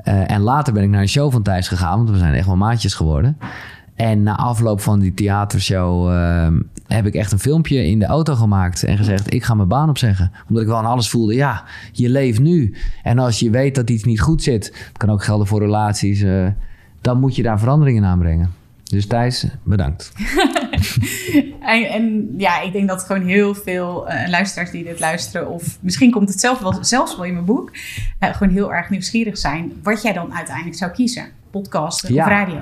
Uh, 0.05 0.31
en 0.31 0.40
later 0.40 0.72
ben 0.72 0.83
ik 0.83 0.88
naar 0.88 1.00
een 1.00 1.09
show 1.09 1.33
van 1.33 1.42
Thijs 1.42 1.68
gegaan, 1.68 1.96
want 1.96 2.11
we 2.11 2.18
zijn 2.18 2.35
echt 2.35 2.46
wel 2.46 2.57
maatjes 2.57 2.94
geworden. 2.94 3.37
En 3.94 4.22
na 4.22 4.37
afloop 4.37 4.81
van 4.81 5.00
die 5.00 5.14
theatershow 5.14 6.11
uh, 6.11 6.48
heb 6.87 7.07
ik 7.07 7.14
echt 7.14 7.33
een 7.33 7.38
filmpje 7.38 7.87
in 7.87 7.98
de 7.98 8.05
auto 8.05 8.35
gemaakt 8.35 8.83
en 8.85 8.96
gezegd: 8.96 9.35
Ik 9.35 9.44
ga 9.44 9.55
mijn 9.55 9.68
baan 9.68 9.88
opzeggen. 9.88 10.33
Omdat 10.48 10.62
ik 10.62 10.68
wel 10.68 10.79
aan 10.79 10.87
alles 10.87 11.11
voelde: 11.11 11.35
ja, 11.35 11.64
je 11.92 12.09
leeft 12.09 12.40
nu. 12.40 12.74
En 13.03 13.18
als 13.18 13.38
je 13.38 13.50
weet 13.50 13.74
dat 13.74 13.90
iets 13.90 14.05
niet 14.05 14.20
goed 14.20 14.42
zit, 14.42 14.90
kan 14.96 15.11
ook 15.11 15.24
gelden 15.24 15.46
voor 15.46 15.61
relaties, 15.61 16.20
uh, 16.20 16.46
dan 17.00 17.20
moet 17.20 17.37
je 17.37 17.42
daar 17.42 17.59
veranderingen 17.59 18.05
aanbrengen. 18.05 18.60
Dus 18.90 19.07
Thijs, 19.07 19.46
bedankt. 19.62 20.12
en, 21.61 21.85
en, 21.85 22.35
ja, 22.37 22.61
ik 22.61 22.72
denk 22.72 22.88
dat 22.88 23.03
gewoon 23.03 23.26
heel 23.26 23.55
veel 23.55 24.09
uh, 24.09 24.29
luisteraars 24.29 24.70
die 24.70 24.85
dit 24.85 25.00
luisteren, 25.00 25.48
of 25.48 25.79
misschien 25.81 26.11
komt 26.11 26.29
het 26.29 26.40
zelf 26.40 26.59
wel, 26.59 26.79
zelfs 26.81 27.16
wel 27.16 27.24
in 27.24 27.33
mijn 27.33 27.44
boek, 27.44 27.70
uh, 28.20 28.35
gewoon 28.35 28.53
heel 28.53 28.72
erg 28.72 28.90
nieuwsgierig 28.90 29.38
zijn 29.38 29.72
wat 29.83 30.03
jij 30.03 30.12
dan 30.12 30.35
uiteindelijk 30.35 30.76
zou 30.76 30.90
kiezen: 30.90 31.26
podcast 31.50 32.09
ja. 32.09 32.24
of 32.24 32.31
radio. 32.31 32.61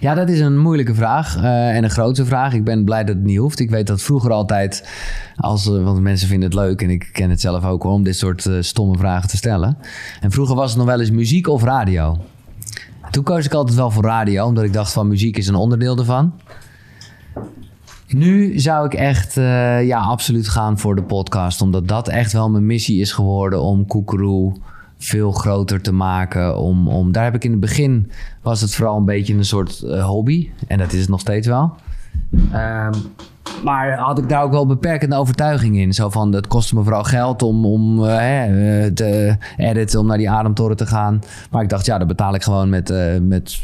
Ja, 0.00 0.14
dat 0.14 0.28
is 0.28 0.40
een 0.40 0.58
moeilijke 0.58 0.94
vraag 0.94 1.36
uh, 1.36 1.76
en 1.76 1.84
een 1.84 1.90
grote 1.90 2.24
vraag. 2.24 2.52
Ik 2.52 2.64
ben 2.64 2.84
blij 2.84 3.04
dat 3.04 3.14
het 3.14 3.24
niet 3.24 3.38
hoeft. 3.38 3.60
Ik 3.60 3.70
weet 3.70 3.86
dat 3.86 4.02
vroeger 4.02 4.30
altijd, 4.30 4.88
als, 5.36 5.66
want 5.66 6.00
mensen 6.00 6.28
vinden 6.28 6.48
het 6.48 6.58
leuk 6.58 6.82
en 6.82 6.90
ik 6.90 7.08
ken 7.12 7.30
het 7.30 7.40
zelf 7.40 7.64
ook 7.64 7.84
om 7.84 8.02
dit 8.02 8.16
soort 8.16 8.48
stomme 8.60 8.98
vragen 8.98 9.28
te 9.28 9.36
stellen. 9.36 9.78
En 10.20 10.30
vroeger 10.30 10.54
was 10.54 10.68
het 10.68 10.78
nog 10.78 10.86
wel 10.86 11.00
eens 11.00 11.10
muziek 11.10 11.48
of 11.48 11.62
radio. 11.62 12.18
Toen 13.10 13.24
koos 13.24 13.44
ik 13.44 13.52
altijd 13.52 13.76
wel 13.76 13.90
voor 13.90 14.04
radio, 14.04 14.46
omdat 14.46 14.64
ik 14.64 14.72
dacht 14.72 14.92
van 14.92 15.08
muziek 15.08 15.36
is 15.36 15.46
een 15.46 15.54
onderdeel 15.54 15.98
ervan. 15.98 16.32
Nu 18.08 18.58
zou 18.58 18.86
ik 18.86 18.94
echt 18.94 19.36
uh, 19.36 19.86
ja, 19.86 20.00
absoluut 20.00 20.48
gaan 20.48 20.78
voor 20.78 20.96
de 20.96 21.02
podcast. 21.02 21.60
Omdat 21.60 21.88
dat 21.88 22.08
echt 22.08 22.32
wel 22.32 22.50
mijn 22.50 22.66
missie 22.66 23.00
is 23.00 23.12
geworden 23.12 23.62
om 23.62 23.86
Koekeroe 23.86 24.56
veel 24.98 25.32
groter 25.32 25.82
te 25.82 25.92
maken. 25.92 26.58
Om, 26.58 26.88
om, 26.88 27.12
daar 27.12 27.24
heb 27.24 27.34
ik 27.34 27.44
in 27.44 27.50
het 27.50 27.60
begin 27.60 28.10
was 28.42 28.60
het 28.60 28.74
vooral 28.74 28.96
een 28.96 29.04
beetje 29.04 29.34
een 29.34 29.44
soort 29.44 29.82
uh, 29.84 30.04
hobby. 30.04 30.50
En 30.66 30.78
dat 30.78 30.92
is 30.92 31.00
het 31.00 31.08
nog 31.08 31.20
steeds 31.20 31.46
wel. 31.46 31.74
Um, 32.32 32.92
maar 33.64 33.98
had 33.98 34.18
ik 34.18 34.28
daar 34.28 34.42
ook 34.42 34.50
wel 34.50 34.66
beperkende 34.66 35.16
overtuiging 35.16 35.76
in. 35.76 35.92
Zo 35.92 36.08
van, 36.08 36.32
het 36.32 36.46
kostte 36.46 36.74
me 36.74 36.82
vooral 36.82 37.04
geld 37.04 37.42
om, 37.42 37.66
om 37.66 37.98
uh, 37.98 38.06
te 38.94 39.36
editen, 39.56 40.00
om 40.00 40.06
naar 40.06 40.18
die 40.18 40.30
ademtoren 40.30 40.76
te 40.76 40.86
gaan. 40.86 41.22
Maar 41.50 41.62
ik 41.62 41.68
dacht, 41.68 41.86
ja, 41.86 41.98
dat 41.98 42.08
betaal 42.08 42.34
ik 42.34 42.42
gewoon 42.42 42.68
met, 42.68 42.90
uh, 42.90 43.18
met 43.20 43.60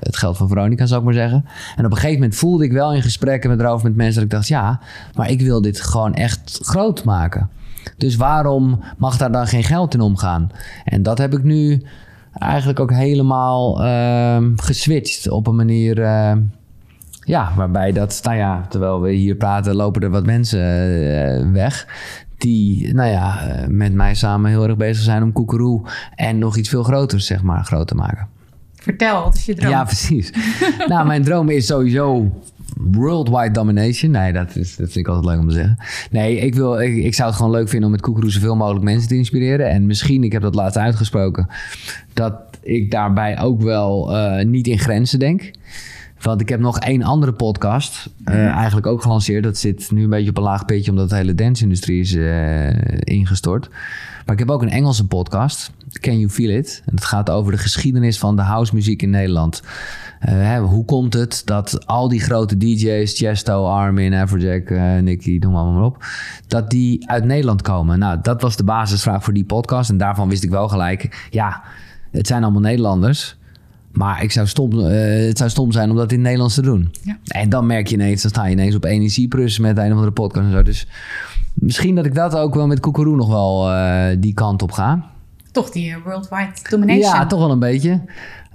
het 0.00 0.16
geld 0.16 0.36
van 0.36 0.48
Veronica, 0.48 0.86
zou 0.86 1.00
ik 1.00 1.06
maar 1.06 1.14
zeggen. 1.14 1.44
En 1.76 1.84
op 1.84 1.90
een 1.90 1.96
gegeven 1.96 2.20
moment 2.20 2.34
voelde 2.34 2.64
ik 2.64 2.72
wel 2.72 2.94
in 2.94 3.02
gesprekken 3.02 3.50
met 3.50 3.60
erover 3.60 3.86
met 3.86 3.96
mensen 3.96 4.14
dat 4.14 4.24
ik 4.24 4.30
dacht, 4.30 4.48
ja, 4.48 4.80
maar 5.14 5.30
ik 5.30 5.40
wil 5.40 5.62
dit 5.62 5.80
gewoon 5.80 6.14
echt 6.14 6.58
groot 6.62 7.04
maken. 7.04 7.50
Dus 7.96 8.16
waarom 8.16 8.80
mag 8.96 9.16
daar 9.16 9.32
dan 9.32 9.46
geen 9.46 9.64
geld 9.64 9.94
in 9.94 10.00
omgaan? 10.00 10.50
En 10.84 11.02
dat 11.02 11.18
heb 11.18 11.34
ik 11.34 11.42
nu 11.42 11.82
eigenlijk 12.32 12.80
ook 12.80 12.92
helemaal 12.92 13.84
ehm, 13.84 14.52
geswitcht 14.56 15.30
op 15.30 15.46
een 15.46 15.56
manier 15.56 15.98
ja, 17.24 17.52
waarbij 17.56 17.92
dat, 17.92 18.20
nou 18.22 18.36
ja, 18.36 18.66
terwijl 18.68 19.00
we 19.00 19.10
hier 19.10 19.34
praten, 19.34 19.74
lopen 19.74 20.02
er 20.02 20.10
wat 20.10 20.26
mensen 20.26 20.60
uh, 21.40 21.52
weg. 21.52 21.86
Die, 22.36 22.94
nou 22.94 23.10
ja, 23.10 23.48
uh, 23.48 23.66
met 23.66 23.92
mij 23.92 24.14
samen 24.14 24.50
heel 24.50 24.68
erg 24.68 24.76
bezig 24.76 25.04
zijn 25.04 25.22
om 25.22 25.32
Koekeroe 25.32 25.82
en 26.14 26.38
nog 26.38 26.56
iets 26.56 26.68
veel 26.68 26.82
groters, 26.82 27.26
zeg 27.26 27.42
maar, 27.42 27.64
groot 27.64 27.88
te 27.88 27.94
maken. 27.94 28.28
Vertel, 28.74 29.22
wat 29.22 29.34
is 29.34 29.44
je 29.44 29.54
droom? 29.54 29.70
Ja, 29.70 29.84
precies. 29.94 30.32
nou, 30.86 31.06
mijn 31.06 31.22
droom 31.22 31.48
is 31.48 31.66
sowieso 31.66 32.30
worldwide 32.76 33.50
domination. 33.50 34.10
Nee, 34.10 34.32
dat, 34.32 34.56
is, 34.56 34.76
dat 34.76 34.90
vind 34.90 35.06
ik 35.06 35.08
altijd 35.08 35.26
leuk 35.26 35.42
om 35.42 35.48
te 35.48 35.54
zeggen. 35.54 35.76
Nee, 36.10 36.36
ik, 36.36 36.54
wil, 36.54 36.80
ik, 36.80 36.96
ik 36.96 37.14
zou 37.14 37.28
het 37.28 37.36
gewoon 37.36 37.52
leuk 37.52 37.68
vinden 37.68 37.86
om 37.86 37.94
met 37.94 38.04
Koekeroe 38.04 38.30
zoveel 38.30 38.56
mogelijk 38.56 38.84
mensen 38.84 39.08
te 39.08 39.16
inspireren. 39.16 39.70
En 39.70 39.86
misschien, 39.86 40.24
ik 40.24 40.32
heb 40.32 40.42
dat 40.42 40.54
laatst 40.54 40.78
uitgesproken, 40.78 41.48
dat 42.12 42.34
ik 42.60 42.90
daarbij 42.90 43.40
ook 43.40 43.62
wel 43.62 44.16
uh, 44.16 44.44
niet 44.44 44.66
in 44.66 44.78
grenzen 44.78 45.18
denk. 45.18 45.50
Want 46.22 46.40
ik 46.40 46.48
heb 46.48 46.60
nog 46.60 46.78
één 46.78 47.02
andere 47.02 47.32
podcast. 47.32 48.10
Uh, 48.24 48.46
eigenlijk 48.46 48.86
ook 48.86 49.02
gelanceerd. 49.02 49.42
Dat 49.42 49.58
zit 49.58 49.90
nu 49.90 50.02
een 50.02 50.10
beetje 50.10 50.30
op 50.30 50.36
een 50.36 50.42
laag 50.42 50.64
pitje, 50.64 50.90
omdat 50.90 51.08
de 51.08 51.16
hele 51.16 51.34
dance-industrie 51.34 52.00
is 52.00 52.12
uh, 52.12 52.70
ingestort. 52.98 53.68
Maar 54.26 54.34
ik 54.34 54.38
heb 54.38 54.50
ook 54.50 54.62
een 54.62 54.70
Engelse 54.70 55.06
podcast. 55.06 55.70
Can 55.92 56.18
You 56.18 56.30
Feel 56.30 56.50
It? 56.50 56.82
En 56.86 56.94
het 56.94 57.04
gaat 57.04 57.30
over 57.30 57.52
de 57.52 57.58
geschiedenis 57.58 58.18
van 58.18 58.36
de 58.36 58.42
housemuziek 58.42 59.02
in 59.02 59.10
Nederland. 59.10 59.62
Uh, 59.62 60.28
hè, 60.28 60.60
hoe 60.60 60.84
komt 60.84 61.12
het 61.12 61.42
dat 61.44 61.86
al 61.86 62.08
die 62.08 62.20
grote 62.20 62.56
DJ's, 62.56 63.18
Chesto, 63.18 63.66
Armin, 63.66 64.14
Afrojack, 64.14 64.70
Nicky, 65.00 65.36
noem 65.40 65.52
maar, 65.52 65.64
maar 65.64 65.84
op, 65.84 66.04
dat 66.46 66.70
die 66.70 67.10
uit 67.10 67.24
Nederland 67.24 67.62
komen? 67.62 67.98
Nou, 67.98 68.18
dat 68.22 68.42
was 68.42 68.56
de 68.56 68.64
basisvraag 68.64 69.24
voor 69.24 69.34
die 69.34 69.44
podcast. 69.44 69.90
En 69.90 69.96
daarvan 69.96 70.28
wist 70.28 70.44
ik 70.44 70.50
wel 70.50 70.68
gelijk, 70.68 71.28
ja, 71.30 71.62
het 72.10 72.26
zijn 72.26 72.42
allemaal 72.42 72.60
Nederlanders. 72.60 73.36
Maar 73.92 74.22
ik 74.22 74.32
zou 74.32 74.46
stom, 74.46 74.72
uh, 74.72 74.86
het 75.26 75.38
zou 75.38 75.50
stom 75.50 75.72
zijn 75.72 75.90
om 75.90 75.96
dat 75.96 76.10
in 76.10 76.16
het 76.16 76.24
Nederlands 76.24 76.54
te 76.54 76.62
doen. 76.62 76.90
Ja. 77.02 77.18
En 77.24 77.48
dan 77.48 77.66
merk 77.66 77.86
je 77.86 77.94
ineens, 77.94 78.22
dan 78.22 78.30
sta 78.30 78.46
je 78.46 78.52
ineens 78.52 78.74
op 78.74 78.84
energieprus 78.84 79.58
met 79.58 79.78
een 79.78 79.86
of 79.86 79.92
andere 79.92 80.10
podcast 80.10 80.46
en 80.46 80.52
zo. 80.52 80.62
Dus 80.62 80.86
misschien 81.54 81.94
dat 81.94 82.06
ik 82.06 82.14
dat 82.14 82.36
ook 82.36 82.54
wel 82.54 82.66
met 82.66 82.80
Koekeroe 82.80 83.16
nog 83.16 83.28
wel 83.28 83.70
uh, 83.70 84.06
die 84.18 84.34
kant 84.34 84.62
op 84.62 84.72
ga. 84.72 85.10
Toch 85.52 85.70
die 85.70 85.96
worldwide 86.04 86.52
domination. 86.70 87.14
Ja, 87.14 87.26
toch 87.26 87.38
wel 87.38 87.50
een 87.50 87.58
beetje. 87.58 88.00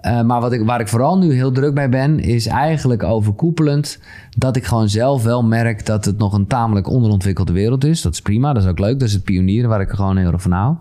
Uh, 0.01 0.21
maar 0.21 0.41
wat 0.41 0.53
ik, 0.53 0.65
waar 0.65 0.79
ik 0.79 0.87
vooral 0.87 1.17
nu 1.17 1.33
heel 1.33 1.51
druk 1.51 1.73
bij 1.73 1.89
ben, 1.89 2.19
is 2.19 2.47
eigenlijk 2.47 3.03
overkoepelend 3.03 3.99
dat 4.37 4.55
ik 4.55 4.65
gewoon 4.65 4.89
zelf 4.89 5.23
wel 5.23 5.43
merk 5.43 5.85
dat 5.85 6.05
het 6.05 6.17
nog 6.17 6.33
een 6.33 6.47
tamelijk 6.47 6.87
onderontwikkelde 6.87 7.53
wereld 7.53 7.83
is. 7.83 8.01
Dat 8.01 8.13
is 8.13 8.21
prima, 8.21 8.53
dat 8.53 8.63
is 8.63 8.69
ook 8.69 8.79
leuk. 8.79 8.99
Dat 8.99 9.07
is 9.07 9.13
het 9.13 9.23
pionieren 9.23 9.69
waar 9.69 9.81
ik 9.81 9.89
gewoon 9.89 10.17
heel 10.17 10.31
erg 10.31 10.41
van 10.41 10.51
hou. 10.51 10.75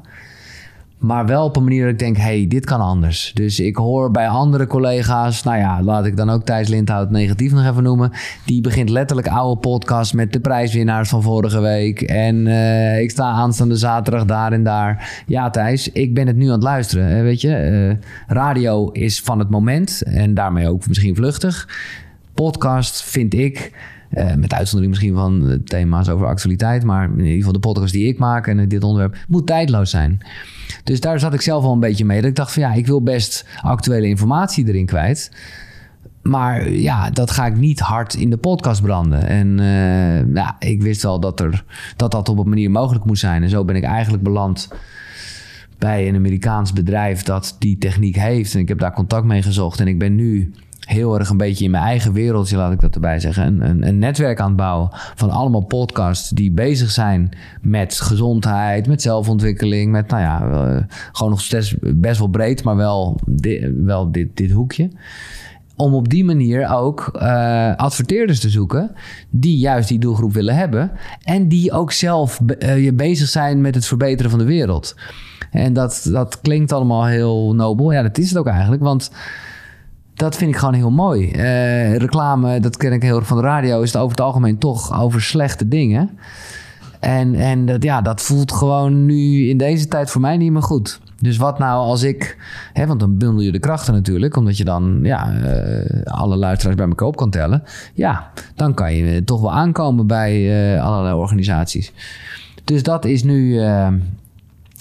Maar 0.99 1.27
wel 1.27 1.45
op 1.45 1.57
een 1.57 1.63
manier 1.63 1.83
dat 1.83 1.93
ik 1.93 1.99
denk, 1.99 2.17
hey, 2.17 2.47
dit 2.49 2.65
kan 2.65 2.81
anders. 2.81 3.31
Dus 3.35 3.61
ik 3.61 3.77
hoor 3.77 4.11
bij 4.11 4.29
andere 4.29 4.67
collega's, 4.67 5.43
nou 5.43 5.59
ja, 5.59 5.83
laat 5.83 6.07
ik 6.07 6.17
dan 6.17 6.31
ook 6.31 6.45
Thijs 6.45 6.69
Lindhout 6.69 7.11
negatief 7.11 7.53
nog 7.53 7.67
even 7.67 7.83
noemen. 7.83 8.11
Die 8.45 8.61
begint 8.61 8.89
letterlijk 8.89 9.29
oude 9.29 9.61
podcast 9.61 10.15
met 10.15 10.33
de 10.33 10.41
prijswinnaars 10.41 11.09
van 11.09 11.23
vorige 11.23 11.61
week. 11.61 12.03
En 12.03 12.47
uh, 12.47 13.01
ik 13.01 13.11
sta 13.11 13.25
aanstaande 13.25 13.77
zaterdag 13.77 14.25
daar 14.25 14.53
en 14.53 14.65
daar. 14.65 15.23
Ja, 15.27 15.51
Thijs, 15.51 15.93
ik 15.93 16.15
ben 16.15 16.27
het 16.27 16.37
nu 16.37 16.47
aan 16.47 16.53
het 16.53 16.63
luisteren. 16.63 17.23
Weet 17.23 17.41
je, 17.41 17.71
uh, 17.71 18.09
radio 18.27 18.91
is 18.91 19.21
van 19.21 19.39
het 19.39 19.51
moment 19.51 20.03
en 20.03 20.35
daarmee 20.35 20.69
ook 20.69 20.89
misschien 20.89 21.17
vluchtig. 21.17 21.69
Podcast 22.35 23.03
vind 23.03 23.35
ik 23.35 23.73
uh, 24.11 24.35
met 24.35 24.55
uitzondering 24.55 24.91
misschien 24.91 25.15
van 25.15 25.61
thema's 25.65 26.09
over 26.09 26.27
actualiteit. 26.27 26.85
Maar 26.85 27.05
in 27.05 27.19
ieder 27.19 27.37
geval 27.37 27.53
de 27.53 27.59
podcast 27.59 27.93
die 27.93 28.09
ik 28.09 28.19
maak 28.19 28.47
en 28.47 28.69
dit 28.69 28.85
onderwerp 28.85 29.17
moet 29.29 29.47
tijdloos 29.47 29.91
zijn. 29.91 30.21
Dus 30.85 31.01
daar 31.01 31.19
zat 31.19 31.35
ik 31.35 31.41
zelf 31.41 31.63
wel 31.63 31.73
een 31.73 31.81
beetje 31.81 32.05
mee. 32.05 32.21
Dat 32.21 32.31
ik 32.31 32.37
dacht 32.37 32.53
van 32.53 32.63
ja, 32.63 32.73
ik 32.73 32.87
wil 32.87 33.03
best 33.03 33.47
actuele 33.61 34.07
informatie 34.07 34.69
erin 34.69 34.87
kwijt. 34.87 35.31
Maar 36.23 36.71
ja, 36.71 37.11
dat 37.11 37.31
ga 37.31 37.47
ik 37.47 37.57
niet 37.57 37.81
hard 37.81 38.15
in 38.15 38.31
de 38.31 38.37
podcast 38.37 38.83
branden. 38.83 39.27
En 39.27 39.49
uh, 39.49 40.35
nou, 40.35 40.55
ik 40.59 40.83
wist 40.83 41.03
wel 41.03 41.21
dat, 41.21 41.41
er, 41.41 41.65
dat 41.97 42.11
dat 42.11 42.29
op 42.29 42.39
een 42.39 42.49
manier 42.49 42.71
mogelijk 42.71 43.05
moest 43.05 43.21
zijn. 43.21 43.43
En 43.43 43.49
zo 43.49 43.65
ben 43.65 43.77
ik 43.77 43.85
eigenlijk 43.85 44.23
beland 44.23 44.69
bij 45.79 46.09
een 46.09 46.15
Amerikaans 46.15 46.73
bedrijf 46.73 47.23
dat 47.23 47.57
die 47.59 47.79
techniek 47.79 48.17
heeft. 48.17 48.55
En 48.55 48.61
ik 48.61 48.69
heb 48.69 48.79
daar 48.79 48.93
contact 48.93 49.27
mee 49.27 49.43
gezocht. 49.43 49.81
En 49.81 49.89
ik 49.89 49.99
ben 49.99 50.15
nu 50.15 50.53
heel 50.87 51.19
erg 51.19 51.29
een 51.29 51.37
beetje 51.37 51.65
in 51.65 51.71
mijn 51.71 51.85
eigen 51.85 52.13
wereldje, 52.13 52.57
laat 52.57 52.73
ik 52.73 52.81
dat 52.81 52.95
erbij 52.95 53.21
zeggen, 53.21 53.47
een, 53.47 53.69
een, 53.69 53.87
een, 53.87 53.99
netwerk 53.99 54.41
aan 54.41 54.47
het 54.47 54.57
bouwen 54.57 54.89
van 54.93 55.31
allemaal 55.31 55.65
podcasts 55.65 56.31
die 56.31 56.51
bezig 56.53 56.91
zijn 56.91 57.31
met 57.61 58.01
gezondheid, 58.01 58.87
met 58.87 59.03
zelfontwikkeling, 59.03 59.93
met, 59.93 60.09
nou 60.09 60.23
ja, 60.23 60.43
uh, 60.43 60.83
gewoon 61.13 61.33
nog 61.33 61.49
best 61.81 62.19
wel 62.19 62.29
breed, 62.29 62.65
maar 62.65 62.77
wel, 62.77 63.21
wel 63.85 64.13
dit, 64.13 64.37
dit 64.37 64.51
hoekje. 64.51 64.91
Om 65.77 65.95
op 65.95 66.09
die 66.09 66.25
manier 66.25 66.71
ook 66.71 67.11
uh, 67.15 67.75
adverteerders 67.77 68.41
te 68.41 68.51
zoeken 68.51 68.91
die 69.31 69.59
juist 69.59 69.89
die 69.89 69.99
doelgroep 69.99 70.33
willen 70.33 70.57
hebben 70.57 70.91
en 71.23 71.49
die 71.49 71.73
ook 71.73 71.93
zelf 71.93 72.41
uh, 72.59 72.93
bezig 72.93 73.29
zijn 73.29 73.61
met 73.61 73.75
het 73.75 73.87
verbeteren 73.87 74.31
van 74.31 74.39
de 74.39 74.45
wereld. 74.45 74.95
En 75.51 75.73
dat, 75.73 76.09
dat 76.11 76.41
klinkt 76.41 76.73
allemaal 76.73 77.07
heel 77.07 77.55
nobel. 77.55 77.93
Ja, 77.93 78.03
dat 78.03 78.19
is 78.19 78.29
het 78.29 78.39
ook 78.39 78.47
eigenlijk, 78.47 78.83
want 78.83 79.11
dat 80.17 80.37
vind 80.37 80.51
ik 80.51 80.57
gewoon 80.57 80.75
heel 80.75 80.91
mooi. 80.91 81.31
Uh, 81.33 81.97
reclame, 81.97 82.61
dat 82.61 82.77
ken 82.77 82.93
ik 82.93 83.03
heel 83.03 83.17
erg 83.17 83.27
van 83.27 83.37
de 83.37 83.43
radio, 83.43 83.83
is 83.83 83.93
het 83.93 84.03
over 84.03 84.17
het 84.17 84.27
algemeen 84.27 84.59
toch 84.59 85.01
over 85.01 85.23
slechte 85.23 85.69
dingen. 85.69 86.11
En, 87.01 87.35
en 87.35 87.67
dat, 87.67 87.83
ja, 87.83 88.01
dat 88.01 88.23
voelt 88.23 88.53
gewoon 88.53 89.07
nu 89.07 89.49
in 89.49 89.57
deze 89.57 89.89
tijd 89.89 90.11
voor 90.11 90.21
mij 90.21 90.37
niet 90.37 90.53
meer 90.53 90.63
goed. 90.63 91.01
Dus 91.21 91.37
wat 91.37 91.59
nou 91.59 91.87
als 91.87 92.03
ik, 92.03 92.37
hè, 92.73 92.87
want 92.87 93.01
dan 93.01 93.19
bundel 93.19 93.41
je 93.41 93.53
de 93.53 93.59
krachten 93.59 93.95
natuurlijk, 93.95 94.37
omdat 94.37 94.57
je 94.57 94.65
dan 94.65 94.99
ja, 95.03 95.33
uh, 95.33 96.03
alle 96.05 96.37
luisteraars 96.37 96.77
bij 96.77 96.87
elkaar 96.87 97.09
op 97.09 97.17
kan 97.17 97.31
tellen. 97.31 97.63
Ja, 97.95 98.31
dan 98.55 98.75
kan 98.75 98.95
je 98.95 99.25
toch 99.25 99.41
wel 99.41 99.53
aankomen 99.53 100.07
bij 100.07 100.35
uh, 100.75 100.85
allerlei 100.85 101.15
organisaties. 101.15 101.93
Dus 102.65 102.83
dat 102.83 103.05
is 103.05 103.23
nu, 103.23 103.61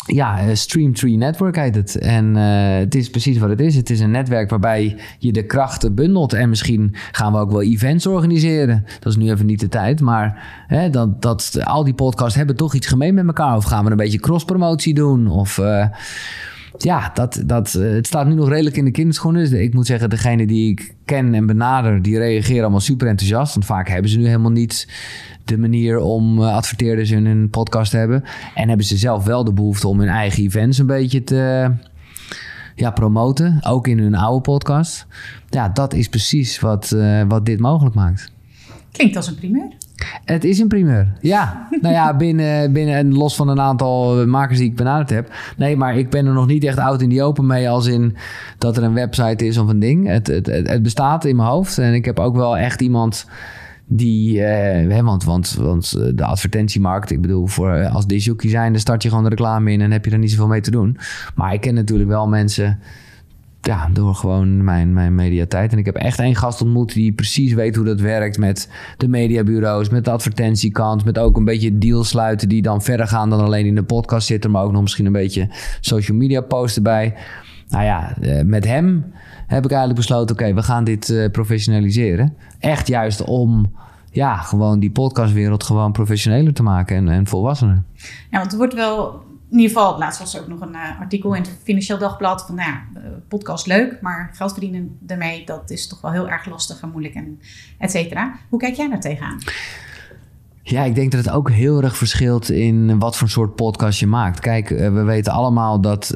ja, 0.06 0.56
Streamtree 0.56 1.18
Network 1.18 1.56
heet 1.56 1.76
het. 1.76 1.98
En 1.98 2.36
het 2.36 2.96
is 2.96 3.10
precies 3.10 3.38
wat 3.38 3.50
het 3.50 3.60
is. 3.60 3.76
Het 3.76 3.90
is 3.90 4.00
een 4.00 4.12
netwerk 4.12 4.50
waarbij 4.50 4.98
je 5.20 5.32
de 5.32 5.46
krachten 5.46 5.96
bundelt. 5.96 6.34
En 6.34 6.50
misschien 6.50 6.96
gaan 7.12 7.32
we 7.32 7.40
ook 7.40 7.52
wel 7.52 7.62
events 7.62 8.08
organiseren. 8.08 8.86
Dat 9.00 9.12
is 9.12 9.18
nu 9.18 9.30
even 9.30 9.46
niet 9.46 9.60
de 9.60 9.70
tijd. 9.70 10.02
Maar 10.02 10.44
hè, 10.68 10.90
dat, 10.90 11.22
dat, 11.22 11.60
al 11.64 11.84
die 11.84 11.94
podcasts 11.94 12.36
hebben 12.36 12.56
toch 12.56 12.74
iets 12.74 12.88
gemeen 12.88 13.14
met 13.14 13.28
elkaar. 13.28 13.56
Of 13.56 13.64
gaan 13.64 13.86
we 13.86 13.92
een 13.92 13.98
beetje 13.98 14.20
cross-promotie 14.20 14.94
doen? 14.94 15.28
Of 15.28 15.60
ja, 16.78 17.12
dat, 17.14 17.44
dat, 17.46 17.72
het 17.72 18.08
staat 18.08 18.28
nu 18.28 18.34
nog 18.34 18.50
redelijk 18.50 18.78
in 18.78 18.86
de 18.86 18.92
kinderschoenen. 18.92 19.50
Dus 19.50 19.60
ik 19.60 19.74
moet 19.74 19.86
zeggen, 19.86 20.10
degene 20.10 20.48
die 20.48 20.72
ik 20.72 20.96
ken 21.06 21.34
en 21.34 21.46
benader, 21.46 22.02
die 22.02 22.18
reageren 22.18 22.62
allemaal 22.62 22.80
super 22.80 23.08
enthousiast. 23.08 23.54
Want 23.54 23.66
vaak 23.66 23.88
hebben 23.90 24.12
ze 24.12 24.18
nu 24.18 24.26
helemaal 24.26 24.52
niet 24.52 24.88
de 25.46 25.58
manier 25.58 26.00
om 26.00 26.42
adverteerders 26.42 27.12
in 27.12 27.26
hun 27.26 27.50
podcast 27.50 27.92
te 27.92 27.98
hebben. 27.98 28.24
En 28.56 28.68
hebben 28.68 28.86
ze 28.86 28.98
zelf 28.98 29.24
wel 29.24 29.44
de 29.44 29.54
behoefte 29.54 29.88
om 29.88 30.00
hun 30.00 30.10
eigen 30.10 30.44
events 30.44 30.78
een 30.78 30.86
beetje 30.86 31.24
te 31.24 31.72
ja, 32.76 32.92
promoten. 32.92 33.58
Ook 33.62 33.88
in 33.88 34.00
hun 34.00 34.16
oude 34.16 34.42
podcast. 34.42 35.08
Ja, 35.50 35.70
dat 35.70 35.94
is 35.94 36.10
precies 36.10 36.60
wat, 36.60 36.92
uh, 36.96 37.24
wat 37.28 37.46
dit 37.46 37.60
mogelijk 37.60 37.96
maakt. 37.96 38.32
Klinkt 38.92 39.16
als 39.16 39.28
een 39.28 39.36
primeur. 39.36 39.68
Het 40.26 40.44
is 40.44 40.60
een 40.60 40.68
primeur, 40.68 41.14
ja. 41.22 41.68
nou 41.82 41.94
ja, 41.94 42.16
binnen, 42.16 42.74
binnen 42.74 43.14
los 43.14 43.36
van 43.36 43.48
een 43.48 43.60
aantal 43.60 44.28
makers 44.28 44.58
die 44.58 44.70
ik 44.70 44.76
benaderd 44.76 45.10
heb. 45.10 45.32
Nee, 45.58 45.78
maar 45.78 45.98
ik 45.98 46.10
ben 46.10 46.26
er 46.26 46.34
nog 46.34 46.48
niet 46.48 46.64
echt 46.64 46.78
oud 46.78 47.02
in 47.02 47.10
die 47.10 47.24
open 47.24 47.46
mee 47.46 47.70
als 47.70 47.88
in 47.88 48.16
dat 48.58 48.78
er 48.78 48.84
een 48.84 48.94
website 48.94 49.46
is 49.46 49.58
of 49.58 49.68
een 49.68 49.80
ding. 49.80 50.08
Het, 50.08 50.28
het, 50.28 50.48
het 50.48 50.84
bestaat 50.84 51.26
in 51.26 51.36
mijn 51.36 51.50
hoofd 51.50 51.78
en 51.78 51.94
ik 51.94 52.06
heb 52.06 52.20
ook 52.20 52.36
wel 52.36 52.58
echt 52.58 52.82
iemand 52.82 53.26
die, 53.88 54.44
eh, 54.44 55.02
want, 55.02 55.24
want, 55.24 55.54
want 55.54 55.94
eh, 55.94 56.08
de 56.16 56.24
advertentiemarkt, 56.24 57.12
ik 57.12 57.22
bedoel, 57.22 57.48
voor, 57.48 57.72
eh, 57.72 57.96
als 57.96 58.08
disjockey 58.08 58.50
zijn, 58.50 58.72
dan 58.72 58.82
start 58.82 59.04
je 59.04 59.10
gewoon 59.10 59.24
de 59.24 59.30
reclame 59.30 59.72
in 59.72 59.82
en 59.82 59.92
heb 59.92 60.06
je 60.06 60.12
er 60.12 60.18
niet 60.18 60.32
zoveel 60.32 60.48
mee 60.48 60.62
te 60.62 60.72
doen. 60.72 60.98
Maar 61.36 61.54
ik 61.54 61.62
ken 61.62 61.74
natuurlijk 61.74 62.10
wel 62.10 62.28
mensen 62.28 62.80
ja, 63.66 63.90
door 63.94 64.16
gewoon 64.16 64.64
mijn, 64.64 64.94
mijn 64.94 65.16
mediatijd. 65.16 65.72
En 65.72 65.78
ik 65.78 65.86
heb 65.86 65.96
echt 65.96 66.20
één 66.20 66.36
gast 66.36 66.62
ontmoet 66.62 66.94
die 66.94 67.14
precies 67.14 67.54
weet 67.54 67.76
hoe 67.76 67.86
dat 67.86 68.00
werkt 68.00 68.38
met 68.38 68.70
de 68.98 69.08
mediabureaus, 69.08 69.90
met 69.90 70.06
de 70.06 70.12
advertentiekant, 70.12 71.06
met 71.06 71.20
ook 71.20 71.38
een 71.38 71.46
beetje 71.46 71.78
deals 71.78 72.08
sluiten 72.08 72.50
die 72.50 72.62
dan 72.62 72.82
verder 72.82 73.08
gaan 73.08 73.30
dan 73.30 73.42
alleen 73.42 73.66
in 73.66 73.76
de 73.76 73.84
podcast 73.84 74.28
zitten, 74.28 74.52
maar 74.52 74.64
ook 74.64 74.72
nog 74.72 74.82
misschien 74.82 75.06
een 75.06 75.12
beetje 75.12 75.50
social 75.80 76.18
media 76.18 76.42
posten 76.42 76.84
bij. 76.84 77.14
Nou 77.70 77.84
ja, 77.84 78.18
eh, 78.22 78.44
met 78.44 78.66
hem 78.66 79.14
heb 79.48 79.64
ik 79.64 79.70
eigenlijk 79.70 80.00
besloten, 80.00 80.36
oké, 80.36 80.54
we 80.54 80.64
gaan 80.64 80.84
dit 80.84 81.10
uh, 81.10 81.30
professionaliseren. 81.30 82.34
Echt 82.60 82.88
juist 82.88 83.24
om 83.24 83.72
ja, 84.12 84.36
gewoon 84.36 84.80
die 84.80 84.92
podcastwereld 84.92 85.64
gewoon 85.64 85.92
professioneler 85.92 86.54
te 86.54 86.64
maken 86.64 86.96
en, 86.96 87.10
en 87.10 87.28
volwassener. 87.28 87.84
Ja, 88.32 88.40
want 88.40 88.52
er 88.52 88.58
wordt 88.58 88.74
wel 88.74 89.24
in 89.56 89.62
ieder 89.62 89.78
geval, 89.78 89.98
laatst 89.98 90.20
was 90.20 90.36
er 90.36 90.42
ook 90.42 90.48
nog 90.48 90.62
een 90.62 90.74
uh, 90.74 91.00
artikel 91.00 91.34
in 91.34 91.42
het 91.42 91.58
Financieel 91.64 91.98
Dagblad 91.98 92.46
van, 92.46 92.56
nou 92.56 92.70
ja, 92.70 92.84
podcast 93.28 93.66
leuk, 93.66 93.98
maar 94.02 94.30
geld 94.34 94.52
verdienen 94.52 94.98
daarmee, 95.00 95.46
dat 95.46 95.70
is 95.70 95.88
toch 95.88 96.02
wel 96.02 96.12
heel 96.12 96.30
erg 96.30 96.46
lastig 96.46 96.82
en 96.82 96.90
moeilijk 96.90 97.16
en 97.16 97.40
et 97.78 97.92
cetera. 97.92 98.36
Hoe 98.50 98.60
kijk 98.60 98.76
jij 98.76 98.90
daar 98.90 99.00
tegenaan? 99.00 99.38
Ja, 100.62 100.84
ik 100.84 100.96
denk 100.96 101.12
dat 101.12 101.26
het 101.26 101.34
ook 101.34 101.52
heel 101.52 101.84
erg 101.84 101.98
verschilt 101.98 102.50
in 102.50 103.00
wat 103.00 103.18
voor 103.18 103.30
soort 103.30 103.56
podcast 103.56 104.00
je 104.00 104.08
maakt. 104.08 104.40
Kijk, 104.40 104.70
we 104.70 105.04
weten 105.04 105.34
allemaal 105.34 105.82
dat 105.82 106.14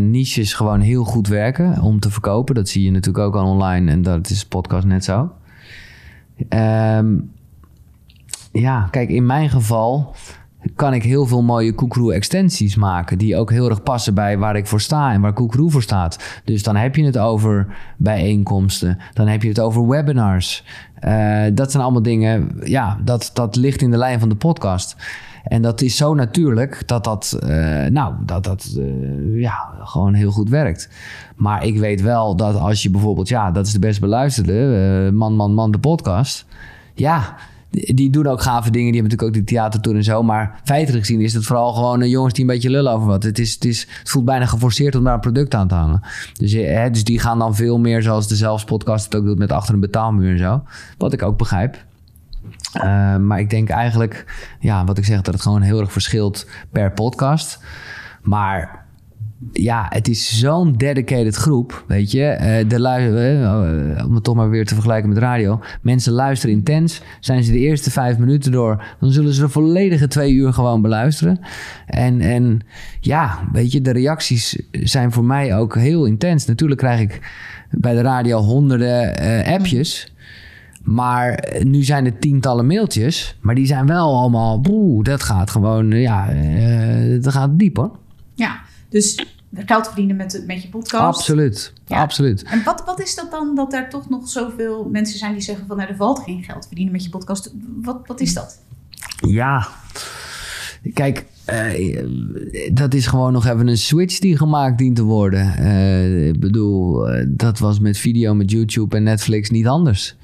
niches 0.00 0.54
gewoon 0.54 0.80
heel 0.80 1.04
goed 1.04 1.28
werken 1.28 1.80
om 1.80 2.00
te 2.00 2.10
verkopen. 2.10 2.54
Dat 2.54 2.68
zie 2.68 2.84
je 2.84 2.90
natuurlijk 2.90 3.24
ook 3.24 3.36
al 3.36 3.46
online 3.46 3.90
en 3.90 4.02
dat 4.02 4.30
is 4.30 4.46
podcast 4.46 4.86
net 4.86 5.04
zo. 5.04 5.32
Um, 6.48 7.30
ja, 8.52 8.88
kijk, 8.90 9.08
in 9.08 9.26
mijn 9.26 9.50
geval 9.50 10.14
kan 10.76 10.94
ik 10.94 11.02
heel 11.02 11.26
veel 11.26 11.42
mooie 11.42 11.74
Koekroe 11.74 12.14
extensies 12.14 12.76
maken. 12.76 13.18
Die 13.18 13.36
ook 13.36 13.50
heel 13.50 13.68
erg 13.68 13.82
passen 13.82 14.14
bij 14.14 14.38
waar 14.38 14.56
ik 14.56 14.66
voor 14.66 14.80
sta 14.80 15.12
en 15.12 15.20
waar 15.20 15.32
Koekroe 15.32 15.70
voor 15.70 15.82
staat. 15.82 16.40
Dus 16.44 16.62
dan 16.62 16.76
heb 16.76 16.96
je 16.96 17.04
het 17.04 17.18
over 17.18 17.76
bijeenkomsten. 17.96 18.98
Dan 19.12 19.26
heb 19.26 19.42
je 19.42 19.48
het 19.48 19.60
over 19.60 19.88
webinars. 19.88 20.64
Uh, 21.04 21.44
dat 21.54 21.70
zijn 21.70 21.82
allemaal 21.82 22.02
dingen, 22.02 22.50
ja, 22.64 22.98
dat, 23.04 23.30
dat 23.34 23.56
ligt 23.56 23.82
in 23.82 23.90
de 23.90 23.96
lijn 23.96 24.20
van 24.20 24.28
de 24.28 24.34
podcast. 24.34 24.96
En 25.44 25.62
dat 25.62 25.80
is 25.80 25.96
zo 25.96 26.14
natuurlijk 26.14 26.82
dat 26.88 27.04
dat, 27.04 27.38
uh, 27.42 27.86
nou, 27.86 28.14
dat 28.26 28.44
dat 28.44 28.74
uh, 28.78 29.40
ja, 29.40 29.74
gewoon 29.78 30.14
heel 30.14 30.30
goed 30.30 30.48
werkt. 30.48 30.88
Maar 31.36 31.66
ik 31.66 31.78
weet 31.78 32.02
wel 32.02 32.36
dat 32.36 32.56
als 32.56 32.82
je 32.82 32.90
bijvoorbeeld, 32.90 33.28
ja, 33.28 33.50
dat 33.50 33.66
is 33.66 33.72
de 33.72 33.78
best 33.78 34.00
beluisterde, 34.00 35.10
Man, 35.12 35.36
Man, 35.36 35.54
Man, 35.54 35.70
de 35.70 35.78
podcast. 35.78 36.46
Ja, 36.94 37.34
die 37.72 38.10
doen 38.10 38.26
ook 38.26 38.42
gave 38.42 38.70
dingen. 38.70 38.92
Die 38.92 39.00
hebben 39.00 39.10
natuurlijk 39.10 39.38
ook 39.38 39.46
de 39.46 39.54
theatertour 39.54 39.96
en 39.96 40.04
zo. 40.04 40.22
Maar 40.22 40.60
feitelijk 40.64 41.06
gezien 41.06 41.20
is 41.20 41.34
het 41.34 41.44
vooral 41.44 41.72
gewoon 41.72 42.08
jongens 42.08 42.34
die 42.34 42.44
een 42.44 42.50
beetje 42.50 42.70
lullen 42.70 42.92
over 42.92 43.06
wat. 43.06 43.22
Het, 43.22 43.38
is, 43.38 43.54
het, 43.54 43.64
is, 43.64 43.86
het 43.98 44.10
voelt 44.10 44.24
bijna 44.24 44.46
geforceerd 44.46 44.94
om 44.94 45.04
daar 45.04 45.14
een 45.14 45.20
product 45.20 45.54
aan 45.54 45.68
te 45.68 45.74
hangen. 45.74 46.00
Dus, 46.32 46.52
hè, 46.52 46.90
dus 46.90 47.04
die 47.04 47.18
gaan 47.18 47.38
dan 47.38 47.54
veel 47.54 47.78
meer 47.78 48.02
zoals 48.02 48.28
de 48.28 48.36
zelfs 48.36 48.64
podcast 48.64 49.04
het 49.04 49.14
ook 49.14 49.24
doet 49.24 49.38
met 49.38 49.52
achter 49.52 49.74
een 49.74 49.80
betaalmuur 49.80 50.30
en 50.30 50.38
zo. 50.38 50.62
Wat 50.98 51.12
ik 51.12 51.22
ook 51.22 51.38
begrijp. 51.38 51.84
Uh, 52.76 53.16
maar 53.16 53.40
ik 53.40 53.50
denk 53.50 53.68
eigenlijk, 53.68 54.24
ja, 54.60 54.84
wat 54.84 54.98
ik 54.98 55.04
zeg, 55.04 55.20
dat 55.22 55.34
het 55.34 55.42
gewoon 55.42 55.62
heel 55.62 55.80
erg 55.80 55.92
verschilt 55.92 56.46
per 56.70 56.92
podcast. 56.92 57.58
Maar 58.22 58.81
ja, 59.52 59.86
het 59.88 60.08
is 60.08 60.38
zo'n 60.38 60.72
dedicated 60.72 61.34
groep, 61.34 61.84
weet 61.86 62.10
je. 62.10 62.36
Uh, 62.40 62.68
de 62.68 62.78
uh, 63.98 64.06
om 64.06 64.14
het 64.14 64.24
toch 64.24 64.34
maar 64.34 64.50
weer 64.50 64.66
te 64.66 64.74
vergelijken 64.74 65.08
met 65.08 65.18
radio. 65.18 65.60
Mensen 65.80 66.12
luisteren 66.12 66.54
intens. 66.54 67.00
Zijn 67.20 67.44
ze 67.44 67.52
de 67.52 67.58
eerste 67.58 67.90
vijf 67.90 68.18
minuten 68.18 68.52
door, 68.52 68.84
dan 69.00 69.10
zullen 69.10 69.32
ze 69.32 69.40
de 69.40 69.48
volledige 69.48 70.08
twee 70.08 70.32
uur 70.32 70.52
gewoon 70.52 70.82
beluisteren. 70.82 71.40
En, 71.86 72.20
en 72.20 72.60
ja, 73.00 73.38
weet 73.52 73.72
je, 73.72 73.80
de 73.80 73.92
reacties 73.92 74.58
zijn 74.70 75.12
voor 75.12 75.24
mij 75.24 75.56
ook 75.56 75.74
heel 75.74 76.04
intens. 76.04 76.46
Natuurlijk 76.46 76.80
krijg 76.80 77.00
ik 77.00 77.20
bij 77.70 77.94
de 77.94 78.02
radio 78.02 78.38
honderden 78.38 79.14
appjes. 79.46 80.12
Maar 80.82 81.44
nu 81.62 81.82
zijn 81.82 82.04
het 82.04 82.20
tientallen 82.20 82.66
mailtjes. 82.66 83.36
Maar 83.40 83.54
die 83.54 83.66
zijn 83.66 83.86
wel 83.86 84.16
allemaal, 84.16 84.60
boe, 84.60 85.04
dat 85.04 85.22
gaat 85.22 85.50
gewoon, 85.50 85.90
ja, 85.90 86.28
dat 87.20 87.32
gaat 87.32 87.58
diep 87.58 87.76
hoor. 87.76 87.90
Ja, 88.34 88.60
dus 88.92 89.26
geld 89.54 89.86
verdienen 89.86 90.16
met, 90.16 90.42
met 90.46 90.62
je 90.62 90.68
podcast. 90.68 91.02
Absoluut, 91.02 91.72
absoluut. 91.88 92.42
En 92.42 92.62
wat, 92.64 92.82
wat 92.84 93.00
is 93.00 93.14
dat 93.14 93.30
dan 93.30 93.54
dat 93.54 93.72
er 93.72 93.88
toch 93.88 94.08
nog 94.08 94.28
zoveel 94.28 94.88
mensen 94.92 95.18
zijn 95.18 95.32
die 95.32 95.42
zeggen 95.42 95.66
van... 95.66 95.76
nou, 95.76 95.88
er 95.88 95.96
valt 95.96 96.18
geen 96.18 96.42
geld 96.42 96.66
verdienen 96.66 96.92
met 96.92 97.04
je 97.04 97.10
podcast. 97.10 97.54
Wat, 97.82 98.00
wat 98.06 98.20
is 98.20 98.34
dat? 98.34 98.60
Ja, 99.28 99.68
kijk, 100.94 101.26
uh, 101.50 101.98
dat 102.72 102.94
is 102.94 103.06
gewoon 103.06 103.32
nog 103.32 103.46
even 103.46 103.66
een 103.66 103.78
switch 103.78 104.18
die 104.18 104.36
gemaakt 104.36 104.78
dient 104.78 104.96
te 104.96 105.02
worden. 105.02 105.54
Uh, 105.58 106.28
ik 106.28 106.40
bedoel, 106.40 107.10
uh, 107.14 107.24
dat 107.28 107.58
was 107.58 107.80
met 107.80 107.98
video, 107.98 108.34
met 108.34 108.50
YouTube 108.50 108.96
en 108.96 109.02
Netflix 109.02 109.50
niet 109.50 109.66
anders. 109.66 110.16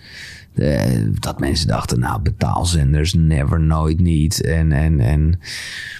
dat 1.18 1.40
mensen 1.40 1.68
dachten, 1.68 2.00
nou, 2.00 2.22
betaalzenders, 2.22 3.14
never, 3.14 3.60
nooit, 3.60 4.00
niet. 4.00 4.42
En, 4.42 4.72
en, 4.72 5.00
en, 5.00 5.40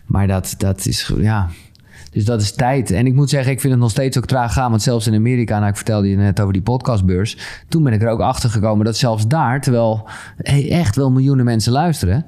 maar 0.06 0.26
dat, 0.26 0.54
dat 0.58 0.86
is, 0.86 1.12
ja, 1.18 1.50
dus 2.10 2.24
dat 2.24 2.40
is 2.40 2.52
tijd. 2.52 2.90
En 2.90 3.06
ik 3.06 3.14
moet 3.14 3.30
zeggen, 3.30 3.52
ik 3.52 3.60
vind 3.60 3.72
het 3.72 3.82
nog 3.82 3.90
steeds 3.90 4.18
ook 4.18 4.26
traag 4.26 4.52
gaan. 4.52 4.70
Want 4.70 4.82
zelfs 4.82 5.06
in 5.06 5.14
Amerika, 5.14 5.58
nou, 5.58 5.70
ik 5.70 5.76
vertelde 5.76 6.08
je 6.08 6.16
net 6.16 6.40
over 6.40 6.52
die 6.52 6.62
podcastbeurs. 6.62 7.36
Toen 7.68 7.82
ben 7.82 7.92
ik 7.92 8.02
er 8.02 8.08
ook 8.08 8.20
achter 8.20 8.50
gekomen 8.50 8.84
dat 8.84 8.96
zelfs 8.96 9.26
daar, 9.26 9.60
terwijl 9.60 10.08
echt 10.68 10.96
wel 10.96 11.10
miljoenen 11.10 11.44
mensen 11.44 11.72
luisteren. 11.72 12.26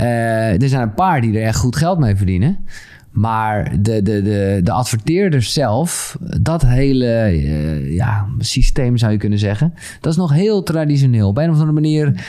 Uh, 0.00 0.62
er 0.62 0.68
zijn 0.68 0.82
een 0.82 0.94
paar 0.94 1.20
die 1.20 1.38
er 1.38 1.46
echt 1.46 1.58
goed 1.58 1.76
geld 1.76 1.98
mee 1.98 2.16
verdienen. 2.16 2.58
Maar 3.10 3.82
de, 3.82 4.02
de, 4.02 4.22
de, 4.22 4.60
de 4.62 4.72
adverteerders 4.72 5.52
zelf, 5.52 6.16
dat 6.40 6.62
hele 6.62 7.06
uh, 7.32 7.94
ja, 7.94 8.26
systeem 8.38 8.96
zou 8.96 9.12
je 9.12 9.18
kunnen 9.18 9.38
zeggen, 9.38 9.74
dat 10.00 10.12
is 10.12 10.18
nog 10.18 10.32
heel 10.32 10.62
traditioneel. 10.62 11.28
Op 11.28 11.38
een 11.38 11.50
of 11.50 11.54
andere 11.54 11.72
manier 11.72 12.24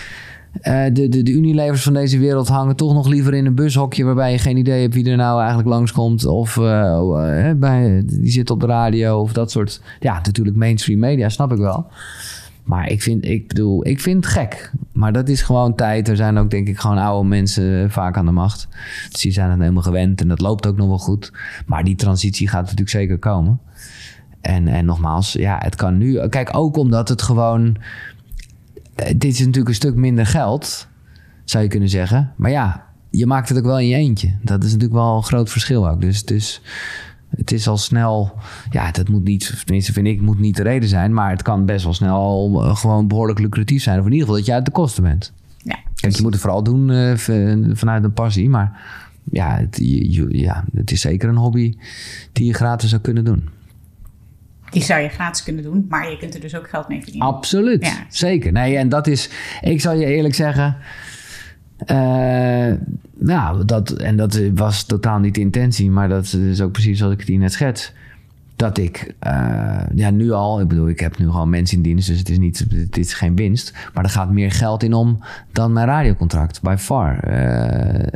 uh, 0.62 0.84
de, 0.94 1.10
de, 1.10 1.24
de 1.24 1.32
Unilevers 1.32 1.84
van 1.84 1.94
deze 1.94 2.20
wereld 2.20 2.48
hangen 2.48 2.76
toch 2.76 2.94
nog 2.94 3.08
liever 3.08 3.34
in 3.34 3.46
een 3.46 3.56
bushokje 3.56 4.04
waarbij 4.04 4.32
je 4.32 4.38
geen 4.38 4.58
idee 4.58 4.82
hebt 4.82 4.94
wie 4.94 5.10
er 5.10 5.18
nou 5.18 5.39
eigenlijk 5.39 5.70
langskomt. 5.70 6.26
Of 6.26 6.56
uh, 6.56 7.52
bij, 7.56 8.04
die 8.06 8.32
zit 8.32 8.50
op 8.50 8.60
de 8.60 8.65
radio 8.65 9.20
of 9.20 9.34
dat 9.34 9.52
soort. 9.52 9.82
Ja, 10.00 10.13
natuurlijk 10.24 10.58
mainstream 10.58 11.00
media, 11.00 11.30
snap 11.30 11.52
ik 11.52 11.58
wel. 11.58 11.88
Maar 12.63 12.89
ik 12.89 13.02
vind, 13.02 13.26
ik 13.26 13.48
bedoel, 13.48 13.88
ik 13.88 14.02
vind 14.02 14.26
het 14.26 14.34
gek. 14.34 14.72
Maar 14.91 15.13
dat 15.13 15.30
is 15.30 15.41
gewoon 15.41 15.76
tijd. 15.76 16.08
Er 16.08 16.15
zijn 16.15 16.38
ook, 16.38 16.50
denk 16.50 16.68
ik, 16.68 16.80
gewoon 16.80 16.98
oude 16.98 17.28
mensen 17.28 17.91
vaak 17.91 18.18
aan 18.18 18.26
de 18.26 18.32
macht. 18.32 18.68
Dus 19.12 19.22
die 19.22 19.32
zijn 19.32 19.50
het 19.50 19.60
helemaal 19.60 19.84
gewend 19.84 20.22
en 20.22 20.28
dat 20.28 20.41
loopt 20.41 20.68
ook 20.68 20.78
nog 20.78 20.88
wel 20.88 20.98
goed. 20.98 21.32
Maar 21.65 21.84
die 21.84 21.96
transitie 21.96 22.48
gaat 22.48 22.62
natuurlijk 22.62 22.89
zeker 22.89 23.18
komen. 23.18 23.60
En, 24.41 24.68
en 24.68 24.86
nogmaals, 24.86 25.34
ja, 25.34 25.58
het 25.60 25.76
kan 25.76 25.98
nu. 25.98 26.28
Kijk, 26.28 26.50
ook 26.58 26.78
omdat 26.78 27.10
het 27.10 27.22
gewoon 27.22 27.76
eh, 27.76 27.82
dit 28.96 29.24
is 29.24 29.40
natuurlijk 29.40 29.68
een 29.68 29.76
stuk 29.76 29.96
minder 29.96 30.26
geld, 30.26 30.88
zou 31.44 31.64
je 31.64 31.70
kunnen 31.70 31.90
zeggen. 31.90 32.34
Maar 32.36 32.52
ja, 32.52 32.86
je 33.10 33.26
maakt 33.26 33.50
het 33.50 33.58
ook 33.58 33.66
wel 33.66 33.80
in 33.80 33.88
je 33.88 33.96
eentje. 33.96 34.34
Dat 34.42 34.64
is 34.64 34.72
natuurlijk 34.72 35.00
wel 35.00 35.16
een 35.16 35.24
groot 35.24 35.50
verschil 35.50 35.90
ook. 35.90 36.02
Dus, 36.02 36.26
dus 36.26 36.62
Het 37.36 37.52
is 37.52 37.68
al 37.68 37.78
snel, 37.78 38.34
ja, 38.70 38.91
dat 38.91 39.10
moet 39.10 39.24
niet, 39.24 39.62
tenminste 39.66 39.93
vind 39.93 40.08
ik, 40.08 40.22
moet 40.22 40.39
niet 40.39 40.56
de 40.56 40.64
reden 40.64 40.89
zijn. 40.89 41.14
Maar 41.14 41.30
het 41.30 41.41
kan 41.41 41.66
best 41.66 41.84
wel 41.84 41.93
snel 41.93 42.52
uh, 42.64 42.76
gewoon 42.76 43.08
behoorlijk 43.08 43.39
lucratief 43.39 43.84
zijn. 43.84 44.00
Of 44.00 44.06
in 44.06 44.12
ieder 44.12 44.28
geval 44.28 44.39
dat 44.39 44.50
je 44.50 44.54
uit 44.54 44.66
de 44.66 44.72
kosten 44.72 45.04
bent. 45.04 45.34
Ja. 45.58 45.78
Kijk, 45.96 46.16
je 46.16 46.22
moet 46.22 46.34
het 46.34 46.41
vooral 46.41 46.64
doen 46.64 46.89
uh, 46.89 47.14
vanuit 47.76 48.04
een 48.04 48.14
passie. 48.14 48.50
Maar 48.50 48.82
ja 49.32 49.58
het, 49.58 49.78
je, 49.82 50.38
ja, 50.38 50.66
het 50.74 50.91
is 50.91 51.02
zeker 51.02 51.30
een 51.30 51.36
hobby 51.36 51.78
die 52.32 52.46
je 52.46 52.54
gratis 52.54 52.89
zou 52.89 53.02
kunnen 53.02 53.26
doen. 53.26 53.50
Die 54.76 54.84
zou 54.84 55.01
je 55.01 55.09
gratis 55.09 55.43
kunnen 55.43 55.63
doen, 55.63 55.86
maar 55.89 56.09
je 56.09 56.17
kunt 56.17 56.34
er 56.34 56.39
dus 56.39 56.55
ook 56.55 56.69
geld 56.69 56.88
mee 56.88 57.01
verdienen. 57.01 57.28
Absoluut, 57.28 57.86
ja. 57.86 58.05
zeker. 58.09 58.51
Nee, 58.51 58.78
en 58.78 58.89
dat 58.89 59.07
is, 59.07 59.30
ik 59.61 59.82
zal 59.82 59.93
je 59.93 60.05
eerlijk 60.05 60.36
zeggen. 60.36 60.76
Uh, 61.91 62.73
nou, 63.17 63.65
dat, 63.65 63.91
en 63.91 64.17
dat 64.17 64.41
was 64.53 64.84
totaal 64.84 65.19
niet 65.19 65.34
de 65.36 65.39
intentie, 65.39 65.91
maar 65.91 66.09
dat 66.09 66.34
is 66.34 66.61
ook 66.61 66.71
precies 66.71 66.97
zoals 66.97 67.13
ik 67.13 67.19
het 67.19 67.28
hier 67.28 67.38
net 67.38 67.51
schets. 67.51 67.93
Dat 68.55 68.78
ik, 68.78 69.13
uh, 69.28 69.82
ja, 69.95 70.09
nu 70.09 70.32
al, 70.32 70.61
ik 70.61 70.67
bedoel, 70.67 70.88
ik 70.88 70.99
heb 70.99 71.17
nu 71.17 71.26
gewoon 71.26 71.49
mensen 71.49 71.78
in 71.78 71.84
dienst, 71.84 72.07
dus 72.07 72.19
het 72.19 72.30
is, 72.30 72.38
niet, 72.38 72.65
het 72.69 72.97
is 72.97 73.13
geen 73.13 73.36
winst. 73.36 73.73
Maar 73.93 74.03
er 74.03 74.09
gaat 74.09 74.32
meer 74.32 74.51
geld 74.51 74.84
in 74.84 74.93
om 74.93 75.23
dan 75.51 75.73
mijn 75.73 75.88
radiocontract, 75.88 76.61
by 76.61 76.76
far. 76.78 77.28
Uh, 77.28 78.07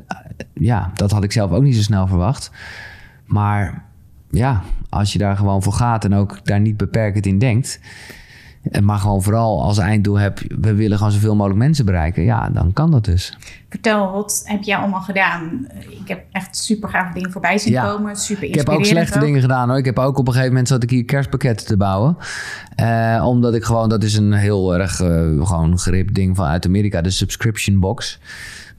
ja, 0.53 0.91
dat 0.93 1.11
had 1.11 1.23
ik 1.23 1.31
zelf 1.31 1.51
ook 1.51 1.63
niet 1.63 1.75
zo 1.75 1.81
snel 1.81 2.07
verwacht. 2.07 2.51
Maar 3.25 3.87
ja, 4.29 4.61
als 4.89 5.13
je 5.13 5.19
daar 5.19 5.37
gewoon 5.37 5.63
voor 5.63 5.73
gaat 5.73 6.05
en 6.05 6.13
ook 6.13 6.45
daar 6.45 6.59
niet 6.59 6.77
beperkend 6.77 7.25
in 7.25 7.39
denkt. 7.39 7.79
Maar 8.81 8.97
gewoon 8.97 9.23
vooral 9.23 9.63
als 9.63 9.77
einddoel 9.77 10.19
heb, 10.19 10.39
we 10.59 10.73
willen 10.73 10.97
gewoon 10.97 11.11
zoveel 11.11 11.35
mogelijk 11.35 11.59
mensen 11.59 11.85
bereiken. 11.85 12.23
Ja, 12.23 12.49
dan 12.49 12.73
kan 12.73 12.91
dat 12.91 13.05
dus. 13.05 13.37
Vertel, 13.69 14.11
wat 14.11 14.41
heb 14.45 14.63
jij 14.63 14.77
allemaal 14.77 15.01
gedaan? 15.01 15.67
Ik 15.89 16.07
heb 16.07 16.23
echt 16.31 16.57
super 16.57 16.89
gave 16.89 17.13
dingen 17.13 17.31
voorbij 17.31 17.57
zien 17.57 17.73
ja. 17.73 17.91
komen. 17.91 18.15
Super 18.15 18.43
Ik 18.43 18.55
heb 18.55 18.69
ook 18.69 18.85
slechte 18.85 19.19
dingen 19.19 19.41
gedaan 19.41 19.69
hoor. 19.69 19.77
Ik 19.77 19.85
heb 19.85 19.99
ook 19.99 20.17
op 20.17 20.27
een 20.27 20.33
gegeven 20.33 20.51
moment 20.51 20.67
zat 20.67 20.83
ik 20.83 20.89
hier 20.89 21.05
kerstpakketten 21.05 21.67
te 21.67 21.77
bouwen. 21.77 22.17
Uh, 22.81 23.23
omdat 23.25 23.53
ik 23.53 23.63
gewoon, 23.63 23.89
dat 23.89 24.03
is 24.03 24.15
een 24.15 24.33
heel 24.33 24.77
erg 24.77 25.01
uh, 25.01 25.45
gewoon 25.47 25.79
grip 25.79 26.13
ding 26.13 26.35
van 26.35 26.45
uit 26.45 26.65
Amerika. 26.65 27.01
De 27.01 27.09
subscription 27.09 27.79
box. 27.79 28.19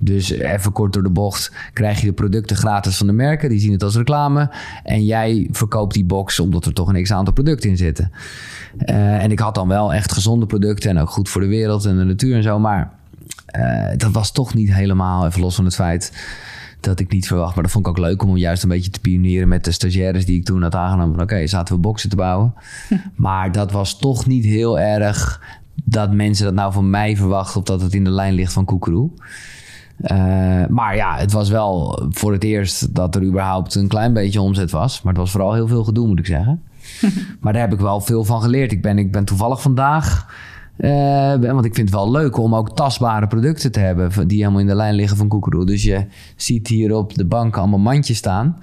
Dus 0.03 0.31
even 0.31 0.73
kort 0.73 0.93
door 0.93 1.03
de 1.03 1.11
bocht 1.11 1.53
krijg 1.73 2.01
je 2.01 2.07
de 2.07 2.13
producten 2.13 2.57
gratis 2.57 2.97
van 2.97 3.07
de 3.07 3.13
merken. 3.13 3.49
Die 3.49 3.61
zien 3.61 3.73
het 3.73 3.83
als 3.83 3.97
reclame. 3.97 4.51
En 4.83 5.05
jij 5.05 5.49
verkoopt 5.51 5.95
die 5.95 6.05
box 6.05 6.41
omdat 6.41 6.65
er 6.65 6.73
toch 6.73 6.89
een 6.89 7.03
x-aantal 7.03 7.33
producten 7.33 7.71
in 7.71 7.77
zitten. 7.77 8.13
Uh, 8.87 9.23
en 9.23 9.31
ik 9.31 9.39
had 9.39 9.55
dan 9.55 9.69
wel 9.69 9.95
echt 9.95 10.13
gezonde 10.13 10.47
producten 10.47 10.91
en 10.91 10.99
ook 10.99 11.11
goed 11.11 11.29
voor 11.29 11.41
de 11.41 11.47
wereld 11.47 11.85
en 11.85 11.97
de 11.97 12.05
natuur 12.05 12.37
en 12.37 12.43
zo. 12.43 12.59
Maar 12.59 12.93
uh, 13.57 13.89
dat 13.97 14.13
was 14.13 14.33
toch 14.33 14.55
niet 14.55 14.75
helemaal, 14.75 15.27
even 15.27 15.41
los 15.41 15.55
van 15.55 15.65
het 15.65 15.75
feit 15.75 16.13
dat 16.81 17.01
ik 17.01 17.13
niet 17.13 17.27
verwacht. 17.27 17.55
Maar 17.55 17.63
dat 17.63 17.73
vond 17.73 17.87
ik 17.87 17.91
ook 17.91 17.99
leuk 17.99 18.23
om 18.23 18.37
juist 18.37 18.63
een 18.63 18.69
beetje 18.69 18.91
te 18.91 19.01
pionieren 19.01 19.49
met 19.49 19.65
de 19.65 19.73
stagiaires 19.73 20.27
die 20.27 20.39
ik 20.39 20.45
toen 20.45 20.63
had 20.63 20.75
aangenomen. 20.75 21.15
Oké, 21.15 21.23
okay, 21.23 21.47
zaten 21.47 21.75
we 21.75 21.81
boxen 21.81 22.11
te 22.11 22.17
bouwen. 22.17 22.55
maar 23.17 23.53
dat 23.53 23.73
was 23.73 23.99
toch 23.99 24.27
niet 24.27 24.45
heel 24.45 24.79
erg 24.79 25.41
dat 25.85 26.13
mensen 26.13 26.45
dat 26.45 26.55
nou 26.55 26.73
van 26.73 26.91
mij 26.91 27.17
verwachten... 27.17 27.61
of 27.61 27.67
dat 27.67 27.81
het 27.81 27.95
in 27.95 28.05
de 28.05 28.11
lijn 28.11 28.35
ligt 28.35 28.53
van 28.53 28.65
Koekeroe. 28.65 29.11
Uh, 30.03 30.67
maar 30.69 30.97
ja, 30.97 31.17
het 31.17 31.33
was 31.33 31.49
wel 31.49 32.03
voor 32.11 32.33
het 32.33 32.45
eerst 32.45 32.95
dat 32.95 33.15
er 33.15 33.23
überhaupt 33.23 33.75
een 33.75 33.89
klein 33.89 34.13
beetje 34.13 34.41
omzet 34.41 34.71
was. 34.71 35.03
Maar 35.03 35.13
het 35.13 35.23
was 35.23 35.31
vooral 35.31 35.55
heel 35.55 35.69
veel 35.69 35.85
gedoe, 35.85 36.07
moet 36.07 36.19
ik 36.19 36.27
zeggen. 36.27 36.63
maar 37.41 37.53
daar 37.53 37.63
heb 37.63 37.73
ik 37.73 37.81
wel 37.81 38.01
veel 38.01 38.25
van 38.25 38.43
geleerd. 38.43 38.73
Ik 38.73 38.83
ben, 38.83 38.99
ik 38.99 39.13
ben 39.13 39.25
toevallig 39.25 39.63
vandaag. 39.63 40.35
Uh, 40.79 41.35
want 41.35 41.65
ik 41.65 41.75
vind 41.75 41.89
het 41.89 41.99
wel 41.99 42.11
leuk 42.11 42.37
om 42.37 42.55
ook 42.55 42.77
tastbare 42.77 43.27
producten 43.27 43.73
te 43.73 43.81
hebben. 43.81 44.29
die 44.29 44.39
helemaal 44.39 44.61
in 44.61 44.67
de 44.67 44.75
lijn 44.75 44.95
liggen 44.95 45.17
van 45.17 45.29
Koekeroe. 45.29 45.67
Dus 45.67 45.83
je 45.83 46.07
ziet 46.37 46.69
hier 46.69 46.95
op 46.95 47.15
de 47.15 47.25
bank 47.25 47.57
allemaal 47.57 47.79
mandjes 47.79 48.17
staan. 48.17 48.57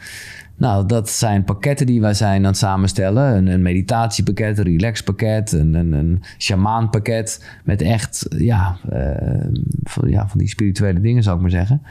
Nou, 0.57 0.85
dat 0.85 1.09
zijn 1.09 1.43
pakketten 1.43 1.85
die 1.85 2.01
wij 2.01 2.13
zijn 2.13 2.41
aan 2.41 2.49
het 2.49 2.57
samenstellen. 2.57 3.35
Een, 3.35 3.47
een 3.47 3.61
meditatiepakket, 3.61 4.57
een 4.57 4.63
relaxpakket, 4.63 5.51
een, 5.51 5.73
een, 5.73 5.91
een 5.91 6.23
shamaanpakket. 6.37 7.45
Met 7.63 7.81
echt, 7.81 8.25
ja, 8.37 8.77
uh, 8.93 9.47
van, 9.83 10.09
ja, 10.09 10.27
van 10.27 10.39
die 10.39 10.47
spirituele 10.47 11.01
dingen 11.01 11.23
zou 11.23 11.35
ik 11.35 11.41
maar 11.41 11.51
zeggen. 11.51 11.81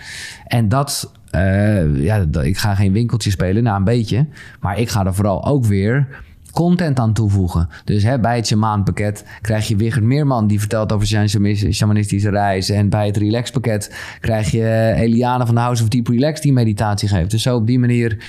En 0.47 0.69
dat, 0.69 1.13
uh, 1.35 2.05
ja, 2.05 2.25
ik 2.43 2.59
ga 2.59 2.75
geen 2.75 2.93
winkeltje 2.93 3.31
spelen, 3.31 3.63
nou 3.63 3.77
een 3.77 3.85
beetje. 3.85 4.27
Maar 4.61 4.79
ik 4.79 4.89
ga 4.89 5.07
er 5.07 5.15
vooral 5.15 5.45
ook 5.47 5.65
weer 5.65 6.25
content 6.57 6.99
aan 6.99 7.13
toevoegen. 7.13 7.69
Dus 7.85 8.03
hè, 8.03 8.21
bij 8.21 8.37
het 8.37 8.47
shamaanpakket 8.47 9.25
krijg 9.41 9.69
je 9.69 9.77
Wigert 9.77 10.05
Meerman... 10.05 10.47
die 10.47 10.59
vertelt 10.59 10.93
over 10.93 11.07
zijn 11.07 11.29
shamanistische 11.73 12.31
reis. 12.31 12.71
En 12.71 12.89
bij 12.89 13.07
het 13.07 13.17
relaxpakket 13.17 14.17
krijg 14.21 14.51
je 14.51 14.93
Eliane 14.97 15.47
van 15.47 15.55
de 15.55 15.61
House 15.61 15.83
of 15.83 15.89
Deep 15.89 16.07
Relax... 16.07 16.41
die 16.41 16.53
meditatie 16.53 17.09
geeft. 17.09 17.31
Dus 17.31 17.43
zo 17.43 17.57
op 17.57 17.67
die 17.67 17.79
manier 17.79 18.25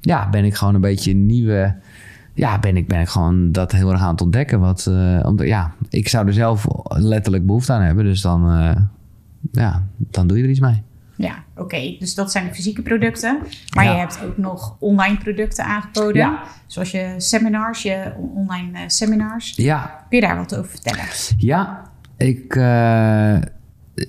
ja, 0.00 0.28
ben 0.28 0.44
ik 0.44 0.54
gewoon 0.54 0.74
een 0.74 0.80
beetje 0.80 1.14
nieuwe... 1.14 1.74
Ja, 2.34 2.58
ben 2.58 2.76
ik, 2.76 2.88
ben 2.88 3.00
ik 3.00 3.08
gewoon 3.08 3.52
dat 3.52 3.72
heel 3.72 3.90
erg 3.90 4.00
aan 4.00 4.10
het 4.10 4.20
ontdekken. 4.20 4.60
Wat, 4.60 4.90
omdat, 5.22 5.46
ja, 5.46 5.72
ik 5.90 6.08
zou 6.08 6.26
er 6.26 6.32
zelf 6.32 6.66
letterlijk 6.84 7.46
behoefte 7.46 7.72
aan 7.72 7.82
hebben. 7.82 8.04
Dus 8.04 8.20
dan, 8.20 8.50
uh, 8.50 8.76
ja, 9.52 9.82
dan 9.96 10.26
doe 10.26 10.36
je 10.36 10.44
er 10.44 10.50
iets 10.50 10.60
mee. 10.60 10.82
Ja, 11.16 11.44
oké. 11.50 11.62
Okay. 11.62 11.96
Dus 11.98 12.14
dat 12.14 12.30
zijn 12.30 12.46
de 12.46 12.54
fysieke 12.54 12.82
producten. 12.82 13.38
Maar 13.74 13.84
ja. 13.84 13.92
je 13.92 13.98
hebt 13.98 14.18
ook 14.24 14.36
nog 14.36 14.76
online 14.78 15.16
producten 15.16 15.64
aangeboden. 15.64 16.22
Ja. 16.22 16.42
Zoals 16.66 16.90
je 16.90 17.14
seminars, 17.16 17.82
je 17.82 18.12
online 18.34 18.78
uh, 18.78 18.84
seminars. 18.86 19.52
Ja. 19.56 20.04
Kun 20.08 20.18
je 20.18 20.26
daar 20.26 20.36
wat 20.36 20.56
over 20.56 20.70
vertellen? 20.70 21.04
Ja, 21.38 21.82
ik 22.16 22.54
uh, 22.54 23.36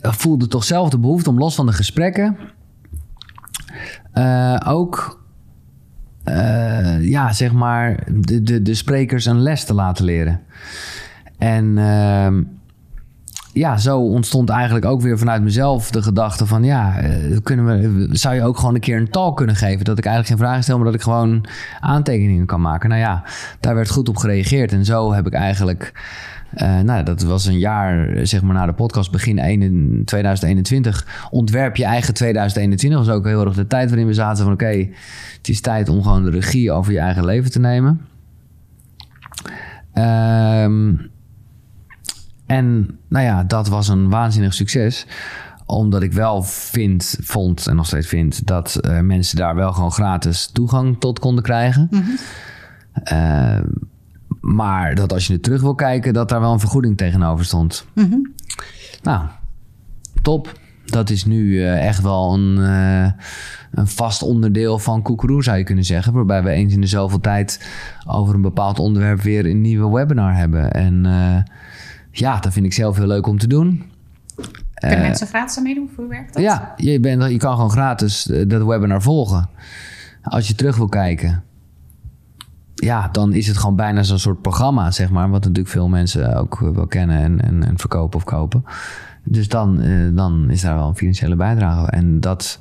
voelde 0.02 0.48
toch 0.48 0.64
zelf 0.64 0.90
de 0.90 1.00
behoefte 1.00 1.30
om 1.30 1.38
los 1.38 1.56
van 1.56 1.66
de 1.66 1.74
gesprekken... 1.74 2.38
Uh, 4.14 4.60
ook 4.66 5.26
ja, 7.02 7.34
zeg 7.34 7.54
maar, 7.54 8.08
de, 8.12 8.44
de, 8.44 8.62
de 8.62 8.74
sprekers 8.74 9.26
een 9.26 9.42
les 9.42 9.64
te 9.64 9.74
laten 9.74 10.06
leren. 10.06 10.42
En 11.38 11.78
ehm, 11.78 12.44
ja, 13.58 13.78
zo 13.78 14.00
ontstond 14.00 14.50
eigenlijk 14.50 14.86
ook 14.86 15.02
weer 15.02 15.18
vanuit 15.18 15.42
mezelf 15.42 15.92
de 15.92 16.02
gedachte 16.02 16.46
van 16.46 16.64
ja, 16.64 16.96
kunnen 17.44 17.66
we, 17.66 18.08
zou 18.12 18.36
je 18.36 18.44
ook 18.44 18.58
gewoon 18.58 18.76
een 18.76 18.82
keer 18.82 18.98
een 18.98 19.10
talk 19.10 19.38
kunnen 19.38 19.56
geven? 19.56 19.86
Dat 19.86 19.98
ik 19.98 20.06
eigenlijk 20.06 20.36
geen 20.36 20.48
vragen 20.48 20.64
stel, 20.64 20.76
maar 20.76 20.86
dat 20.86 20.96
ik 20.96 21.02
gewoon 21.02 21.46
aantekeningen 21.80 22.46
kan 22.46 22.62
maken. 22.62 22.90
Nou 22.90 23.02
ja, 23.02 23.24
daar 23.60 23.76
werd 23.76 23.90
goed 23.90 24.10
op 24.10 24.18
gereageerd. 24.18 24.72
En 24.72 24.86
zo 24.86 25.14
heb 25.14 25.28
ik 25.28 25.34
eigenlijk. 25.34 25.94
Uh, 26.56 26.80
nou, 26.80 27.04
dat 27.04 27.22
was 27.22 27.46
een 27.46 27.60
jaar, 27.60 28.10
zeg 28.28 28.42
maar, 28.42 28.54
na 28.54 28.66
de 28.66 28.74
podcast, 28.74 29.12
begin 29.12 29.36
2021. 30.06 31.28
Ontwerp 31.30 31.76
je 31.76 31.86
eigen 31.86 32.14
2021. 32.14 33.00
Dat 33.00 33.08
was 33.08 33.18
ook 33.18 33.26
heel 33.26 33.46
erg 33.46 33.56
de 33.56 33.68
tijd 33.68 33.90
waarin 33.90 34.08
we 34.08 34.14
zaten 34.14 34.44
van... 34.44 34.54
oké, 34.54 34.88
het 35.38 35.48
is 35.50 35.62
tijd 35.62 35.90
om 35.90 36.04
gewoon 36.04 36.24
de 36.24 36.32
regie 36.32 36.72
over 36.72 36.92
je 36.94 37.00
eigen 37.00 37.26
leven 37.26 37.52
te 37.52 37.60
nemen. 37.60 38.02
Ehm... 39.94 40.94
En 42.48 42.98
nou 43.08 43.26
ja, 43.26 43.44
dat 43.44 43.68
was 43.68 43.88
een 43.88 44.10
waanzinnig 44.10 44.54
succes 44.54 45.06
omdat 45.68 46.02
ik 46.02 46.14
wel 46.14 46.44
vind, 46.44 47.18
vond 47.22 47.68
en 47.68 47.76
nog 47.76 47.86
steeds 47.86 48.08
vind... 48.08 48.48
dat 48.48 48.80
uh, 48.82 49.00
mensen 49.00 49.38
daar 49.38 49.56
wel 49.56 49.74
gewoon 49.74 49.92
gratis 49.92 50.50
toegang 50.54 51.00
tot 51.00 51.20
konden 51.20 51.44
krijgen. 51.44 51.88
Mm 51.92 52.02
-hmm. 52.02 52.18
uh, 53.14 53.64
maar 54.42 54.96
dat 54.96 55.14
als 55.14 55.28
je 55.28 55.34
er 55.34 55.42
terug 55.42 55.62
wil 55.62 55.76
kijken... 55.76 56.14
dat 56.14 56.30
daar 56.30 56.40
wel 56.40 56.54
een 56.54 56.60
vergoeding 56.60 56.98
tegenover 56.98 57.46
stond. 57.46 57.86
Mm 57.94 58.10
-hmm. 58.10 58.34
Nou, 59.02 59.28
top. 60.22 60.60
Dat 60.86 61.10
is 61.10 61.26
nu 61.26 61.44
uh, 61.46 61.88
echt 61.88 62.02
wel 62.02 62.34
een, 62.34 62.58
een 63.72 63.88
vast 63.88 64.22
onderdeel 64.24 64.80
van 64.80 65.02
Koekeroe, 65.02 65.44
zou 65.44 65.58
je 65.58 65.64
kunnen 65.64 65.84
zeggen. 65.84 66.14
Waarbij 66.14 66.44
we 66.44 66.50
eens 66.50 66.74
in 66.74 66.82
de 66.82 66.88
zoveel 66.88 67.20
tijd 67.20 67.68
over 68.06 68.36
een 68.36 68.42
bepaald 68.42 68.80
onderwerp 68.80 69.22
weer 69.22 69.46
een 69.46 69.62
nieuwe 69.62 69.96
webinar 69.96 70.36
hebben. 70.36 70.72
En 70.72 71.06
ja, 72.20 72.40
dat 72.40 72.54
vind 72.54 72.66
ik 72.66 72.74
zelf 72.74 72.98
heel 72.98 73.08
leuk 73.08 73.28
om 73.28 73.38
te 73.38 73.48
doen. 73.48 73.84
Kunnen 74.74 74.98
uh, 74.98 75.04
mensen 75.04 75.28
gratis 75.28 75.58
aan 75.58 75.64
meedoen? 75.64 75.90
Hoe 75.96 76.08
werkt 76.08 76.34
dat? 76.34 76.44
Ja, 76.44 76.74
je, 76.76 77.00
bent, 77.00 77.24
je 77.24 77.38
kan 77.38 77.54
gewoon 77.54 77.72
gratis 77.72 78.24
dat 78.24 78.64
webinar 78.64 79.02
volgen. 79.02 79.50
Als 80.22 80.48
je 80.48 80.56
terug 80.56 80.78
wil 80.78 80.90
kijken. 80.90 81.44
Ja, 82.74 83.08
dan 83.12 83.34
is 83.34 83.48
het 83.48 83.58
gewoon 83.58 83.76
bijna 83.76 84.04
zo'n 84.04 84.20
soort 84.20 84.42
programma, 84.42 84.92
zeg 84.92 85.10
maar. 85.10 85.30
Wat 85.30 85.42
natuurlijk 85.42 85.68
veel 85.68 85.88
mensen 85.88 86.36
ook 86.36 86.60
wel 86.60 86.88
kennen 86.88 87.18
en, 87.18 87.42
en, 87.42 87.64
en 87.64 87.78
verkopen 87.78 88.18
of 88.18 88.24
kopen. 88.24 88.64
Dus 89.24 89.48
dan, 89.48 89.82
uh, 89.82 90.16
dan 90.16 90.50
is 90.50 90.62
daar 90.62 90.76
wel 90.76 90.88
een 90.88 90.96
financiële 90.96 91.36
bijdrage. 91.36 91.92
En 91.92 92.20
dat, 92.20 92.60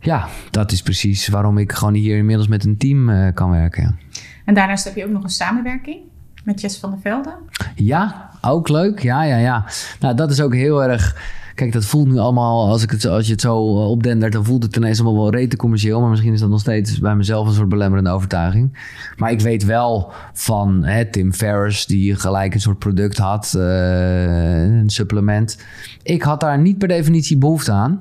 ja, 0.00 0.28
dat 0.50 0.72
is 0.72 0.82
precies 0.82 1.28
waarom 1.28 1.58
ik 1.58 1.72
gewoon 1.72 1.94
hier 1.94 2.16
inmiddels 2.16 2.48
met 2.48 2.64
een 2.64 2.76
team 2.76 3.08
uh, 3.08 3.32
kan 3.34 3.50
werken. 3.50 3.98
En 4.44 4.54
daarnaast 4.54 4.84
heb 4.84 4.96
je 4.96 5.04
ook 5.04 5.10
nog 5.10 5.22
een 5.22 5.28
samenwerking 5.28 6.09
met 6.44 6.60
Jess 6.60 6.78
van 6.78 6.90
der 6.90 7.00
Velde? 7.00 7.34
Ja, 7.74 8.30
ook 8.40 8.68
leuk. 8.68 9.02
Ja, 9.02 9.22
ja, 9.22 9.36
ja. 9.36 9.64
Nou, 10.00 10.14
dat 10.14 10.30
is 10.30 10.40
ook 10.40 10.54
heel 10.54 10.82
erg... 10.82 11.16
Kijk, 11.54 11.72
dat 11.72 11.84
voelt 11.84 12.08
nu 12.08 12.18
allemaal, 12.18 12.68
als, 12.68 12.82
ik 12.82 12.90
het, 12.90 13.04
als 13.04 13.26
je 13.26 13.32
het 13.32 13.40
zo 13.40 13.56
opdendert, 13.90 14.32
dan 14.32 14.44
voelt 14.44 14.62
het 14.62 14.76
ineens 14.76 15.00
allemaal 15.00 15.22
wel 15.22 15.30
rete 15.30 15.56
commercieel. 15.56 16.00
Maar 16.00 16.10
misschien 16.10 16.32
is 16.32 16.40
dat 16.40 16.48
nog 16.48 16.60
steeds 16.60 16.98
bij 16.98 17.16
mezelf 17.16 17.46
een 17.46 17.52
soort 17.52 17.68
belemmerende 17.68 18.10
overtuiging. 18.10 18.78
Maar 19.16 19.30
ik 19.30 19.40
weet 19.40 19.64
wel 19.64 20.12
van 20.32 20.84
hè, 20.84 21.10
Tim 21.10 21.32
Ferriss, 21.32 21.86
die 21.86 22.16
gelijk 22.16 22.54
een 22.54 22.60
soort 22.60 22.78
product 22.78 23.18
had, 23.18 23.54
uh, 23.56 24.62
een 24.62 24.90
supplement. 24.90 25.58
Ik 26.02 26.22
had 26.22 26.40
daar 26.40 26.58
niet 26.58 26.78
per 26.78 26.88
definitie 26.88 27.38
behoefte 27.38 27.72
aan. 27.72 28.00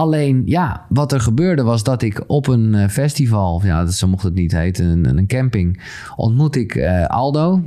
Alleen, 0.00 0.42
ja, 0.46 0.86
wat 0.88 1.12
er 1.12 1.20
gebeurde 1.20 1.62
was 1.62 1.82
dat 1.82 2.02
ik 2.02 2.24
op 2.26 2.46
een 2.46 2.74
eh, 2.74 2.88
festival, 2.88 3.60
ja, 3.64 3.86
zo 3.86 4.08
mocht 4.08 4.22
het 4.22 4.34
niet 4.34 4.52
heten, 4.52 4.86
een, 4.86 5.18
een 5.18 5.26
camping, 5.26 5.82
ontmoet 6.16 6.56
ik 6.56 6.74
uh, 6.74 7.06
Aldo. 7.06 7.62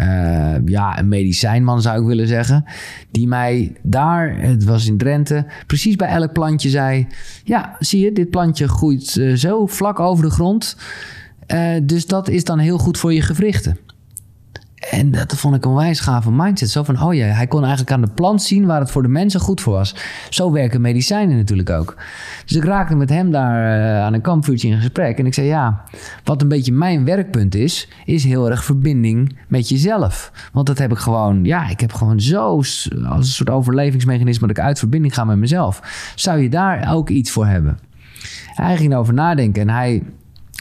Uh, 0.00 0.54
ja, 0.64 0.98
een 0.98 1.08
medicijnman 1.08 1.82
zou 1.82 2.00
ik 2.00 2.06
willen 2.06 2.28
zeggen. 2.28 2.64
Die 3.10 3.28
mij 3.28 3.76
daar, 3.82 4.40
het 4.40 4.64
was 4.64 4.86
in 4.86 4.98
Drenthe, 4.98 5.46
precies 5.66 5.96
bij 5.96 6.08
elk 6.08 6.32
plantje 6.32 6.68
zei: 6.68 7.06
Ja, 7.44 7.76
zie 7.78 8.04
je, 8.04 8.12
dit 8.12 8.30
plantje 8.30 8.68
groeit 8.68 9.20
zo 9.34 9.66
vlak 9.66 10.00
over 10.00 10.24
de 10.24 10.30
grond. 10.30 10.76
Dus 11.82 12.06
dat 12.06 12.28
is 12.28 12.44
dan 12.44 12.58
heel 12.58 12.78
goed 12.78 12.98
voor 12.98 13.12
je 13.12 13.22
gewrichten. 13.22 13.76
En 14.80 15.10
dat 15.10 15.36
vond 15.36 15.54
ik 15.54 15.64
een 15.64 15.74
wijs 15.74 16.00
gave 16.00 16.30
mindset. 16.32 16.70
Zo 16.70 16.82
van, 16.82 17.02
oh 17.02 17.14
ja, 17.14 17.26
hij 17.26 17.46
kon 17.46 17.60
eigenlijk 17.60 17.92
aan 17.92 18.00
de 18.00 18.10
plant 18.14 18.42
zien 18.42 18.66
waar 18.66 18.80
het 18.80 18.90
voor 18.90 19.02
de 19.02 19.08
mensen 19.08 19.40
goed 19.40 19.60
voor 19.60 19.72
was. 19.72 19.94
Zo 20.30 20.52
werken 20.52 20.80
medicijnen 20.80 21.36
natuurlijk 21.36 21.70
ook. 21.70 21.96
Dus 22.46 22.56
ik 22.56 22.64
raakte 22.64 22.96
met 22.96 23.08
hem 23.08 23.30
daar 23.30 23.78
uh, 23.78 24.02
aan 24.02 24.14
een 24.14 24.20
kampvuurtje 24.20 24.68
in 24.68 24.78
gesprek. 24.78 25.18
En 25.18 25.26
ik 25.26 25.34
zei, 25.34 25.46
ja, 25.46 25.82
wat 26.24 26.42
een 26.42 26.48
beetje 26.48 26.72
mijn 26.72 27.04
werkpunt 27.04 27.54
is, 27.54 27.88
is 28.04 28.24
heel 28.24 28.50
erg 28.50 28.64
verbinding 28.64 29.38
met 29.48 29.68
jezelf. 29.68 30.32
Want 30.52 30.66
dat 30.66 30.78
heb 30.78 30.90
ik 30.90 30.98
gewoon, 30.98 31.44
ja, 31.44 31.68
ik 31.68 31.80
heb 31.80 31.92
gewoon 31.92 32.20
zo 32.20 32.56
als 32.56 32.88
een 32.92 33.24
soort 33.24 33.50
overlevingsmechanisme 33.50 34.46
dat 34.46 34.56
ik 34.56 34.62
uit 34.62 34.78
verbinding 34.78 35.14
ga 35.14 35.24
met 35.24 35.38
mezelf. 35.38 35.82
Zou 36.14 36.38
je 36.40 36.48
daar 36.48 36.94
ook 36.94 37.08
iets 37.08 37.30
voor 37.30 37.46
hebben? 37.46 37.78
Hij 38.54 38.76
ging 38.76 38.92
erover 38.92 39.14
nadenken 39.14 39.62
en 39.62 39.68
hij 39.68 40.02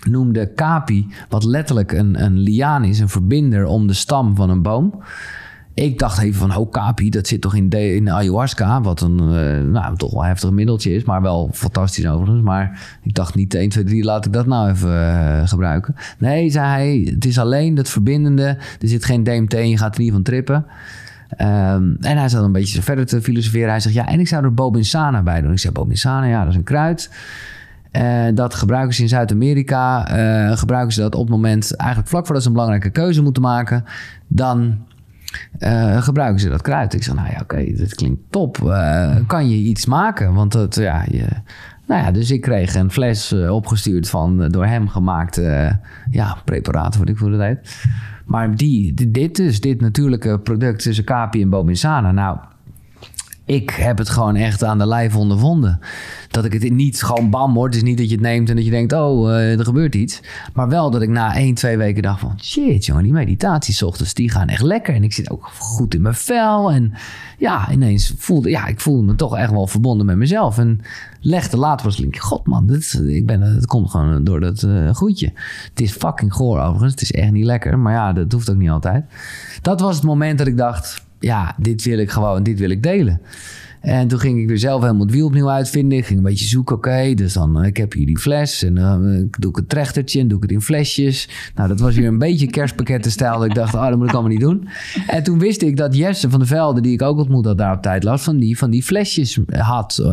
noemde 0.07 0.53
kapi, 0.53 1.07
wat 1.29 1.43
letterlijk 1.43 1.91
een, 1.91 2.23
een 2.23 2.39
liaan 2.39 2.83
is, 2.83 2.99
een 2.99 3.09
verbinder 3.09 3.65
om 3.65 3.87
de 3.87 3.93
stam 3.93 4.35
van 4.35 4.49
een 4.49 4.61
boom. 4.61 5.01
Ik 5.73 5.99
dacht 5.99 6.21
even 6.21 6.39
van, 6.39 6.55
oh 6.55 6.71
kapi, 6.71 7.09
dat 7.09 7.27
zit 7.27 7.41
toch 7.41 7.55
in, 7.55 7.69
de, 7.69 7.95
in 7.95 8.11
ayahuasca, 8.11 8.81
wat 8.81 9.01
een 9.01 9.19
uh, 9.19 9.71
nou, 9.71 9.97
toch 9.97 10.11
wel 10.11 10.23
heftig 10.23 10.51
middeltje 10.51 10.93
is, 10.93 11.03
maar 11.03 11.21
wel 11.21 11.49
fantastisch 11.53 12.07
overigens. 12.07 12.41
Maar 12.41 12.97
ik 13.03 13.15
dacht 13.15 13.35
niet 13.35 13.53
1, 13.53 13.69
2, 13.69 13.83
3, 13.83 14.03
laat 14.03 14.25
ik 14.25 14.33
dat 14.33 14.45
nou 14.45 14.69
even 14.69 14.89
uh, 14.89 15.47
gebruiken. 15.47 15.95
Nee, 16.17 16.49
zei 16.49 16.67
hij, 16.67 17.11
het 17.13 17.25
is 17.25 17.39
alleen 17.39 17.75
dat 17.75 17.89
verbindende, 17.89 18.43
er 18.79 18.87
zit 18.87 19.05
geen 19.05 19.23
DMT 19.23 19.53
in, 19.53 19.69
je 19.69 19.77
gaat 19.77 19.95
er 19.95 20.01
niet 20.01 20.11
van 20.11 20.23
trippen. 20.23 20.65
Um, 21.31 21.97
en 21.99 22.17
hij 22.17 22.29
zat 22.29 22.43
een 22.43 22.51
beetje 22.51 22.81
verder 22.81 23.05
te 23.05 23.21
filosoferen. 23.21 23.69
Hij 23.69 23.79
zegt, 23.79 23.95
ja, 23.95 24.07
en 24.07 24.19
ik 24.19 24.27
zou 24.27 24.43
er 24.43 24.53
bobinsana 24.53 25.21
bij 25.21 25.41
doen. 25.41 25.51
Ik 25.51 25.59
zei, 25.59 25.73
bobinsana, 25.73 26.25
ja, 26.25 26.39
dat 26.39 26.49
is 26.49 26.55
een 26.55 26.63
kruid. 26.63 27.09
Uh, 27.91 28.25
dat 28.33 28.53
gebruiken 28.53 28.95
ze 28.95 29.01
in 29.01 29.07
Zuid-Amerika. 29.07 30.17
Uh, 30.17 30.57
gebruiken 30.57 30.93
ze 30.93 31.01
dat 31.01 31.15
op 31.15 31.21
het 31.21 31.29
moment, 31.29 31.75
eigenlijk 31.75 32.09
vlak 32.09 32.25
voordat 32.25 32.43
ze 32.43 32.49
een 32.49 32.55
belangrijke 32.55 32.89
keuze 32.89 33.21
moeten 33.21 33.41
maken. 33.41 33.83
Dan 34.27 34.77
uh, 35.59 36.01
gebruiken 36.01 36.39
ze 36.39 36.49
dat 36.49 36.61
kruid. 36.61 36.93
Ik 36.93 37.03
zeg, 37.03 37.15
nou 37.15 37.27
ja, 37.31 37.39
oké, 37.41 37.55
dit 37.55 37.95
klinkt 37.95 38.21
top. 38.29 38.57
kan 39.27 39.49
je 39.49 39.55
iets 39.55 39.85
maken? 39.85 40.33
Want 40.33 40.51
dat, 40.51 40.75
ja, 40.75 41.05
je, 41.07 41.25
nou 41.87 42.03
ja, 42.03 42.11
dus 42.11 42.31
ik 42.31 42.41
kreeg 42.41 42.75
een 42.75 42.91
fles 42.91 43.33
opgestuurd 43.33 44.09
van 44.09 44.47
door 44.47 44.65
hem 44.65 44.87
gemaakte 44.87 45.79
ja, 46.11 46.37
preparaten, 46.45 46.99
wat 46.99 47.09
ik 47.09 47.17
voor 47.17 47.31
de 47.31 47.37
tijd. 47.37 47.87
Maar 48.25 48.55
die, 48.55 48.93
dit 49.11 49.35
dus, 49.35 49.61
dit 49.61 49.81
natuurlijke 49.81 50.39
product 50.39 50.81
tussen 50.81 51.03
Capi 51.03 51.41
en 51.41 51.49
Bominsana. 51.49 52.11
Nou, 52.11 52.37
ik 53.49 53.69
heb 53.69 53.97
het 53.97 54.09
gewoon 54.09 54.35
echt 54.35 54.63
aan 54.63 54.77
de 54.77 54.87
lijf 54.87 55.15
ondervonden. 55.15 55.79
Dat 56.27 56.45
ik 56.45 56.53
het 56.53 56.71
niet 56.71 57.03
gewoon 57.03 57.29
bam 57.29 57.53
hoor. 57.53 57.65
Het 57.65 57.75
is 57.75 57.83
niet 57.83 57.97
dat 57.97 58.09
je 58.09 58.15
het 58.15 58.23
neemt 58.23 58.49
en 58.49 58.55
dat 58.55 58.65
je 58.65 58.71
denkt, 58.71 58.93
oh, 58.93 59.29
uh, 59.29 59.59
er 59.59 59.65
gebeurt 59.65 59.95
iets. 59.95 60.21
Maar 60.53 60.69
wel 60.69 60.91
dat 60.91 61.01
ik 61.01 61.09
na 61.09 61.35
één, 61.35 61.53
twee 61.53 61.77
weken 61.77 62.01
dacht 62.01 62.19
van... 62.19 62.39
shit 62.41 62.85
jongen, 62.85 63.03
die 63.03 63.13
meditaties 63.13 63.83
ochtends, 63.83 64.13
die 64.13 64.29
gaan 64.29 64.47
echt 64.47 64.61
lekker. 64.61 64.93
En 64.93 65.03
ik 65.03 65.13
zit 65.13 65.29
ook 65.29 65.49
goed 65.57 65.93
in 65.93 66.01
mijn 66.01 66.15
vel. 66.15 66.71
En 66.71 66.93
ja, 67.37 67.71
ineens 67.71 68.13
voelde, 68.17 68.49
ja, 68.49 68.67
ik 68.67 68.79
voelde 68.79 69.03
me 69.03 69.15
toch 69.15 69.37
echt 69.37 69.51
wel 69.51 69.67
verbonden 69.67 70.05
met 70.05 70.17
mezelf. 70.17 70.57
En 70.57 70.81
legde 71.21 71.57
later 71.57 71.85
was 71.85 71.97
link, 71.97 72.17
god 72.17 72.47
man, 72.47 72.67
dit, 72.67 73.01
ik 73.07 73.25
ben, 73.25 73.41
het 73.41 73.65
komt 73.65 73.89
gewoon 73.89 74.23
door 74.23 74.39
dat 74.39 74.61
uh, 74.61 74.93
goedje. 74.93 75.31
Het 75.69 75.81
is 75.81 75.91
fucking 75.91 76.33
goor 76.33 76.59
overigens. 76.59 76.91
Het 76.91 77.01
is 77.01 77.11
echt 77.11 77.31
niet 77.31 77.45
lekker. 77.45 77.79
Maar 77.79 77.93
ja, 77.93 78.13
dat 78.13 78.31
hoeft 78.31 78.49
ook 78.49 78.57
niet 78.57 78.69
altijd. 78.69 79.05
Dat 79.61 79.79
was 79.79 79.95
het 79.95 80.05
moment 80.05 80.37
dat 80.37 80.47
ik 80.47 80.57
dacht 80.57 81.07
ja, 81.19 81.55
dit 81.57 81.83
wil 81.83 81.97
ik 81.97 82.09
gewoon, 82.09 82.43
dit 82.43 82.59
wil 82.59 82.69
ik 82.69 82.83
delen. 82.83 83.21
En 83.81 84.07
toen 84.07 84.19
ging 84.19 84.39
ik 84.39 84.47
weer 84.47 84.57
zelf 84.57 84.81
helemaal 84.81 85.05
het 85.05 85.11
wiel 85.11 85.25
opnieuw 85.25 85.49
uitvinden. 85.49 85.97
Ik 85.97 86.05
ging 86.05 86.19
een 86.19 86.25
beetje 86.25 86.45
zoeken, 86.45 86.75
oké, 86.75 87.13
dus 87.13 87.33
dan, 87.33 87.63
ik 87.63 87.77
heb 87.77 87.93
hier 87.93 88.05
die 88.05 88.17
fles 88.17 88.63
en 88.63 88.75
dan 88.75 89.07
uh, 89.07 89.25
doe 89.39 89.51
ik 89.51 89.57
een 89.57 89.67
trechtertje 89.67 90.19
en 90.19 90.27
doe 90.27 90.37
ik 90.37 90.43
het 90.43 90.51
in 90.51 90.61
flesjes. 90.61 91.29
Nou, 91.55 91.69
dat 91.69 91.79
was 91.79 91.95
weer 91.95 92.07
een 92.07 92.17
beetje 92.17 92.47
kerstpakkettenstijl. 92.47 93.39
Dat 93.39 93.45
ik 93.45 93.55
dacht, 93.55 93.73
oh, 93.73 93.87
dat 93.87 93.97
moet 93.97 94.07
ik 94.07 94.13
allemaal 94.13 94.31
niet 94.31 94.39
doen. 94.39 94.67
En 95.07 95.23
toen 95.23 95.39
wist 95.39 95.61
ik 95.61 95.77
dat 95.77 95.95
Jesse 95.95 96.29
van 96.29 96.39
der 96.39 96.47
Velde, 96.47 96.81
die 96.81 96.93
ik 96.93 97.01
ook 97.01 97.17
ontmoet 97.17 97.45
had 97.45 97.57
daar 97.57 97.75
op 97.75 97.81
tijd 97.81 98.03
last 98.03 98.23
van 98.23 98.37
die, 98.37 98.57
van 98.57 98.69
die 98.69 98.83
flesjes 98.83 99.39
had. 99.57 100.03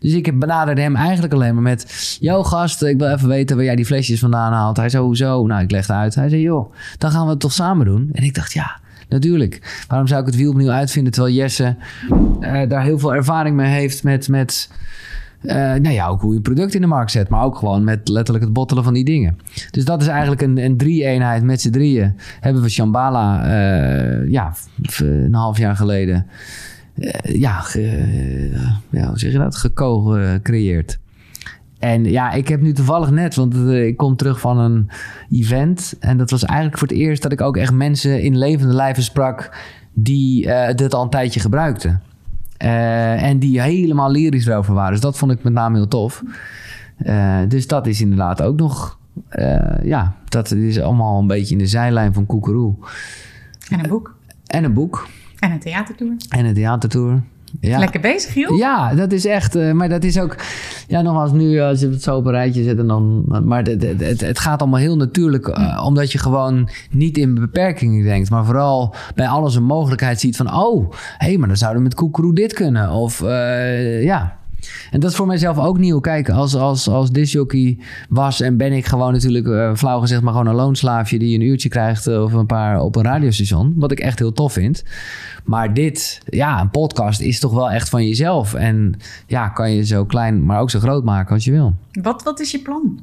Dus 0.00 0.12
ik 0.12 0.38
benaderde 0.38 0.80
hem 0.80 0.96
eigenlijk 0.96 1.32
alleen 1.32 1.54
maar 1.54 1.62
met, 1.62 2.16
yo 2.20 2.42
gast, 2.42 2.82
ik 2.82 2.98
wil 2.98 3.08
even 3.08 3.28
weten 3.28 3.56
waar 3.56 3.64
jij 3.64 3.76
die 3.76 3.86
flesjes 3.86 4.20
vandaan 4.20 4.52
haalt. 4.52 4.76
Hij 4.76 4.88
zei, 4.88 5.04
hoezo? 5.04 5.46
Nou, 5.46 5.62
ik 5.62 5.70
legde 5.70 5.92
uit. 5.92 6.14
Hij 6.14 6.28
zei, 6.28 6.40
joh, 6.40 6.74
dan 6.98 7.10
gaan 7.10 7.24
we 7.24 7.30
het 7.30 7.40
toch 7.40 7.52
samen 7.52 7.86
doen? 7.86 8.08
En 8.12 8.22
ik 8.22 8.34
dacht, 8.34 8.52
ja, 8.52 8.80
Natuurlijk. 9.12 9.84
Waarom 9.88 10.06
zou 10.06 10.20
ik 10.20 10.26
het 10.26 10.36
wiel 10.36 10.50
opnieuw 10.50 10.70
uitvinden 10.70 11.12
terwijl 11.12 11.34
Jesse 11.34 11.76
uh, 12.40 12.68
daar 12.68 12.82
heel 12.82 12.98
veel 12.98 13.14
ervaring 13.14 13.56
mee 13.56 13.70
heeft 13.70 14.02
met, 14.02 14.28
met 14.28 14.70
uh, 15.42 15.54
nou 15.54 15.90
ja, 15.90 16.06
ook 16.06 16.20
hoe 16.20 16.34
je 16.34 16.40
product 16.40 16.74
in 16.74 16.80
de 16.80 16.86
markt 16.86 17.10
zet, 17.10 17.28
maar 17.28 17.44
ook 17.44 17.56
gewoon 17.56 17.84
met 17.84 18.08
letterlijk 18.08 18.44
het 18.44 18.52
bottelen 18.52 18.84
van 18.84 18.94
die 18.94 19.04
dingen. 19.04 19.38
Dus 19.70 19.84
dat 19.84 20.00
is 20.00 20.06
eigenlijk 20.06 20.42
een, 20.42 20.58
een 20.58 20.76
drie-eenheid 20.76 21.42
met 21.42 21.60
z'n 21.60 21.70
drieën. 21.70 22.16
Hebben 22.40 22.62
we 22.62 22.68
Shambhala, 22.68 23.44
uh, 23.44 24.30
ja, 24.30 24.54
een 24.98 25.34
half 25.34 25.58
jaar 25.58 25.76
geleden, 25.76 26.26
ja, 27.22 27.64
ja, 28.90 29.06
hoe 29.06 29.18
zeg 29.18 29.32
je 29.32 29.38
dat, 29.38 29.56
gecreëerd. 29.56 30.98
En 31.82 32.04
ja, 32.04 32.32
ik 32.32 32.48
heb 32.48 32.60
nu 32.60 32.72
toevallig 32.72 33.10
net, 33.10 33.34
want 33.34 33.54
uh, 33.54 33.86
ik 33.86 33.96
kom 33.96 34.16
terug 34.16 34.40
van 34.40 34.58
een 34.58 34.90
event. 35.30 35.96
En 36.00 36.18
dat 36.18 36.30
was 36.30 36.44
eigenlijk 36.44 36.78
voor 36.78 36.88
het 36.88 36.96
eerst 36.96 37.22
dat 37.22 37.32
ik 37.32 37.40
ook 37.40 37.56
echt 37.56 37.72
mensen 37.72 38.22
in 38.22 38.38
levende 38.38 38.74
lijven 38.74 39.02
sprak 39.02 39.56
die 39.92 40.46
uh, 40.46 40.74
dit 40.74 40.94
al 40.94 41.02
een 41.02 41.10
tijdje 41.10 41.40
gebruikten. 41.40 42.02
Uh, 42.64 43.22
en 43.22 43.38
die 43.38 43.60
helemaal 43.60 44.10
lyrisch 44.10 44.46
erover 44.46 44.74
waren. 44.74 44.92
Dus 44.92 45.00
dat 45.00 45.18
vond 45.18 45.32
ik 45.32 45.42
met 45.42 45.52
name 45.52 45.76
heel 45.76 45.88
tof. 45.88 46.22
dus 47.48 47.66
dat 47.66 47.86
is 47.86 48.00
inderdaad 48.00 48.42
ook 48.42 48.56
nog. 48.56 48.98
ja, 49.82 50.14
dat 50.28 50.50
is 50.50 50.80
allemaal 50.80 51.20
een 51.20 51.26
beetje 51.26 51.52
in 51.52 51.58
de 51.58 51.66
zijlijn 51.66 52.12
van 52.12 52.26
Koekeroe. 52.26 52.74
En 53.70 53.80
een 53.82 53.88
boek. 53.88 54.16
En 54.46 54.64
een 54.64 54.74
boek. 54.74 55.08
En 55.38 55.50
een 55.50 55.60
theatertour. 55.60 56.12
En 56.28 56.44
een 56.44 56.54
theatertour. 56.54 57.22
Ja. 57.60 57.78
Lekker 57.78 58.00
bezig, 58.00 58.34
joh. 58.34 58.58
Ja, 58.58 58.94
dat 58.94 59.12
is 59.12 59.26
echt. 59.26 59.56
Uh, 59.56 59.72
maar 59.72 59.88
dat 59.88 60.04
is 60.04 60.18
ook. 60.18 60.36
Ja, 60.88 61.02
nogmaals, 61.02 61.32
nu 61.32 61.60
als 61.60 61.80
je 61.80 61.88
het 61.88 62.02
zo 62.02 62.16
op 62.16 62.26
een 62.26 62.32
rijtje 62.32 62.62
zet. 62.62 62.78
En 62.78 62.86
dan, 62.86 63.24
maar 63.44 63.62
het, 63.62 64.00
het, 64.00 64.20
het 64.20 64.38
gaat 64.38 64.60
allemaal 64.60 64.80
heel 64.80 64.96
natuurlijk. 64.96 65.46
Uh, 65.46 65.82
omdat 65.86 66.12
je 66.12 66.18
gewoon 66.18 66.68
niet 66.90 67.18
in 67.18 67.34
beperkingen 67.34 68.04
denkt. 68.04 68.30
Maar 68.30 68.44
vooral 68.44 68.94
bij 69.14 69.28
alles 69.28 69.54
een 69.54 69.64
mogelijkheid 69.64 70.20
ziet 70.20 70.36
van. 70.36 70.54
Oh, 70.54 70.90
hé, 71.18 71.26
hey, 71.26 71.36
maar 71.36 71.48
dan 71.48 71.56
zouden 71.56 71.82
we 71.82 71.88
met 71.88 71.96
Koekeroe 71.96 72.34
dit 72.34 72.52
kunnen. 72.52 72.90
Of 72.90 73.20
uh, 73.20 74.02
ja. 74.02 74.40
En 74.90 75.00
dat 75.00 75.10
is 75.10 75.16
voor 75.16 75.26
mijzelf 75.26 75.58
ook 75.58 75.78
nieuw. 75.78 76.00
Kijk, 76.00 76.30
als, 76.30 76.54
als, 76.54 76.88
als 76.88 77.10
disjockey 77.10 77.78
was 78.08 78.40
en 78.40 78.56
ben 78.56 78.72
ik 78.72 78.86
gewoon 78.86 79.12
natuurlijk, 79.12 79.46
uh, 79.46 79.74
flauw 79.74 80.00
gezegd, 80.00 80.22
maar 80.22 80.32
gewoon 80.32 80.48
een 80.48 80.54
loonslaafje 80.54 81.18
die 81.18 81.34
een 81.34 81.46
uurtje 81.46 81.68
krijgt 81.68 82.06
of 82.06 82.32
een 82.32 82.46
paar 82.46 82.80
op 82.80 82.96
een 82.96 83.04
radiostation. 83.04 83.72
Wat 83.76 83.92
ik 83.92 84.00
echt 84.00 84.18
heel 84.18 84.32
tof 84.32 84.52
vind. 84.52 84.84
Maar 85.44 85.74
dit, 85.74 86.20
ja, 86.24 86.60
een 86.60 86.70
podcast 86.70 87.20
is 87.20 87.40
toch 87.40 87.52
wel 87.52 87.70
echt 87.70 87.88
van 87.88 88.06
jezelf. 88.06 88.54
En 88.54 88.94
ja, 89.26 89.48
kan 89.48 89.72
je 89.72 89.84
zo 89.84 90.04
klein, 90.04 90.44
maar 90.44 90.60
ook 90.60 90.70
zo 90.70 90.78
groot 90.78 91.04
maken 91.04 91.34
als 91.34 91.44
je 91.44 91.50
wil. 91.50 91.74
Wat, 91.92 92.22
wat 92.22 92.40
is 92.40 92.50
je 92.50 92.58
plan? 92.58 92.98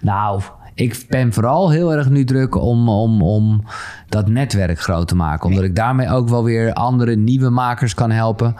Nou, 0.00 0.42
ik 0.78 1.04
ben 1.08 1.32
vooral 1.32 1.70
heel 1.70 1.92
erg 1.92 2.10
nu 2.10 2.24
druk 2.24 2.54
om, 2.54 2.88
om, 2.88 3.22
om 3.22 3.62
dat 4.08 4.28
netwerk 4.28 4.80
groot 4.80 5.08
te 5.08 5.16
maken. 5.16 5.48
Omdat 5.48 5.64
ik 5.64 5.76
daarmee 5.76 6.10
ook 6.10 6.28
wel 6.28 6.44
weer 6.44 6.72
andere 6.72 7.16
nieuwe 7.16 7.50
makers 7.50 7.94
kan 7.94 8.10
helpen. 8.10 8.54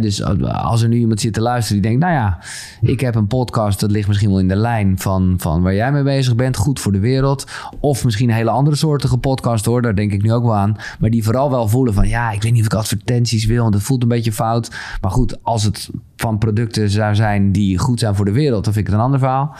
dus 0.00 0.22
als 0.44 0.82
er 0.82 0.88
nu 0.88 0.96
iemand 0.96 1.20
zit 1.20 1.32
te 1.32 1.40
luisteren 1.40 1.82
die 1.82 1.90
denkt... 1.90 2.06
nou 2.06 2.16
ja, 2.16 2.38
ik 2.80 3.00
heb 3.00 3.14
een 3.14 3.26
podcast, 3.26 3.80
dat 3.80 3.90
ligt 3.90 4.08
misschien 4.08 4.28
wel 4.28 4.38
in 4.38 4.48
de 4.48 4.56
lijn 4.56 4.98
van, 4.98 5.34
van 5.38 5.62
waar 5.62 5.74
jij 5.74 5.92
mee 5.92 6.02
bezig 6.02 6.34
bent. 6.34 6.56
Goed 6.56 6.80
voor 6.80 6.92
de 6.92 6.98
wereld. 6.98 7.46
Of 7.80 8.04
misschien 8.04 8.28
een 8.28 8.34
hele 8.34 8.50
andere 8.50 8.76
soortige 8.76 9.18
podcast 9.18 9.64
hoor. 9.64 9.82
Daar 9.82 9.94
denk 9.94 10.12
ik 10.12 10.22
nu 10.22 10.32
ook 10.32 10.44
wel 10.44 10.56
aan. 10.56 10.76
Maar 10.98 11.10
die 11.10 11.24
vooral 11.24 11.50
wel 11.50 11.68
voelen 11.68 11.94
van... 11.94 12.08
ja, 12.08 12.30
ik 12.30 12.42
weet 12.42 12.52
niet 12.52 12.60
of 12.60 12.72
ik 12.72 12.74
advertenties 12.74 13.44
wil, 13.44 13.62
want 13.62 13.74
het 13.74 13.82
voelt 13.82 14.02
een 14.02 14.08
beetje 14.08 14.32
fout. 14.32 14.76
Maar 15.00 15.10
goed, 15.10 15.38
als 15.42 15.62
het 15.62 15.90
van 16.16 16.38
producten 16.38 16.90
zou 16.90 17.14
zijn 17.14 17.52
die 17.52 17.78
goed 17.78 18.00
zijn 18.00 18.14
voor 18.14 18.24
de 18.24 18.32
wereld... 18.32 18.64
dan 18.64 18.72
vind 18.72 18.86
ik 18.86 18.92
het 18.92 19.00
een 19.00 19.06
ander 19.06 19.20
verhaal. 19.20 19.56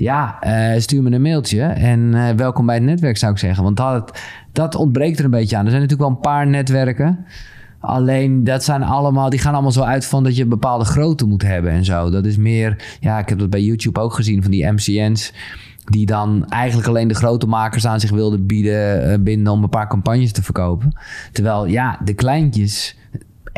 Ja, 0.00 0.38
uh, 0.42 0.80
stuur 0.80 1.02
me 1.02 1.10
een 1.10 1.22
mailtje 1.22 1.62
en 1.62 2.00
uh, 2.00 2.28
welkom 2.28 2.66
bij 2.66 2.74
het 2.74 2.84
netwerk 2.84 3.16
zou 3.16 3.32
ik 3.32 3.38
zeggen. 3.38 3.64
Want 3.64 3.76
dat, 3.76 4.18
dat 4.52 4.74
ontbreekt 4.74 5.18
er 5.18 5.24
een 5.24 5.30
beetje 5.30 5.56
aan. 5.56 5.64
Er 5.64 5.70
zijn 5.70 5.82
natuurlijk 5.82 6.08
wel 6.08 6.18
een 6.18 6.30
paar 6.30 6.46
netwerken. 6.46 7.24
Alleen 7.80 8.44
dat 8.44 8.64
zijn 8.64 8.82
allemaal, 8.82 9.30
die 9.30 9.38
gaan 9.38 9.52
allemaal 9.52 9.72
zo 9.72 9.82
uit 9.82 10.06
van 10.06 10.24
dat 10.24 10.36
je 10.36 10.42
een 10.42 10.48
bepaalde 10.48 10.84
grootte 10.84 11.26
moet 11.26 11.42
hebben 11.42 11.72
en 11.72 11.84
zo. 11.84 12.10
Dat 12.10 12.24
is 12.24 12.36
meer, 12.36 12.96
ja, 13.00 13.18
ik 13.18 13.28
heb 13.28 13.38
dat 13.38 13.50
bij 13.50 13.62
YouTube 13.62 14.00
ook 14.00 14.14
gezien 14.14 14.42
van 14.42 14.50
die 14.50 14.72
MCN's. 14.72 15.32
Die 15.84 16.06
dan 16.06 16.46
eigenlijk 16.48 16.88
alleen 16.88 17.08
de 17.08 17.14
grote 17.14 17.46
makers 17.46 17.86
aan 17.86 18.00
zich 18.00 18.10
wilden 18.10 18.46
bieden, 18.46 19.10
uh, 19.10 19.24
binden 19.24 19.52
om 19.52 19.62
een 19.62 19.68
paar 19.68 19.88
campagnes 19.88 20.32
te 20.32 20.42
verkopen. 20.42 20.98
Terwijl 21.32 21.66
ja, 21.66 22.00
de 22.04 22.14
kleintjes, 22.14 22.96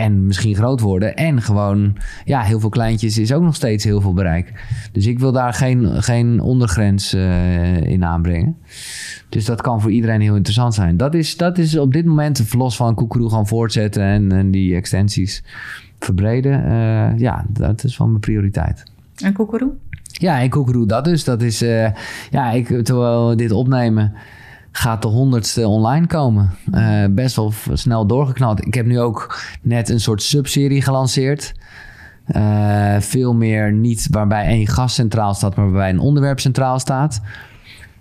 En 0.03 0.27
misschien 0.27 0.55
groot 0.55 0.81
worden. 0.81 1.17
En 1.17 1.43
gewoon, 1.43 1.97
ja, 2.25 2.41
heel 2.41 2.61
veel 2.61 2.69
kleintjes 2.69 3.19
is 3.19 3.33
ook 3.33 3.43
nog 3.43 3.55
steeds 3.55 3.85
heel 3.85 4.01
veel 4.01 4.13
bereik. 4.13 4.53
Dus 4.93 5.07
ik 5.07 5.19
wil 5.19 5.33
daar 5.33 5.53
geen, 5.53 6.03
geen 6.03 6.41
ondergrens 6.41 7.15
uh, 7.15 7.81
in 7.83 8.05
aanbrengen. 8.05 8.57
Dus 9.29 9.45
dat 9.45 9.61
kan 9.61 9.81
voor 9.81 9.91
iedereen 9.91 10.21
heel 10.21 10.35
interessant 10.35 10.75
zijn. 10.75 10.97
Dat 10.97 11.15
is, 11.15 11.37
dat 11.37 11.59
is 11.59 11.79
op 11.79 11.93
dit 11.93 12.05
moment, 12.05 12.55
los 12.55 12.77
van 12.77 12.95
Koekeroe 12.95 13.31
gaan 13.31 13.47
voortzetten 13.47 14.03
en, 14.03 14.33
en 14.33 14.51
die 14.51 14.75
extensies 14.75 15.45
verbreden. 15.99 16.65
Uh, 16.65 17.19
ja, 17.19 17.45
dat 17.49 17.85
is 17.85 17.99
wel 17.99 18.07
mijn 18.09 18.21
prioriteit. 18.21 18.83
En 19.17 19.33
Koekeroe? 19.33 19.73
Ja, 20.03 20.41
en 20.41 20.51
Koekeroe 20.51 20.87
dat 20.87 21.05
dus. 21.05 21.25
Dat 21.25 21.43
is, 21.43 21.63
uh, 21.63 21.89
ja, 22.31 22.51
ik, 22.51 22.85
terwijl 22.85 23.29
we 23.29 23.37
dit 23.37 23.51
opnemen 23.51 24.13
gaat 24.73 25.03
de 25.03 25.09
honderdste 25.09 25.69
online 25.69 26.07
komen. 26.07 26.51
Uh, 26.75 27.05
best 27.11 27.37
wel 27.37 27.53
snel 27.73 28.07
doorgeknald. 28.07 28.67
Ik 28.67 28.75
heb 28.75 28.87
nu 28.87 29.01
ook 29.01 29.43
net 29.63 29.89
een 29.89 30.01
soort 30.01 30.23
subserie 30.23 30.83
gelanceerd. 30.83 31.55
Uh, 32.29 32.97
veel 32.99 33.35
meer 33.35 33.73
niet 33.73 34.07
waarbij 34.11 34.47
één 34.47 34.67
gast 34.67 34.95
centraal 34.95 35.35
staat, 35.35 35.57
maar 35.57 35.65
waarbij 35.65 35.91
een 35.91 35.99
onderwerp 35.99 36.41
centraal 36.41 36.79
staat. 36.79 37.21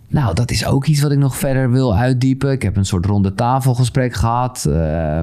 Nou, 0.08 0.36
dat 0.36 0.52
is 0.52 0.66
ook 0.66 0.86
iets 0.86 1.02
wat 1.02 1.12
ik 1.12 1.18
nog 1.18 1.38
verder 1.38 1.72
wil 1.72 1.96
uitdiepen. 1.96 2.52
Ik 2.52 2.62
heb 2.62 2.76
een 2.76 2.86
soort 2.86 3.06
ronde 3.06 3.34
tafelgesprek 3.34 4.14
gehad. 4.14 4.66
Uh, 4.68 5.20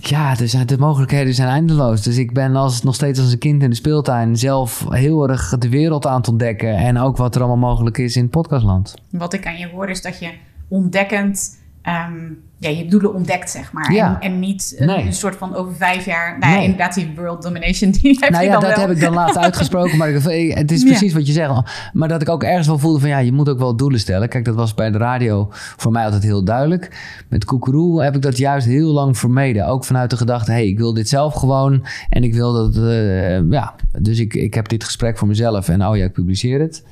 ja, 0.00 0.34
dus 0.34 0.52
de 0.52 0.78
mogelijkheden 0.78 1.34
zijn 1.34 1.48
eindeloos. 1.48 2.02
Dus 2.02 2.16
ik 2.16 2.32
ben 2.32 2.56
als, 2.56 2.82
nog 2.82 2.94
steeds 2.94 3.20
als 3.20 3.32
een 3.32 3.38
kind 3.38 3.62
in 3.62 3.70
de 3.70 3.76
speeltuin 3.76 4.36
zelf 4.36 4.86
heel 4.88 5.28
erg 5.28 5.58
de 5.58 5.68
wereld 5.68 6.06
aan 6.06 6.16
het 6.16 6.28
ontdekken. 6.28 6.76
En 6.76 6.98
ook 6.98 7.16
wat 7.16 7.34
er 7.34 7.40
allemaal 7.40 7.70
mogelijk 7.70 7.98
is 7.98 8.16
in 8.16 8.28
podcastland. 8.28 8.94
Wat 9.10 9.32
ik 9.32 9.46
aan 9.46 9.58
je 9.58 9.68
hoor 9.68 9.88
is 9.88 10.02
dat 10.02 10.18
je 10.18 10.32
ontdekkend 10.68 11.58
um, 11.88 12.44
ja, 12.58 12.68
je 12.68 12.86
doelen 12.86 13.14
ontdekt, 13.14 13.50
zeg 13.50 13.72
maar. 13.72 13.92
Ja. 13.92 14.20
En, 14.20 14.32
en, 14.32 14.38
niet 14.38 14.74
een, 14.78 14.88
een, 14.88 15.12
soort 15.12 15.36
van 15.36 15.54
over 15.54 15.74
vijf 15.74 16.04
jaar... 16.04 16.38
Nou 16.38 16.52
ja, 16.52 16.60
inderdaad, 16.60 16.94
die 16.94 17.12
world 17.16 17.42
domination, 17.42 17.90
die 18.00 18.18
heb 18.20 18.30
nou 18.30 18.44
je 18.44 18.50
ja, 18.50 18.58
dan 18.58 18.70
dat 18.70 18.78
heb 18.78 18.90
ik 18.90 19.00
dan 19.00 19.14
laatst 19.14 19.36
uitgesproken. 19.46 19.96
Maar 19.96 20.08
het 20.08 20.72
is 20.72 20.84
precies 20.84 21.12
wat 21.12 21.26
je 21.26 21.32
zegt. 21.32 21.52
Maar 21.92 22.08
dat 22.08 22.22
ik 22.22 22.28
ook 22.28 22.42
ergens 22.42 22.66
wel 22.66 22.78
voelde 22.78 23.00
van... 23.00 23.08
ja, 23.08 23.18
je 23.18 23.32
moet 23.32 23.48
ook 23.48 23.58
wel 23.58 23.76
doelen 23.76 24.00
stellen. 24.00 24.28
Kijk, 24.28 24.44
dat 24.44 24.54
was 24.54 24.74
bij 24.74 24.90
de 24.90 24.98
radio 24.98 25.48
voor 25.50 25.92
mij 25.92 26.04
altijd 26.04 26.22
heel 26.22 26.44
duidelijk. 26.44 27.14
Met 27.28 27.44
Koekeroe 27.44 28.02
heb 28.02 28.14
ik 28.14 28.22
dat 28.22 28.36
juist 28.36 28.66
heel 28.66 28.92
lang 28.92 29.18
vermeden. 29.18 29.66
Ook 29.66 29.84
vanuit 29.84 30.10
de 30.10 30.16
gedachte, 30.16 30.50
hey, 30.50 30.66
ik 30.66 30.78
wil 30.78 30.94
dit 30.94 31.08
zelf 31.08 31.34
gewoon. 31.34 31.86
En 32.08 32.24
ik 32.24 32.34
wil 32.34 32.52
dat... 32.52 32.76
Uh, 32.76 33.50
ja, 33.50 33.74
dus 33.98 34.18
ik, 34.18 34.34
ik 34.34 34.54
heb 34.54 34.68
dit 34.68 34.84
gesprek 34.84 35.18
voor 35.18 35.28
mezelf. 35.28 35.68
En 35.68 35.86
oh 35.86 35.96
ja, 35.96 36.04
ik 36.04 36.12
publiceer 36.12 36.60
het. 36.60 36.84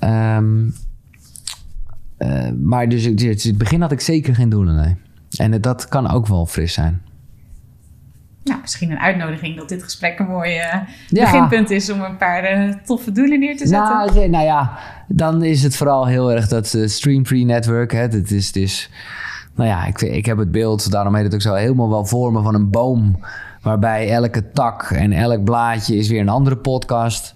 Um, 0.00 0.74
uh, 2.18 2.50
maar 2.62 2.88
dus 2.88 3.04
in 3.04 3.28
het 3.28 3.58
begin 3.58 3.80
had 3.80 3.92
ik 3.92 4.00
zeker 4.00 4.34
geen 4.34 4.48
doelen, 4.48 4.74
nee. 4.74 4.96
En 5.36 5.60
dat 5.60 5.88
kan 5.88 6.10
ook 6.10 6.26
wel 6.26 6.46
fris 6.46 6.72
zijn. 6.72 7.02
Nou, 8.44 8.60
misschien 8.60 8.90
een 8.90 8.98
uitnodiging 8.98 9.56
dat 9.56 9.68
dit 9.68 9.82
gesprek 9.82 10.18
een 10.18 10.26
mooi 10.26 10.58
uh, 10.58 10.74
beginpunt 11.10 11.70
is 11.70 11.90
om 11.90 12.00
een 12.00 12.16
paar 12.16 12.58
uh, 12.58 12.74
toffe 12.84 13.12
doelen 13.12 13.40
neer 13.40 13.56
te 13.56 13.66
zetten. 13.66 13.96
Nou, 13.96 14.28
nou, 14.28 14.44
ja, 14.44 14.78
dan 15.08 15.44
is 15.44 15.62
het 15.62 15.76
vooral 15.76 16.06
heel 16.06 16.32
erg 16.32 16.48
dat 16.48 16.74
uh, 16.74 16.86
Stream 16.86 17.26
Free 17.26 17.44
Network. 17.44 17.92
Hè, 17.92 18.00
het 18.00 18.30
is, 18.30 18.46
het 18.46 18.56
is, 18.56 18.90
nou 19.54 19.68
ja, 19.68 19.86
ik, 19.86 20.00
ik 20.00 20.26
heb 20.26 20.38
het 20.38 20.50
beeld, 20.50 20.90
daarom 20.90 21.14
heet 21.14 21.24
het 21.24 21.34
ook 21.34 21.40
zo, 21.40 21.54
helemaal 21.54 21.90
wel 21.90 22.04
vormen 22.04 22.42
van 22.42 22.54
een 22.54 22.70
boom. 22.70 23.18
Waarbij 23.62 24.10
elke 24.10 24.50
tak 24.50 24.82
en 24.82 25.12
elk 25.12 25.44
blaadje 25.44 25.96
is 25.96 26.08
weer 26.08 26.20
een 26.20 26.28
andere 26.28 26.56
podcast. 26.56 27.34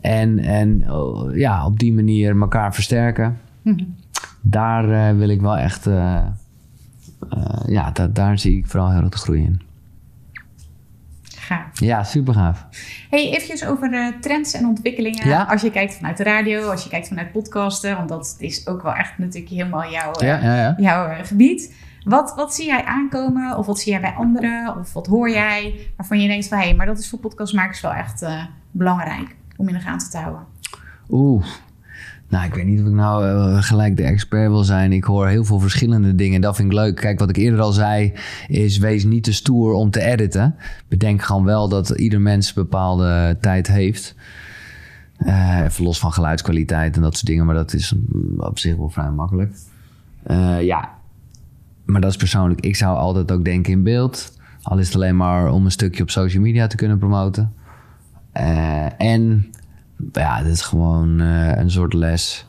En, 0.00 0.38
en 0.38 0.92
oh, 0.92 1.36
ja, 1.36 1.66
op 1.66 1.78
die 1.78 1.92
manier 1.92 2.40
elkaar 2.40 2.74
versterken. 2.74 3.38
Mm 3.62 3.76
-hmm 3.76 3.99
daar 4.40 4.88
uh, 4.88 5.18
wil 5.18 5.28
ik 5.28 5.40
wel 5.40 5.56
echt, 5.56 5.86
uh, 5.86 6.26
uh, 7.34 7.62
ja, 7.66 7.90
da 7.90 8.06
daar 8.06 8.38
zie 8.38 8.58
ik 8.58 8.66
vooral 8.66 8.90
heel 8.90 9.00
erg 9.00 9.08
de 9.08 9.18
groei 9.18 9.42
in. 9.42 9.62
Gaaf. 11.36 11.80
Ja, 11.80 12.04
super 12.04 12.34
gaaf. 12.34 12.66
Hey, 13.10 13.30
eventjes 13.30 13.64
over 13.64 14.14
trends 14.20 14.54
en 14.54 14.66
ontwikkelingen. 14.66 15.28
Ja? 15.28 15.42
Als 15.42 15.60
je 15.60 15.70
kijkt 15.70 15.94
vanuit 15.94 16.16
de 16.16 16.22
radio, 16.22 16.70
als 16.70 16.82
je 16.82 16.90
kijkt 16.90 17.08
vanuit 17.08 17.32
podcasten, 17.32 17.96
want 17.96 18.08
dat 18.08 18.36
is 18.38 18.66
ook 18.66 18.82
wel 18.82 18.94
echt 18.94 19.18
natuurlijk 19.18 19.52
helemaal 19.52 19.90
jouw, 19.90 20.12
ja, 20.18 20.74
jouw 20.78 21.24
gebied. 21.24 21.74
Wat, 22.04 22.34
wat 22.36 22.54
zie 22.54 22.66
jij 22.66 22.84
aankomen? 22.84 23.58
Of 23.58 23.66
wat 23.66 23.78
zie 23.78 23.92
jij 23.92 24.00
bij 24.00 24.14
anderen? 24.14 24.76
Of 24.76 24.92
wat 24.92 25.06
hoor 25.06 25.30
jij 25.30 25.74
waarvan 25.96 26.20
je 26.20 26.28
denkt 26.28 26.48
van... 26.48 26.58
hé, 26.58 26.64
hey, 26.64 26.74
maar 26.74 26.86
dat 26.86 26.98
is 26.98 27.08
voor 27.08 27.18
podcastmakers 27.18 27.80
wel 27.80 27.92
echt 27.92 28.26
belangrijk 28.70 29.36
om 29.56 29.68
in 29.68 29.74
de 29.74 29.80
gaten 29.80 30.10
te 30.10 30.18
houden? 30.18 30.46
Oeh, 31.08 31.46
nou, 32.30 32.46
ik 32.46 32.54
weet 32.54 32.66
niet 32.66 32.80
of 32.80 32.86
ik 32.86 32.92
nou 32.92 33.26
uh, 33.26 33.62
gelijk 33.62 33.96
de 33.96 34.02
expert 34.02 34.48
wil 34.48 34.64
zijn. 34.64 34.92
Ik 34.92 35.04
hoor 35.04 35.28
heel 35.28 35.44
veel 35.44 35.60
verschillende 35.60 36.14
dingen. 36.14 36.40
Dat 36.40 36.56
vind 36.56 36.72
ik 36.72 36.78
leuk. 36.78 36.96
Kijk, 36.96 37.18
wat 37.18 37.28
ik 37.28 37.36
eerder 37.36 37.60
al 37.60 37.72
zei, 37.72 38.12
is 38.48 38.78
wees 38.78 39.04
niet 39.04 39.24
te 39.24 39.32
stoer 39.32 39.72
om 39.72 39.90
te 39.90 40.00
editen. 40.00 40.54
Bedenk 40.88 41.22
gewoon 41.22 41.44
wel 41.44 41.68
dat 41.68 41.90
ieder 41.90 42.20
mens 42.20 42.52
bepaalde 42.52 43.36
tijd 43.40 43.66
heeft. 43.66 44.14
Uh, 45.18 45.60
even 45.64 45.84
los 45.84 45.98
van 45.98 46.12
geluidskwaliteit 46.12 46.96
en 46.96 47.02
dat 47.02 47.14
soort 47.14 47.26
dingen. 47.26 47.46
Maar 47.46 47.54
dat 47.54 47.72
is 47.72 47.94
op 48.36 48.58
zich 48.58 48.76
wel 48.76 48.88
vrij 48.88 49.10
makkelijk. 49.10 49.54
Uh, 50.30 50.62
ja, 50.62 50.88
maar 51.84 52.00
dat 52.00 52.10
is 52.10 52.16
persoonlijk. 52.16 52.60
Ik 52.60 52.76
zou 52.76 52.96
altijd 52.96 53.32
ook 53.32 53.44
denken 53.44 53.72
in 53.72 53.82
beeld. 53.82 54.38
Al 54.62 54.78
is 54.78 54.86
het 54.86 54.94
alleen 54.94 55.16
maar 55.16 55.52
om 55.52 55.64
een 55.64 55.70
stukje 55.70 56.02
op 56.02 56.10
social 56.10 56.42
media 56.42 56.66
te 56.66 56.76
kunnen 56.76 56.98
promoten. 56.98 57.54
en 58.96 59.50
ja, 60.12 60.42
dit 60.42 60.52
is 60.52 60.62
gewoon 60.62 61.20
uh, 61.20 61.56
een 61.56 61.70
soort 61.70 61.92
les. 61.92 62.48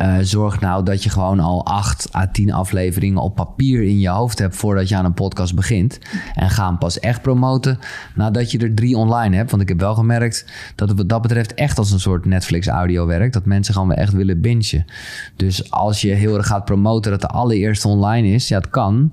Uh, 0.00 0.16
zorg 0.20 0.60
nou 0.60 0.84
dat 0.84 1.02
je 1.02 1.10
gewoon 1.10 1.40
al 1.40 1.66
8 1.66 2.14
à 2.14 2.26
10 2.26 2.52
afleveringen 2.52 3.22
op 3.22 3.34
papier 3.34 3.82
in 3.82 4.00
je 4.00 4.08
hoofd 4.08 4.38
hebt 4.38 4.56
voordat 4.56 4.88
je 4.88 4.96
aan 4.96 5.04
een 5.04 5.14
podcast 5.14 5.54
begint. 5.54 5.98
En 6.34 6.50
ga 6.50 6.66
hem 6.66 6.78
pas 6.78 7.00
echt 7.00 7.22
promoten 7.22 7.78
nadat 8.14 8.50
je 8.50 8.58
er 8.58 8.74
drie 8.74 8.96
online 8.96 9.36
hebt. 9.36 9.50
Want 9.50 9.62
ik 9.62 9.68
heb 9.68 9.80
wel 9.80 9.94
gemerkt 9.94 10.52
dat 10.74 10.88
het 10.88 10.98
wat 10.98 11.08
dat 11.08 11.22
betreft 11.22 11.54
echt 11.54 11.78
als 11.78 11.90
een 11.90 12.00
soort 12.00 12.24
Netflix 12.24 12.66
audio 12.66 13.06
werkt. 13.06 13.32
Dat 13.32 13.44
mensen 13.44 13.74
gewoon 13.74 13.92
echt 13.92 14.12
willen 14.12 14.40
bingen. 14.40 14.84
Dus 15.36 15.70
als 15.70 16.00
je 16.00 16.10
heel 16.10 16.36
erg 16.36 16.46
gaat 16.46 16.64
promoten 16.64 17.10
dat 17.10 17.20
de 17.20 17.28
allereerste 17.28 17.88
online 17.88 18.28
is, 18.28 18.48
ja, 18.48 18.58
het 18.58 18.70
kan. 18.70 19.12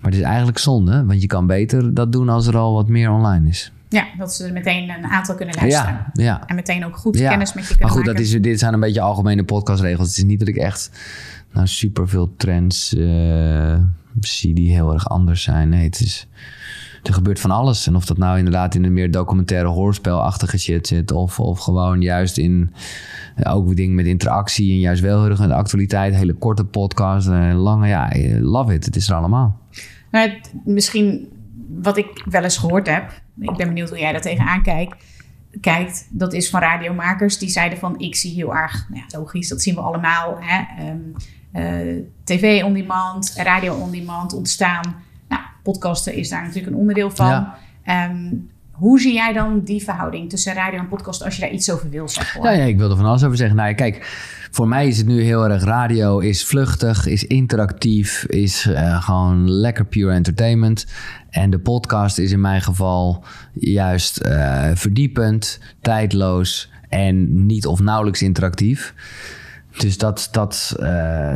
Maar 0.00 0.10
het 0.10 0.20
is 0.20 0.26
eigenlijk 0.26 0.58
zonde, 0.58 1.04
want 1.04 1.20
je 1.20 1.26
kan 1.26 1.46
beter 1.46 1.94
dat 1.94 2.12
doen 2.12 2.28
als 2.28 2.46
er 2.46 2.56
al 2.56 2.74
wat 2.74 2.88
meer 2.88 3.10
online 3.10 3.48
is. 3.48 3.72
Ja, 3.90 4.06
dat 4.18 4.34
ze 4.34 4.44
er 4.44 4.52
meteen 4.52 4.90
een 4.90 5.04
aantal 5.04 5.34
kunnen 5.34 5.54
luisteren. 5.54 6.10
Ja, 6.12 6.22
ja. 6.24 6.46
En 6.46 6.54
meteen 6.54 6.84
ook 6.84 6.96
goed 6.96 7.16
kennis 7.16 7.54
met 7.54 7.62
je 7.62 7.68
kunnen 7.68 7.86
Maar 7.86 7.96
goed, 7.96 8.06
maken. 8.06 8.22
Dat 8.24 8.34
is, 8.34 8.42
dit 8.42 8.58
zijn 8.58 8.74
een 8.74 8.80
beetje 8.80 9.00
algemene 9.00 9.44
podcastregels. 9.44 10.08
Het 10.08 10.16
is 10.16 10.24
niet 10.24 10.38
dat 10.38 10.48
ik 10.48 10.56
echt 10.56 10.90
nou, 11.52 11.66
super 11.66 12.08
veel 12.08 12.34
trends 12.36 12.94
uh, 12.94 13.78
zie 14.20 14.54
die 14.54 14.72
heel 14.72 14.92
erg 14.92 15.08
anders 15.08 15.42
zijn. 15.42 15.68
Nee, 15.68 15.84
het 15.84 16.00
is... 16.00 16.26
Er 17.02 17.12
gebeurt 17.12 17.40
van 17.40 17.50
alles. 17.50 17.86
En 17.86 17.96
of 17.96 18.04
dat 18.06 18.18
nou 18.18 18.38
inderdaad 18.38 18.74
in 18.74 18.84
een 18.84 18.92
meer 18.92 19.10
documentaire 19.10 19.68
hoorspelachtige 19.68 20.58
shit 20.58 20.86
zit. 20.86 21.12
Of, 21.12 21.40
of 21.40 21.58
gewoon 21.58 22.00
juist 22.00 22.38
in 22.38 22.72
ook 23.42 23.76
dingen 23.76 23.94
met 23.94 24.06
interactie. 24.06 24.72
En 24.72 24.78
juist 24.78 25.02
wel 25.02 25.20
heel 25.20 25.30
erg 25.30 25.40
in 25.40 25.48
de 25.48 25.54
actualiteit. 25.54 26.14
Hele 26.14 26.34
korte 26.34 26.64
podcast. 26.64 27.28
Lange, 27.52 27.86
ja, 27.86 28.10
love 28.40 28.74
it. 28.74 28.84
Het 28.84 28.96
is 28.96 29.08
er 29.08 29.14
allemaal. 29.14 29.58
Nou, 30.10 30.40
misschien 30.64 31.28
wat 31.74 31.96
ik 31.96 32.24
wel 32.30 32.42
eens 32.42 32.56
gehoord 32.56 32.86
heb, 32.86 33.10
ik 33.40 33.56
ben 33.56 33.66
benieuwd 33.66 33.88
hoe 33.88 33.98
jij 33.98 34.12
daar 34.12 34.20
tegenaan 34.20 34.62
kijkt, 34.62 35.04
kijkt, 35.60 36.08
dat 36.10 36.32
is 36.32 36.50
van 36.50 36.60
radiomakers 36.60 37.38
die 37.38 37.48
zeiden 37.48 37.78
van 37.78 37.98
ik 37.98 38.14
zie 38.14 38.34
heel 38.34 38.54
erg, 38.54 38.86
nou 38.88 39.02
ja, 39.08 39.18
logisch, 39.18 39.48
dat 39.48 39.62
zien 39.62 39.74
we 39.74 39.80
allemaal, 39.80 40.38
hè, 40.40 40.90
um, 40.90 41.14
uh, 41.52 42.02
tv 42.24 42.62
on 42.62 42.72
demand, 42.72 43.32
radio 43.36 43.74
on 43.74 43.90
demand 43.90 44.32
ontstaan. 44.32 44.96
Nou, 45.28 45.42
podcasten 45.62 46.14
is 46.14 46.28
daar 46.28 46.42
natuurlijk 46.42 46.66
een 46.66 46.78
onderdeel 46.78 47.10
van. 47.10 47.26
Ja. 47.26 47.58
Um, 48.10 48.50
hoe 48.70 49.00
zie 49.00 49.12
jij 49.12 49.32
dan 49.32 49.60
die 49.60 49.82
verhouding 49.82 50.30
tussen 50.30 50.54
radio 50.54 50.78
en 50.78 50.88
podcast 50.88 51.24
als 51.24 51.34
je 51.34 51.40
daar 51.40 51.50
iets 51.50 51.70
over 51.70 51.90
wil 51.90 52.08
zeggen? 52.08 52.42
Ja, 52.42 52.50
ja, 52.50 52.64
ik 52.64 52.78
wil 52.78 52.90
er 52.90 52.96
van 52.96 53.04
alles 53.04 53.24
over 53.24 53.36
zeggen. 53.36 53.56
Nou, 53.56 53.74
kijk, 53.74 54.06
voor 54.50 54.68
mij 54.68 54.88
is 54.88 54.98
het 54.98 55.06
nu 55.06 55.22
heel 55.22 55.48
erg 55.48 55.64
radio, 55.64 56.18
is 56.18 56.44
vluchtig, 56.44 57.06
is 57.06 57.24
interactief, 57.24 58.24
is 58.24 58.66
uh, 58.66 59.02
gewoon 59.02 59.50
lekker 59.50 59.84
pure 59.86 60.12
entertainment. 60.12 60.86
En 61.30 61.50
de 61.50 61.58
podcast 61.58 62.18
is 62.18 62.32
in 62.32 62.40
mijn 62.40 62.62
geval 62.62 63.24
juist 63.52 64.24
uh, 64.26 64.70
verdiepend, 64.74 65.60
tijdloos 65.80 66.70
en 66.88 67.46
niet 67.46 67.66
of 67.66 67.80
nauwelijks 67.80 68.22
interactief. 68.22 68.94
Dus 69.78 69.98
dat, 69.98 70.28
dat, 70.30 70.76
uh, 70.80 70.86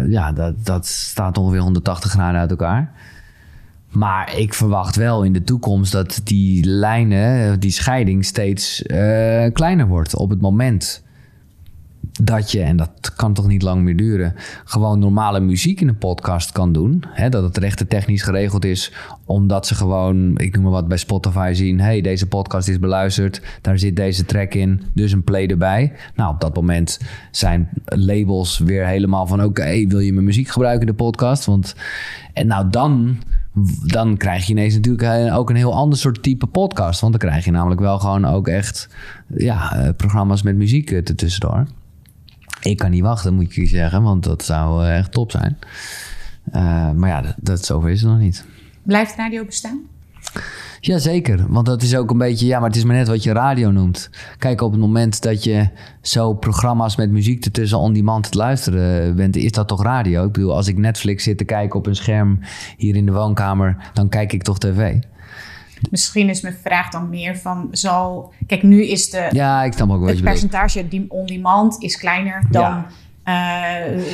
ja, 0.09 0.33
dat, 0.33 0.65
dat 0.65 0.87
staat 0.87 1.39
ongeveer 1.39 1.61
180 1.61 2.11
graden 2.11 2.41
uit 2.41 2.51
elkaar. 2.51 2.93
Maar 3.89 4.37
ik 4.39 4.55
verwacht 4.55 4.97
wel 4.97 5.23
in 5.23 5.33
de 5.33 5.45
toekomst 5.45 5.93
dat 5.93 6.21
die 6.25 6.65
lijnen, 6.65 7.61
die 7.61 7.71
scheiding 7.71 8.25
steeds 8.25 8.83
kleiner 9.53 9.87
wordt 9.87 10.17
op 10.17 10.31
het 10.31 10.41
moment 10.41 11.04
dat 12.23 12.51
je, 12.51 12.61
en 12.61 12.77
dat 12.77 13.13
kan 13.17 13.33
toch 13.33 13.47
niet 13.47 13.63
lang 13.63 13.83
meer 13.83 13.97
duren, 13.97 14.35
gewoon 14.65 14.99
normale 14.99 15.41
muziek 15.41 15.81
in 15.81 15.89
een 15.89 15.99
podcast 15.99 16.53
kan 16.53 16.73
doen. 16.73 17.05
Hè, 17.09 17.29
dat 17.29 17.43
het 17.43 17.57
rechten 17.57 17.89
technisch 17.89 18.23
geregeld 18.23 18.65
is, 18.65 18.93
omdat 19.25 19.67
ze 19.67 19.75
gewoon, 19.75 20.39
ik 20.39 20.55
noem 20.55 20.63
maar 20.63 20.73
wat, 20.73 20.89
bij 20.89 20.97
Spotify 20.97 21.53
zien: 21.55 21.81
hey, 21.81 22.01
deze 22.01 22.27
podcast 22.27 22.69
is 22.69 22.79
beluisterd, 22.79 23.43
daar 23.61 23.79
zit 23.79 23.97
deze 23.97 24.25
track 24.25 24.55
in, 24.55 24.83
dus 24.93 25.13
een 25.13 25.25
play 25.25 25.47
erbij. 25.47 25.93
Nou, 26.15 26.35
op 26.35 26.41
dat 26.41 26.55
moment 26.55 27.01
zijn 27.31 27.69
labels 27.85 28.59
weer 28.59 28.87
helemaal 28.87 29.27
van: 29.27 29.45
oké, 29.45 29.87
wil 29.87 29.99
je 29.99 30.13
mijn 30.13 30.25
muziek 30.25 30.49
gebruiken 30.49 30.87
in 30.87 30.93
de 30.97 31.03
podcast? 31.05 31.45
Want, 31.45 31.75
en 32.33 32.47
nou 32.47 32.71
dan 32.71 33.19
dan 33.85 34.17
krijg 34.17 34.47
je 34.47 34.53
ineens 34.53 34.75
natuurlijk 34.75 35.33
ook 35.33 35.51
een 35.51 35.57
heel 35.57 35.75
ander 35.75 35.99
soort 35.99 36.23
type 36.23 36.47
podcast. 36.47 37.01
Want 37.01 37.21
dan 37.21 37.29
krijg 37.31 37.45
je 37.45 37.51
namelijk 37.51 37.81
wel 37.81 37.99
gewoon 37.99 38.25
ook 38.25 38.49
echt 38.49 38.89
ja, 39.37 39.77
eh, 39.77 39.89
programma's 39.97 40.43
met 40.43 40.57
muziek 40.57 40.91
er 40.91 41.17
tussendoor. 41.17 41.67
Ik 42.65 42.77
kan 42.77 42.91
niet 42.91 43.03
wachten, 43.03 43.35
moet 43.35 43.45
ik 43.45 43.53
je 43.53 43.67
zeggen, 43.67 44.03
want 44.03 44.25
dat 44.25 44.45
zou 44.45 44.87
echt 44.87 45.13
top 45.13 45.31
zijn. 45.31 45.59
maar 46.97 47.09
ja, 47.09 47.21
dat, 47.21 47.35
dat, 47.37 47.65
zover 47.65 47.91
is 47.91 48.01
het 48.01 48.11
nog 48.11 48.19
niet. 48.19 48.45
Blijft 48.83 49.17
radio 49.17 49.45
bestaan? 49.45 49.81
Jazeker, 50.81 51.45
want 51.49 51.67
dat 51.67 51.83
is 51.83 51.97
ook 51.97 52.11
een 52.11 52.19
beetje, 52.19 52.47
ja, 52.47 52.59
maar 52.59 52.69
het 52.69 52.77
is 52.77 52.85
maar 52.85 52.97
net 52.97 53.09
wat 53.09 53.23
je 53.23 53.33
radio 53.33 53.71
noemt. 53.71 54.11
Kijk, 54.39 54.61
op 54.61 54.71
het 54.71 54.81
moment 54.81 55.23
dat 55.23 55.45
je 55.45 55.69
zo 56.01 56.35
programma's 56.35 56.97
met 56.97 57.11
muziek 57.11 57.45
ertussen 57.45 57.79
on-demand 57.79 58.31
te 58.31 58.39
luisteren 58.39 59.17
bent, 59.17 59.37
is 59.37 59.53
dat 59.53 59.69
toch 59.69 59.83
radio? 59.83 60.25
Ik 60.25 60.33
bedoel, 60.33 60.55
als 60.55 60.69
ik 60.69 60.79
Netflix 60.79 61.25
zit 61.25 61.39
te 61.39 61.45
kijken 61.45 61.79
op 61.79 61.87
een 61.87 61.97
scherm 61.97 62.39
hier 62.77 62.97
in 62.97 63.07
de 63.07 63.13
woonkamer, 63.13 63.91
dan 63.93 64.09
kijk 64.09 64.33
ik 64.33 64.43
toch 64.43 64.59
tv. 64.59 64.99
Misschien 65.91 66.29
is 66.29 66.41
mijn 66.41 66.57
vraag 66.63 66.91
dan 66.91 67.09
meer 67.09 67.39
van, 67.39 67.69
zal... 67.71 68.33
Kijk, 68.47 68.63
nu 68.63 68.87
is 68.87 69.11
de, 69.11 69.29
ja, 69.33 69.65
ik 69.65 69.73
snap 69.73 69.91
ook 69.91 70.01
wat 70.01 70.11
het 70.11 70.23
percentage 70.23 71.07
on-demand 71.09 71.83
is 71.83 71.97
kleiner 71.97 72.47
dan... 72.51 72.63
Ja 72.63 72.87
uh, 73.29 73.35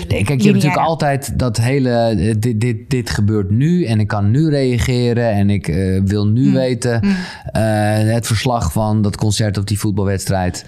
kijk, 0.08 0.10
je 0.10 0.24
hebt 0.26 0.42
natuurlijk 0.42 0.76
altijd 0.76 1.38
dat 1.38 1.56
hele. 1.56 1.90
Eh, 1.90 2.34
dit, 2.38 2.60
dit, 2.60 2.90
dit 2.90 3.10
gebeurt 3.10 3.50
nu 3.50 3.84
en 3.84 4.00
ik 4.00 4.06
kan 4.06 4.30
nu 4.30 4.48
reageren 4.48 5.32
en 5.32 5.50
ik 5.50 5.68
uh, 5.68 6.02
wil 6.04 6.26
nu 6.26 6.46
mm. 6.46 6.52
weten. 6.52 7.00
Mm. 7.02 7.10
Uh, 7.10 8.12
het 8.12 8.26
verslag 8.26 8.72
van 8.72 9.02
dat 9.02 9.16
concert 9.16 9.58
of 9.58 9.64
die 9.64 9.78
voetbalwedstrijd. 9.78 10.66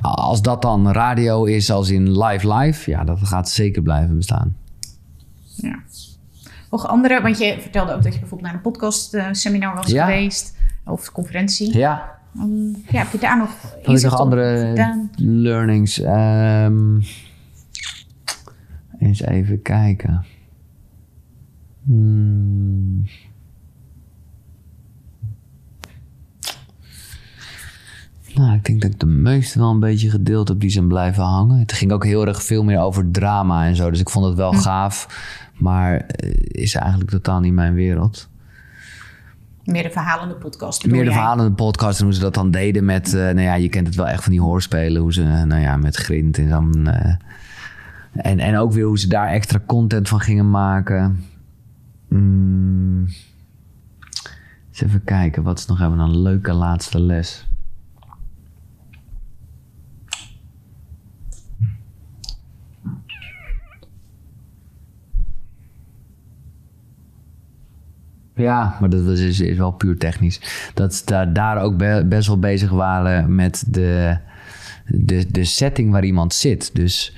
Als 0.00 0.42
dat 0.42 0.62
dan 0.62 0.92
radio 0.92 1.44
is, 1.44 1.70
als 1.70 1.90
in 1.90 2.18
live 2.18 2.54
live, 2.54 2.90
ja, 2.90 3.04
dat 3.04 3.18
gaat 3.22 3.48
zeker 3.48 3.82
blijven 3.82 4.16
bestaan. 4.16 4.56
Ja. 5.54 5.82
Nog 6.70 6.86
andere, 6.86 7.22
want 7.22 7.38
je 7.38 7.60
vertelde 7.60 7.92
ook 7.92 8.02
dat 8.02 8.12
je 8.12 8.18
bijvoorbeeld 8.18 8.50
naar 8.50 8.54
een 8.64 8.70
podcast 8.72 9.16
seminar 9.32 9.74
was 9.74 9.92
geweest 9.92 10.56
of 10.84 11.12
conferentie. 11.12 11.76
Ja. 11.76 12.18
Um, 12.36 12.76
ja, 12.90 12.98
heb 12.98 13.12
je 13.12 13.18
daar 13.18 13.38
nog, 13.38 13.50
nog 14.02 14.18
andere 14.18 14.74
learnings? 15.16 15.98
Um, 15.98 17.02
eens 18.98 19.20
even 19.20 19.62
kijken. 19.62 20.24
Hmm. 21.84 23.04
Nou, 28.34 28.54
ik 28.54 28.64
denk 28.64 28.82
dat 28.82 28.90
ik 28.90 29.00
de 29.00 29.06
meeste 29.06 29.58
wel 29.58 29.70
een 29.70 29.80
beetje 29.80 30.10
gedeeld 30.10 30.48
heb 30.48 30.60
die 30.60 30.70
zijn 30.70 30.88
blijven 30.88 31.22
hangen. 31.22 31.58
Het 31.58 31.72
ging 31.72 31.92
ook 31.92 32.04
heel 32.04 32.26
erg 32.26 32.42
veel 32.42 32.64
meer 32.64 32.78
over 32.78 33.10
drama 33.10 33.66
en 33.66 33.76
zo. 33.76 33.90
Dus 33.90 34.00
ik 34.00 34.10
vond 34.10 34.24
het 34.24 34.34
wel 34.34 34.52
hm. 34.52 34.58
gaaf. 34.58 35.06
Maar 35.58 35.96
eh, 35.96 36.30
is 36.36 36.74
eigenlijk 36.74 37.10
totaal 37.10 37.40
niet 37.40 37.52
mijn 37.52 37.74
wereld. 37.74 38.28
Meer 39.64 39.82
de 39.82 39.90
verhalende 39.90 40.34
podcast. 40.34 40.86
Meer 40.86 41.04
de 41.04 41.12
verhalende 41.12 41.54
podcast 41.54 41.98
en 41.98 42.04
hoe 42.04 42.14
ze 42.14 42.20
dat 42.20 42.34
dan 42.34 42.50
deden 42.50 42.84
met... 42.84 43.06
Uh, 43.06 43.20
nou 43.20 43.40
ja, 43.40 43.54
je 43.54 43.68
kent 43.68 43.86
het 43.86 43.96
wel 43.96 44.08
echt 44.08 44.22
van 44.22 44.32
die 44.32 44.40
hoorspelen. 44.40 45.02
Hoe 45.02 45.12
ze, 45.12 45.22
nou 45.22 45.60
ja, 45.60 45.76
met 45.76 45.96
grind 45.96 46.38
en 46.38 46.48
dan... 46.48 46.88
Uh, 46.88 47.14
en, 48.12 48.38
en 48.38 48.56
ook 48.56 48.72
weer 48.72 48.84
hoe 48.84 48.98
ze 48.98 49.08
daar 49.08 49.28
extra 49.28 49.60
content 49.66 50.08
van 50.08 50.20
gingen 50.20 50.50
maken. 50.50 51.24
Mm. 52.08 53.06
Eens 54.68 54.82
even 54.82 55.04
kijken, 55.04 55.42
wat 55.42 55.58
is 55.58 55.66
nog 55.66 55.80
even 55.80 55.98
een 55.98 56.22
leuke 56.22 56.52
laatste 56.52 57.00
les? 57.00 57.46
Ja, 68.38 68.76
maar 68.80 68.90
dat 68.90 69.06
is, 69.06 69.38
wel 69.56 69.70
puur 69.70 69.98
technisch. 69.98 70.40
Dat 70.74 70.94
ze 70.94 71.30
daar 71.32 71.62
ook 71.62 71.76
best 72.08 72.26
wel 72.26 72.38
bezig 72.38 72.70
waren 72.70 73.34
met 73.34 73.64
de, 73.66 74.16
de, 74.86 75.26
de 75.30 75.44
setting 75.44 75.90
waar 75.90 76.04
iemand 76.04 76.34
zit. 76.34 76.70
Dus 76.74 77.16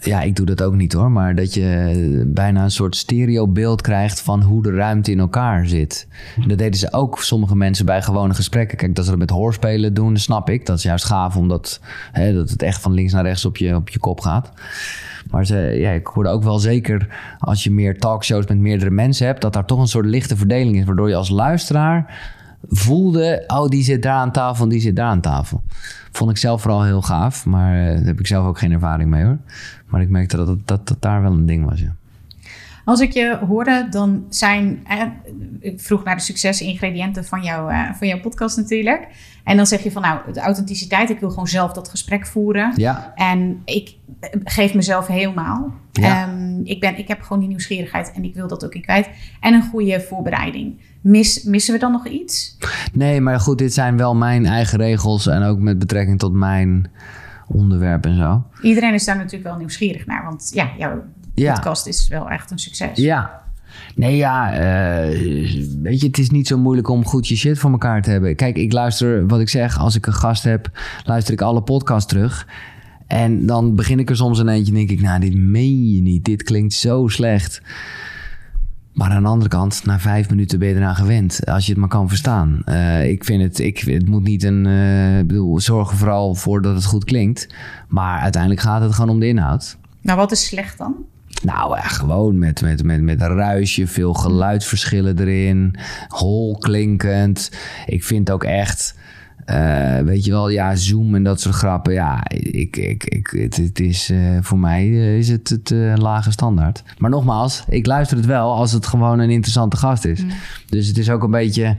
ja, 0.00 0.20
ik 0.22 0.36
doe 0.36 0.46
dat 0.46 0.62
ook 0.62 0.74
niet 0.74 0.92
hoor. 0.92 1.10
Maar 1.10 1.34
dat 1.34 1.54
je 1.54 2.22
bijna 2.26 2.62
een 2.62 2.70
soort 2.70 2.96
stereobeeld 2.96 3.80
krijgt 3.80 4.20
van 4.20 4.42
hoe 4.42 4.62
de 4.62 4.70
ruimte 4.70 5.10
in 5.10 5.18
elkaar 5.18 5.66
zit. 5.66 6.06
dat 6.46 6.58
deden 6.58 6.78
ze 6.78 6.92
ook 6.92 7.22
sommige 7.22 7.56
mensen 7.56 7.86
bij 7.86 8.02
gewone 8.02 8.34
gesprekken. 8.34 8.76
Kijk, 8.76 8.94
dat 8.94 9.04
ze 9.04 9.10
dat 9.10 9.18
met 9.18 9.30
hoorspelen 9.30 9.94
doen, 9.94 10.16
snap 10.16 10.50
ik. 10.50 10.66
Dat 10.66 10.76
is 10.76 10.82
juist 10.82 11.04
gaaf, 11.04 11.36
omdat 11.36 11.80
hè, 12.12 12.34
dat 12.34 12.50
het 12.50 12.62
echt 12.62 12.80
van 12.80 12.92
links 12.92 13.12
naar 13.12 13.24
rechts 13.24 13.44
op 13.44 13.56
je, 13.56 13.74
op 13.74 13.88
je 13.88 13.98
kop 13.98 14.20
gaat. 14.20 14.52
Maar 15.30 15.46
ze, 15.46 15.56
ja, 15.56 15.90
ik 15.90 16.06
hoorde 16.06 16.30
ook 16.30 16.42
wel 16.42 16.58
zeker 16.58 17.08
als 17.38 17.64
je 17.64 17.70
meer 17.70 17.98
talkshows 17.98 18.46
met 18.46 18.58
meerdere 18.58 18.90
mensen 18.90 19.26
hebt, 19.26 19.40
dat 19.40 19.52
daar 19.52 19.64
toch 19.64 19.80
een 19.80 19.86
soort 19.86 20.06
lichte 20.06 20.36
verdeling 20.36 20.76
is. 20.76 20.84
Waardoor 20.84 21.08
je 21.08 21.14
als 21.14 21.28
luisteraar 21.28 22.20
voelde, 22.68 23.44
oh, 23.46 23.68
die 23.68 23.82
zit 23.82 24.02
daar 24.02 24.14
aan 24.14 24.32
tafel 24.32 24.64
en 24.64 24.70
die 24.70 24.80
zit 24.80 24.96
daar 24.96 25.06
aan 25.06 25.20
tafel. 25.20 25.62
Vond 26.12 26.30
ik 26.30 26.36
zelf 26.36 26.62
vooral 26.62 26.84
heel 26.84 27.02
gaaf, 27.02 27.46
maar 27.46 27.74
uh, 27.76 27.96
daar 27.96 28.04
heb 28.04 28.20
ik 28.20 28.26
zelf 28.26 28.46
ook 28.46 28.58
geen 28.58 28.72
ervaring 28.72 29.10
mee 29.10 29.24
hoor. 29.24 29.38
Maar 29.86 30.00
ik 30.00 30.08
merkte 30.08 30.36
dat 30.36 30.46
dat, 30.46 30.58
dat, 30.64 30.88
dat 30.88 31.02
daar 31.02 31.22
wel 31.22 31.32
een 31.32 31.46
ding 31.46 31.64
was, 31.64 31.80
ja. 31.80 31.94
Als 32.88 33.00
ik 33.00 33.12
je 33.12 33.38
hoorde, 33.48 33.86
dan 33.90 34.24
zijn. 34.28 34.80
Eh, 34.86 35.02
ik 35.60 35.80
vroeg 35.80 36.04
naar 36.04 36.16
de 36.16 36.22
succesingrediënten 36.22 37.24
van, 37.24 37.42
jou, 37.42 37.72
eh, 37.72 37.92
van 37.94 38.08
jouw 38.08 38.20
podcast 38.20 38.56
natuurlijk. 38.56 39.06
En 39.44 39.56
dan 39.56 39.66
zeg 39.66 39.82
je 39.82 39.92
van 39.92 40.02
nou, 40.02 40.32
de 40.32 40.40
authenticiteit. 40.40 41.10
Ik 41.10 41.20
wil 41.20 41.30
gewoon 41.30 41.46
zelf 41.46 41.72
dat 41.72 41.88
gesprek 41.88 42.26
voeren. 42.26 42.72
Ja. 42.76 43.12
En 43.14 43.62
ik 43.64 43.96
geef 44.44 44.74
mezelf 44.74 45.06
helemaal. 45.06 45.74
Ja. 45.92 46.28
Um, 46.28 46.60
ik, 46.64 46.80
ben, 46.80 46.98
ik 46.98 47.08
heb 47.08 47.22
gewoon 47.22 47.38
die 47.38 47.48
nieuwsgierigheid 47.48 48.12
en 48.14 48.24
ik 48.24 48.34
wil 48.34 48.48
dat 48.48 48.64
ook 48.64 48.74
in 48.74 48.82
kwijt. 48.82 49.08
En 49.40 49.54
een 49.54 49.68
goede 49.70 50.00
voorbereiding. 50.00 50.80
Mis, 51.00 51.42
missen 51.42 51.74
we 51.74 51.80
dan 51.80 51.92
nog 51.92 52.06
iets? 52.06 52.56
Nee, 52.92 53.20
maar 53.20 53.40
goed, 53.40 53.58
dit 53.58 53.74
zijn 53.74 53.96
wel 53.96 54.14
mijn 54.14 54.46
eigen 54.46 54.78
regels. 54.78 55.26
En 55.26 55.42
ook 55.42 55.58
met 55.58 55.78
betrekking 55.78 56.18
tot 56.18 56.32
mijn 56.32 56.90
onderwerp 57.48 58.04
en 58.04 58.16
zo. 58.16 58.44
Iedereen 58.62 58.94
is 58.94 59.04
daar 59.04 59.16
natuurlijk 59.16 59.44
wel 59.44 59.56
nieuwsgierig 59.56 60.06
naar. 60.06 60.24
Want 60.24 60.50
ja, 60.54 60.70
jouw 60.78 61.02
podcast 61.44 61.86
is 61.86 62.08
wel 62.08 62.30
echt 62.30 62.50
een 62.50 62.58
succes. 62.58 62.98
Ja, 62.98 63.46
Nee, 63.94 64.16
ja, 64.16 64.52
uh, 64.52 65.20
weet 65.82 66.00
je, 66.00 66.06
het 66.06 66.18
is 66.18 66.30
niet 66.30 66.46
zo 66.46 66.58
moeilijk 66.58 66.88
om 66.88 67.04
goed 67.04 67.28
je 67.28 67.36
shit 67.36 67.58
voor 67.58 67.70
elkaar 67.70 68.02
te 68.02 68.10
hebben. 68.10 68.36
Kijk, 68.36 68.56
ik 68.56 68.72
luister, 68.72 69.26
wat 69.26 69.40
ik 69.40 69.48
zeg, 69.48 69.78
als 69.78 69.94
ik 69.94 70.06
een 70.06 70.12
gast 70.12 70.42
heb, 70.42 70.70
luister 71.04 71.32
ik 71.34 71.40
alle 71.40 71.62
podcasts 71.62 72.08
terug. 72.08 72.46
En 73.06 73.46
dan 73.46 73.74
begin 73.74 73.98
ik 73.98 74.10
er 74.10 74.16
soms 74.16 74.38
een 74.38 74.48
eentje 74.48 74.72
en 74.72 74.78
denk 74.78 74.90
ik, 74.90 75.00
nou, 75.00 75.20
dit 75.20 75.34
meen 75.34 75.92
je 75.92 76.00
niet. 76.00 76.24
Dit 76.24 76.42
klinkt 76.42 76.72
zo 76.72 77.08
slecht. 77.08 77.62
Maar 78.92 79.10
aan 79.10 79.22
de 79.22 79.28
andere 79.28 79.50
kant, 79.50 79.84
na 79.84 79.98
vijf 79.98 80.30
minuten 80.30 80.58
ben 80.58 80.68
je 80.68 80.74
eraan 80.74 80.94
gewend. 80.94 81.46
Als 81.46 81.64
je 81.64 81.70
het 81.70 81.80
maar 81.80 81.88
kan 81.88 82.08
verstaan. 82.08 82.62
Uh, 82.66 83.10
ik 83.10 83.24
vind 83.24 83.42
het, 83.42 83.58
ik, 83.58 83.78
het 83.78 84.08
moet 84.08 84.22
niet 84.22 84.42
een. 84.42 84.64
Uh, 84.64 85.26
bedoel, 85.26 85.60
zorg 85.60 85.90
er 85.90 85.96
vooral 85.96 86.34
voor 86.34 86.62
dat 86.62 86.74
het 86.74 86.84
goed 86.84 87.04
klinkt. 87.04 87.54
Maar 87.88 88.20
uiteindelijk 88.20 88.62
gaat 88.62 88.82
het 88.82 88.94
gewoon 88.94 89.10
om 89.10 89.20
de 89.20 89.26
inhoud. 89.26 89.76
Nou, 90.00 90.18
wat 90.18 90.32
is 90.32 90.46
slecht 90.46 90.78
dan? 90.78 90.94
Nou, 91.42 91.76
ja, 91.76 91.82
gewoon 91.82 92.38
met, 92.38 92.62
met, 92.62 92.82
met, 92.82 93.02
met 93.02 93.20
een 93.20 93.34
ruisje, 93.34 93.86
veel 93.86 94.14
geluidsverschillen 94.14 95.18
erin, 95.18 95.76
hol 96.08 96.56
klinkend. 96.56 97.50
Ik 97.86 98.04
vind 98.04 98.30
ook 98.30 98.44
echt 98.44 98.94
uh, 99.50 99.98
weet 99.98 100.24
je 100.24 100.30
wel, 100.30 100.48
ja, 100.48 100.74
Zoom 100.74 101.14
en 101.14 101.22
dat 101.22 101.40
soort 101.40 101.54
grappen. 101.54 101.92
Ja, 101.92 102.28
ik, 102.28 102.76
ik, 102.76 103.04
ik, 103.04 103.26
het, 103.26 103.56
het 103.56 103.80
is, 103.80 104.10
uh, 104.10 104.38
voor 104.40 104.58
mij 104.58 104.86
uh, 104.86 105.18
is 105.18 105.28
het 105.28 105.48
het 105.48 105.98
lage 105.98 106.30
standaard. 106.30 106.82
Maar 106.98 107.10
nogmaals, 107.10 107.64
ik 107.68 107.86
luister 107.86 108.16
het 108.16 108.26
wel 108.26 108.54
als 108.54 108.72
het 108.72 108.86
gewoon 108.86 109.18
een 109.18 109.30
interessante 109.30 109.76
gast 109.76 110.04
is. 110.04 110.22
Mm. 110.22 110.30
Dus 110.66 110.86
het 110.86 110.98
is 110.98 111.10
ook 111.10 111.22
een 111.22 111.30
beetje, 111.30 111.76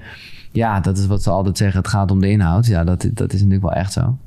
ja, 0.52 0.80
dat 0.80 0.98
is 0.98 1.08
wat 1.08 1.24
ze 1.24 1.30
altijd 1.30 1.58
zeggen. 1.58 1.78
Het 1.78 1.88
gaat 1.88 2.12
om 2.12 2.20
de 2.20 2.30
inhoud. 2.30 2.66
Ja, 2.66 2.84
dat, 2.84 3.10
dat 3.14 3.34
is 3.34 3.40
natuurlijk 3.40 3.74
wel 3.74 3.74
echt 3.74 3.94
zo. 3.94 4.18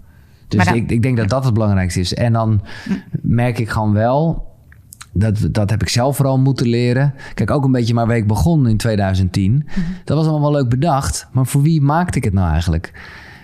Dus 0.49 0.67
ik, 0.67 0.91
ik 0.91 1.03
denk 1.03 1.17
dat 1.17 1.29
dat 1.29 1.45
het 1.45 1.55
belangrijkste 1.55 2.01
is. 2.01 2.15
En 2.15 2.33
dan 2.33 2.51
mm. 2.89 3.03
merk 3.23 3.59
ik 3.59 3.69
gewoon 3.69 3.93
wel 3.93 4.51
dat, 5.13 5.49
dat 5.51 5.71
heb 5.71 5.83
ik 5.83 5.89
zelf 5.89 6.17
vooral 6.17 6.39
moeten 6.39 6.67
leren. 6.67 7.15
Kijk, 7.35 7.51
ook 7.51 7.65
een 7.65 7.73
beetje 7.73 7.95
maar 7.95 8.17
ik 8.17 8.27
begon 8.27 8.69
in 8.69 8.77
2010. 8.77 9.53
Mm 9.53 9.63
Dat 10.05 10.17
was 10.17 10.27
allemaal 10.27 10.53
wel 10.53 10.61
leuk 10.61 10.71
bedacht. 10.71 11.27
Maar 11.33 11.47
voor 11.47 11.63
wie 11.63 11.81
maakte 11.81 12.19
ik 12.19 12.25
het 12.25 12.33
nou 12.33 12.53
eigenlijk? 12.53 12.93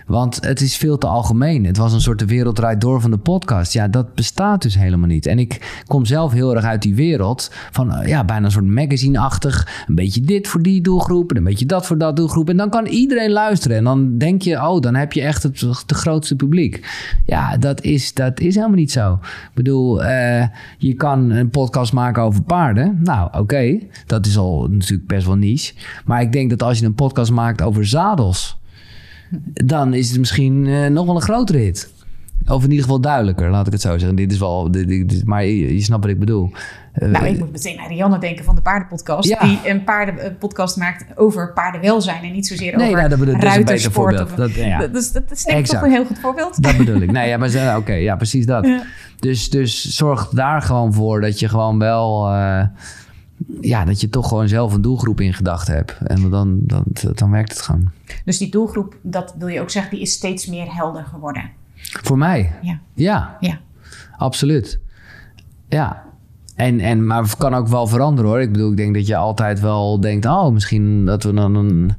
Want 0.09 0.45
het 0.45 0.61
is 0.61 0.77
veel 0.77 0.97
te 0.97 1.07
algemeen. 1.07 1.65
Het 1.65 1.77
was 1.77 1.93
een 1.93 2.01
soort 2.01 2.19
de 2.19 2.25
wereld 2.25 2.61
door 2.77 3.01
van 3.01 3.11
de 3.11 3.17
podcast. 3.17 3.73
Ja, 3.73 3.87
dat 3.87 4.15
bestaat 4.15 4.61
dus 4.61 4.75
helemaal 4.75 5.07
niet. 5.07 5.25
En 5.25 5.39
ik 5.39 5.81
kom 5.87 6.05
zelf 6.05 6.31
heel 6.31 6.55
erg 6.55 6.65
uit 6.65 6.81
die 6.81 6.95
wereld 6.95 7.51
van 7.71 7.93
eh, 7.93 8.07
ja, 8.07 8.23
bijna 8.23 8.45
een 8.45 8.51
soort 8.51 8.65
magazine-achtig. 8.65 9.83
Een 9.87 9.95
beetje 9.95 10.21
dit 10.21 10.47
voor 10.47 10.61
die 10.61 10.81
doelgroep 10.81 11.31
en 11.31 11.37
een 11.37 11.43
beetje 11.43 11.65
dat 11.65 11.85
voor 11.85 11.97
dat 11.97 12.15
doelgroep. 12.15 12.49
En 12.49 12.57
dan 12.57 12.69
kan 12.69 12.85
iedereen 12.85 13.31
luisteren. 13.31 13.77
En 13.77 13.83
dan 13.83 14.17
denk 14.17 14.41
je, 14.41 14.55
oh, 14.55 14.81
dan 14.81 14.95
heb 14.95 15.13
je 15.13 15.21
echt 15.21 15.43
het, 15.43 15.61
het 15.61 15.91
grootste 15.91 16.35
publiek. 16.35 16.87
Ja, 17.25 17.57
dat 17.57 17.81
is, 17.81 18.13
dat 18.13 18.39
is 18.39 18.55
helemaal 18.55 18.77
niet 18.77 18.91
zo. 18.91 19.13
Ik 19.13 19.51
bedoel, 19.53 20.03
uh, 20.03 20.43
je 20.77 20.93
kan 20.93 21.29
een 21.29 21.49
podcast 21.49 21.93
maken 21.93 22.23
over 22.23 22.43
paarden. 22.43 22.99
Nou, 23.03 23.29
oké, 23.31 23.77
dat 24.05 24.25
is 24.25 24.37
al 24.37 24.67
natuurlijk 24.69 25.07
best 25.07 25.25
wel 25.25 25.35
niche. 25.35 25.73
Maar 26.05 26.21
ik 26.21 26.31
denk 26.31 26.49
dat 26.49 26.63
als 26.63 26.79
je 26.79 26.85
een 26.85 26.95
podcast 26.95 27.31
maakt 27.31 27.61
over 27.61 27.87
zadels 27.87 28.58
dan 29.53 29.93
is 29.93 30.09
het 30.09 30.19
misschien 30.19 30.65
uh, 30.65 30.87
nog 30.87 31.05
wel 31.05 31.15
een 31.15 31.21
grotere 31.21 31.57
hit. 31.57 31.93
Of 32.47 32.63
in 32.63 32.69
ieder 32.69 32.83
geval 32.83 33.01
duidelijker, 33.01 33.49
laat 33.49 33.65
ik 33.67 33.71
het 33.73 33.81
zo 33.81 33.97
zeggen. 33.97 34.15
Dit 34.15 34.31
is 34.31 34.39
wel, 34.39 34.71
dit, 34.71 34.87
dit, 34.87 35.25
maar 35.25 35.45
je, 35.45 35.73
je, 35.75 35.81
snapt 35.81 36.01
wat 36.03 36.11
ik 36.13 36.19
bedoel. 36.19 36.51
nou, 36.93 37.25
ik 37.25 37.39
moet 37.39 37.51
meteen 37.51 37.79
aan 37.79 37.87
Rianne 37.87 38.19
denken 38.19 38.45
van 38.45 38.55
de 38.55 38.61
paardenpodcast. 38.61 39.29
Ja. 39.29 39.39
Die 39.39 39.59
een 39.65 39.83
paardenpodcast 39.83 40.77
maakt 40.77 41.05
over 41.15 41.53
paardenwelzijn 41.53 42.23
en 42.23 42.31
niet 42.31 42.47
zozeer 42.47 42.77
Nee, 42.77 42.87
over 42.87 42.97
nou, 42.97 43.09
dat 43.09 43.19
dat 43.19 43.27
is 43.27 43.33
een 43.33 43.39
beter 43.39 43.55
ruitersport. 43.55 43.93
voorbeeld. 44.17 44.29
of- 44.31 44.35
Dat- 44.35 44.53
ja. 44.65 44.79
dat, 44.79 44.95
is, 44.95 45.11
dat 45.11 45.23
is 45.31 45.43
denk 45.43 45.59
ik 45.59 45.65
toch 45.65 45.81
een 45.81 45.91
heel 45.91 46.05
goed 46.05 46.19
voorbeeld. 46.19 46.63
Dat 46.63 46.77
bedoel 46.77 47.01
ik. 47.01 47.11
Nee, 47.11 47.29
ja, 47.29 47.37
maar 47.37 47.77
oké, 47.77 47.93
ja, 47.93 48.15
precies 48.15 48.45
dat. 48.45 48.65
Ja. 48.65 48.81
Dus, 49.19 49.49
dus 49.49 49.95
zorg 49.95 50.29
daar 50.29 50.61
gewoon 50.61 50.93
voor 50.93 51.21
dat 51.21 51.39
je 51.39 51.47
gewoon 51.49 51.79
wel... 51.79 52.27
eh, 52.27 52.61
ja, 53.61 53.85
dat 53.85 54.01
je 54.01 54.09
toch 54.09 54.27
gewoon 54.27 54.47
zelf 54.47 54.73
een 54.73 54.81
doelgroep 54.81 55.21
in 55.21 55.33
gedachten 55.33 55.73
hebt. 55.73 55.97
En 56.03 56.29
dan, 56.29 56.59
dan, 56.61 56.83
dan 57.13 57.31
werkt 57.31 57.49
het 57.49 57.61
gewoon. 57.61 57.91
Dus 58.25 58.37
die 58.37 58.51
doelgroep, 58.51 58.97
dat 59.01 59.35
wil 59.37 59.47
je 59.47 59.61
ook 59.61 59.69
zeggen, 59.69 59.91
die 59.91 60.01
is 60.01 60.11
steeds 60.11 60.45
meer 60.47 60.75
helder 60.75 61.03
geworden. 61.05 61.49
Voor 61.75 62.17
mij, 62.17 62.51
Ja, 62.61 62.79
ja, 62.93 63.37
ja. 63.39 63.59
absoluut. 64.17 64.79
Ja. 65.67 66.07
En, 66.55 66.79
en, 66.79 67.05
maar 67.05 67.21
het 67.21 67.37
kan 67.37 67.53
ook 67.53 67.67
wel 67.67 67.87
veranderen 67.87 68.29
hoor. 68.29 68.41
Ik 68.41 68.51
bedoel, 68.51 68.71
ik 68.71 68.77
denk 68.77 68.95
dat 68.95 69.07
je 69.07 69.15
altijd 69.15 69.59
wel 69.59 69.99
denkt... 69.99 70.25
oh, 70.25 70.51
misschien 70.51 71.05
dat 71.05 71.23
we 71.23 71.33
dan 71.33 71.55
een 71.55 71.93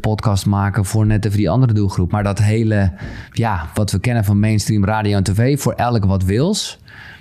podcast 0.00 0.46
maken 0.46 0.84
voor 0.84 1.06
net 1.06 1.24
even 1.24 1.38
die 1.38 1.50
andere 1.50 1.72
doelgroep. 1.72 2.10
Maar 2.10 2.22
dat 2.22 2.38
hele, 2.38 2.92
ja, 3.30 3.66
wat 3.74 3.90
we 3.90 3.98
kennen 3.98 4.24
van 4.24 4.40
mainstream 4.40 4.84
radio 4.84 5.16
en 5.16 5.22
tv... 5.22 5.60
voor 5.60 5.72
elk 5.72 6.04
wat 6.04 6.24
wils, 6.24 6.78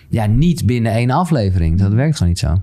ja, 0.10 0.26
niet 0.26 0.66
binnen 0.66 0.92
één 0.92 1.12
aflevering. 1.12 1.80
Dat 1.80 1.94
werkt 1.94 2.18
gewoon 2.18 2.30
niet 2.30 2.40
zo. 2.40 2.62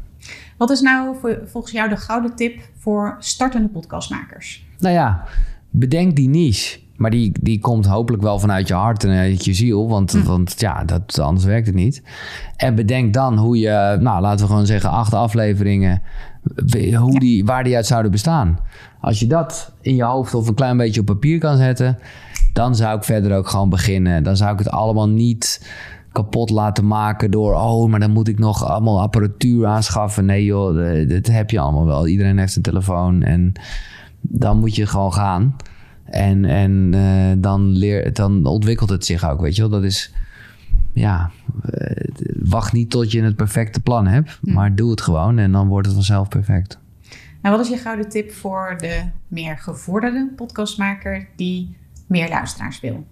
Wat 0.63 0.71
is 0.71 0.81
nou 0.81 1.17
voor, 1.21 1.41
volgens 1.45 1.73
jou 1.73 1.89
de 1.89 1.97
gouden 1.97 2.37
tip 2.37 2.61
voor 2.79 3.17
startende 3.19 3.69
podcastmakers? 3.69 4.67
Nou 4.79 4.95
ja, 4.95 5.25
bedenk 5.71 6.17
die 6.17 6.29
niche. 6.29 6.79
Maar 6.97 7.11
die, 7.11 7.33
die 7.41 7.59
komt 7.59 7.87
hopelijk 7.87 8.23
wel 8.23 8.39
vanuit 8.39 8.69
je 8.69 8.75
hart 8.75 9.05
en 9.05 9.11
uit 9.11 9.45
je 9.45 9.55
ziel. 9.55 9.89
Want, 9.89 10.13
want 10.13 10.55
ja, 10.61 10.85
dat, 10.85 11.19
anders 11.19 11.45
werkt 11.45 11.67
het 11.67 11.75
niet. 11.75 12.03
En 12.57 12.75
bedenk 12.75 13.15
dan 13.15 13.39
hoe 13.39 13.59
je, 13.59 13.97
nou 14.01 14.21
laten 14.21 14.41
we 14.41 14.51
gewoon 14.51 14.67
zeggen, 14.67 14.91
acht 14.91 15.15
afleveringen. 15.15 16.03
Hoe 16.99 17.19
die, 17.19 17.45
waar 17.45 17.65
die 17.65 17.77
uit 17.77 17.87
zouden 17.87 18.11
bestaan. 18.11 18.59
Als 19.01 19.21
je 19.21 19.27
dat 19.27 19.73
in 19.81 19.95
je 19.95 20.05
hoofd 20.05 20.35
of 20.35 20.49
een 20.49 20.55
klein 20.55 20.77
beetje 20.77 21.01
op 21.01 21.07
papier 21.07 21.39
kan 21.39 21.57
zetten. 21.57 21.99
Dan 22.53 22.77
zou 22.77 22.97
ik 22.97 23.05
verder 23.05 23.37
ook 23.37 23.49
gewoon 23.49 23.71
beginnen. 23.71 24.23
Dan 24.23 24.37
zou 24.37 24.53
ik 24.53 24.59
het 24.59 24.71
allemaal 24.71 25.09
niet 25.09 25.71
kapot 26.13 26.51
laten 26.51 26.87
maken 26.87 27.31
door... 27.31 27.55
oh, 27.55 27.91
maar 27.91 28.01
dan 28.01 28.11
moet 28.11 28.29
ik 28.29 28.39
nog 28.39 28.65
allemaal 28.65 29.01
apparatuur 29.01 29.67
aanschaffen. 29.67 30.25
Nee 30.25 30.45
joh, 30.45 31.01
eh, 31.01 31.09
dat 31.09 31.27
heb 31.27 31.51
je 31.51 31.59
allemaal 31.59 31.87
wel. 31.87 32.07
Iedereen 32.07 32.39
heeft 32.39 32.57
een 32.57 32.63
telefoon 32.63 33.23
en 33.23 33.53
dan 34.21 34.59
moet 34.59 34.75
je 34.75 34.87
gewoon 34.87 35.13
gaan. 35.13 35.57
En, 36.05 36.45
en 36.45 36.95
eh, 36.95 37.43
dan, 37.43 37.69
leer, 37.69 38.13
dan 38.13 38.47
ontwikkelt 38.47 38.91
het 38.91 39.05
zich 39.05 39.31
ook, 39.31 39.41
weet 39.41 39.57
je 39.57 39.63
wel. 39.63 39.71
Dat 39.71 39.83
is, 39.83 40.15
ja, 40.93 41.31
eh, 41.71 42.09
wacht 42.43 42.73
niet 42.73 42.91
tot 42.91 43.13
je 43.13 43.23
het 43.23 43.37
perfecte 43.37 43.81
plan 43.81 44.07
hebt. 44.07 44.39
Maar 44.41 44.75
doe 44.75 44.91
het 44.91 45.01
gewoon 45.01 45.39
en 45.39 45.53
dan 45.53 45.69
wordt 45.69 45.87
het 45.87 45.95
vanzelf 45.95 46.29
perfect. 46.29 46.79
Nou, 47.43 47.57
wat 47.57 47.65
is 47.67 47.73
je 47.73 47.79
gouden 47.79 48.09
tip 48.09 48.33
voor 48.33 48.77
de 48.79 49.03
meer 49.29 49.59
gevorderde 49.59 50.33
podcastmaker 50.37 51.29
die 51.37 51.77
meer 52.07 52.29
luisteraars 52.29 52.81
wil? 52.81 53.05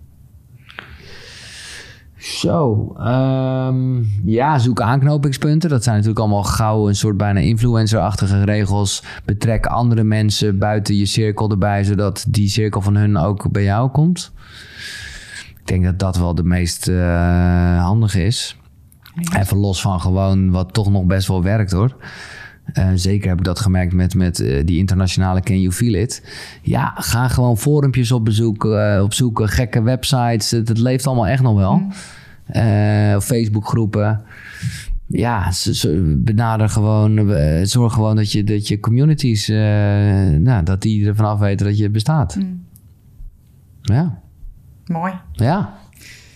Zo, 2.20 2.92
ehm, 2.98 4.02
ja, 4.24 4.58
zoek 4.58 4.80
aanknopingspunten. 4.80 5.70
Dat 5.70 5.82
zijn 5.82 5.94
natuurlijk 5.94 6.20
allemaal 6.20 6.42
gauw 6.42 6.88
een 6.88 6.96
soort 6.96 7.16
bijna 7.16 7.40
influencer-achtige 7.40 8.44
regels. 8.44 9.02
Betrek 9.24 9.66
andere 9.66 10.04
mensen 10.04 10.58
buiten 10.58 10.96
je 10.96 11.06
cirkel 11.06 11.50
erbij, 11.50 11.84
zodat 11.84 12.24
die 12.28 12.48
cirkel 12.48 12.80
van 12.80 12.96
hun 12.96 13.16
ook 13.16 13.50
bij 13.50 13.62
jou 13.62 13.90
komt. 13.90 14.32
Ik 15.48 15.66
denk 15.66 15.84
dat 15.84 15.98
dat 15.98 16.16
wel 16.16 16.34
de 16.34 16.44
meest 16.44 16.88
eh, 16.88 17.84
handige 17.84 18.24
is. 18.24 18.56
Even 19.38 19.56
los 19.56 19.80
van 19.80 20.00
gewoon 20.00 20.50
wat 20.50 20.72
toch 20.72 20.90
nog 20.90 21.04
best 21.04 21.28
wel 21.28 21.42
werkt 21.42 21.70
hoor. 21.70 21.96
Eh, 22.72 22.88
zeker 22.94 23.28
heb 23.28 23.38
ik 23.38 23.44
dat 23.44 23.60
gemerkt 23.60 23.92
met, 23.92 24.14
met 24.14 24.40
eh, 24.40 24.66
die 24.66 24.78
internationale 24.78 25.40
Can 25.40 25.60
You 25.60 25.72
Feel 25.72 25.94
It. 25.94 26.22
Ja, 26.62 26.94
ga 26.96 27.28
gewoon 27.28 27.58
forumpjes 27.58 28.12
op 28.12 28.24
bezoek, 28.24 28.64
eh, 28.64 29.00
opzoeken, 29.02 29.48
gekke 29.48 29.82
websites. 29.82 30.50
Het, 30.50 30.68
het 30.68 30.78
leeft 30.78 31.06
allemaal 31.06 31.26
echt 31.26 31.42
nog 31.42 31.56
wel. 31.56 31.82
Eh, 32.46 33.20
Facebookgroepen. 33.20 34.22
Ja, 35.06 35.52
benader 36.16 36.68
gewoon, 36.68 37.34
zorg 37.66 37.92
gewoon 37.92 38.16
dat 38.16 38.32
je, 38.32 38.44
dat 38.44 38.68
je 38.68 38.80
communities, 38.80 39.48
nou, 39.48 40.62
dat 40.62 40.82
die 40.82 41.06
ervan 41.06 41.26
af 41.26 41.38
weten 41.38 41.66
dat 41.66 41.78
je 41.78 41.90
bestaat. 41.90 42.38
Ja, 43.82 44.20
Mooi. 44.86 45.12
ja. 45.32 45.78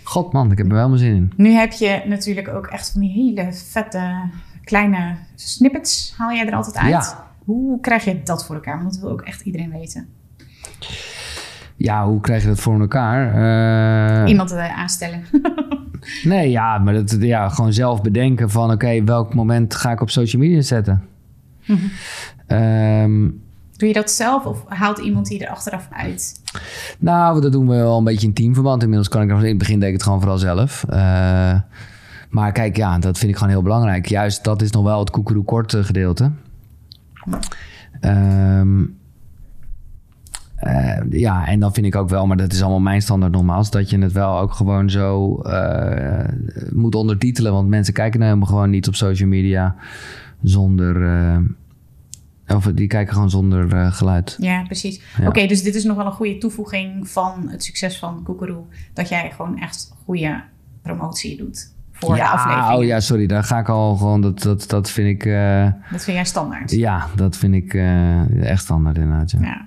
God 0.03 0.32
man, 0.32 0.53
ik 0.53 0.59
heb 0.59 0.66
er 0.66 0.74
wel 0.74 0.89
mijn 0.89 1.01
zin 1.01 1.14
in. 1.14 1.32
Nu 1.37 1.51
heb 1.51 1.72
je 1.72 2.03
natuurlijk 2.07 2.49
ook 2.49 2.66
echt 2.66 2.91
van 2.91 3.01
die 3.01 3.11
hele 3.11 3.53
vette 3.53 4.30
kleine 4.65 5.17
snippets. 5.35 6.15
Haal 6.17 6.33
jij 6.33 6.47
er 6.47 6.55
altijd 6.55 6.77
uit? 6.77 6.91
Ja. 6.91 7.27
Hoe 7.45 7.81
krijg 7.81 8.05
je 8.05 8.23
dat 8.23 8.47
voor 8.47 8.55
elkaar? 8.55 8.79
Want 8.79 8.93
dat 8.93 9.01
wil 9.01 9.11
ook 9.11 9.23
echt 9.23 9.41
iedereen 9.41 9.71
weten. 9.71 10.09
Ja, 11.77 12.07
hoe 12.07 12.21
krijg 12.21 12.43
je 12.43 12.49
dat 12.49 12.61
voor 12.61 12.81
elkaar? 12.81 13.35
Eh, 14.25 14.29
Iemand 14.31 14.51
eh, 14.53 14.79
aanstellen. 14.79 15.23
Nee, 16.25 16.51
ja, 16.51 16.79
maar 16.79 16.95
dat, 16.95 17.17
ja, 17.21 17.49
gewoon 17.49 17.73
zelf 17.73 18.03
bedenken 18.03 18.51
van... 18.51 18.71
oké, 18.73 19.05
welk 19.05 19.35
moment 19.35 19.75
ga 19.75 19.91
ik 19.91 20.01
op 20.01 20.11
social 20.11 20.43
media 20.43 20.61
zetten? 20.61 21.03
Ehm, 22.47 23.29
Doe 23.77 23.89
je 23.89 23.93
dat 23.93 24.11
zelf 24.11 24.45
of 24.45 24.65
haalt 24.69 24.99
iemand 24.99 25.27
die 25.27 25.45
er 25.45 25.51
achteraf 25.51 25.89
uit? 25.93 26.41
nou, 26.99 27.41
dat 27.41 27.53
doen 27.53 27.69
we 27.69 27.75
wel 27.75 27.99
een 27.99 28.05
beetje 28.05 28.27
in 28.27 28.35
teamverband. 28.35 28.83
Inmiddels 28.83 29.09
kan 29.09 29.23
ik 29.23 29.29
nog... 29.29 29.41
In 29.43 29.49
het 29.49 29.59
begin 29.59 29.79
deed 29.79 29.89
ik 29.89 29.95
het 29.95 30.03
gewoon 30.03 30.21
vooral 30.21 30.39
zelf. 30.39 30.85
Eh, 30.89 31.55
maar 32.35 32.53
kijk, 32.53 32.76
ja, 32.76 32.99
dat 32.99 33.18
vind 33.18 33.30
ik 33.30 33.37
gewoon 33.37 33.53
heel 33.53 33.62
belangrijk. 33.62 34.07
Juist, 34.07 34.45
dat 34.45 34.62
is 34.62 34.70
nog 34.70 34.85
wel 34.85 34.99
het 34.99 35.11
koekeroe 35.11 35.45
kort 35.45 35.74
eh, 35.74 35.85
gedeelte. 35.85 36.30
Ehm, 38.01 38.85
eh, 40.57 41.01
ja, 41.11 41.47
en 41.47 41.61
dan 41.61 41.74
vind 41.74 41.87
ik 41.87 41.95
ook 41.95 42.09
wel, 42.09 42.26
maar 42.26 42.37
dat 42.37 42.53
is 42.53 42.61
allemaal 42.61 42.80
mijn 42.80 43.03
standaard 43.03 43.32
nogmaals, 43.32 43.70
dat 43.70 43.91
je 43.91 43.99
het 43.99 44.12
wel 44.12 44.39
ook 44.39 44.53
gewoon 44.53 44.91
zo 44.91 45.39
eh, 45.41 46.28
moet 46.72 46.95
ondertitelen. 46.95 47.53
Want 47.53 47.68
mensen 47.68 47.95
kijken 47.95 48.18
nou 48.18 48.32
helemaal 48.32 48.55
gewoon 48.55 48.70
niet 48.70 48.89
op 48.89 48.95
social 48.95 49.28
media 49.28 49.76
zonder. 50.43 51.43
of 52.49 52.64
die 52.64 52.87
kijken 52.87 53.14
gewoon 53.14 53.30
zonder 53.30 53.93
geluid. 53.93 54.37
Ja, 54.41 54.62
precies. 54.62 55.01
Ja. 55.18 55.28
Oké, 55.28 55.47
dus 55.47 55.62
dit 55.62 55.74
is 55.74 55.85
nog 55.85 55.97
wel 55.97 56.07
een 56.07 56.12
goede 56.12 56.39
toevoeging 56.39 57.09
van 57.09 57.49
het 57.49 57.64
succes 57.64 57.99
van 57.99 58.22
Koekeroe. 58.22 58.64
Dat 58.93 59.09
jij 59.09 59.30
gewoon 59.30 59.61
echt 59.61 59.95
goede 60.05 60.43
promotie 60.82 61.37
doet 61.37 61.74
voor 61.97 62.11
de 62.14 62.20
ja, 62.20 62.30
aflevering. 62.32 62.78
oh 62.78 62.84
ja, 62.84 63.01
sorry, 63.01 63.26
daar 63.26 63.45
ga 63.45 63.59
ik 63.59 63.68
al 63.68 63.97
gewoon. 63.97 64.20
Dat, 64.20 64.42
dat, 64.42 64.64
dat 64.68 64.90
vind 64.90 65.09
ik. 65.09 65.26
eh, 65.26 65.62
Dat 65.90 66.05
vind 66.05 66.16
jij 66.16 66.24
standaard. 66.24 66.70
ja, 66.70 67.07
dat 67.16 67.36
vind 67.36 67.55
ik 67.55 67.74
eh, 67.74 68.51
echt 68.51 68.62
standaard 68.62 68.97
inderdaad. 68.99 69.30
Ja. 69.30 69.38
Ja. 69.40 69.66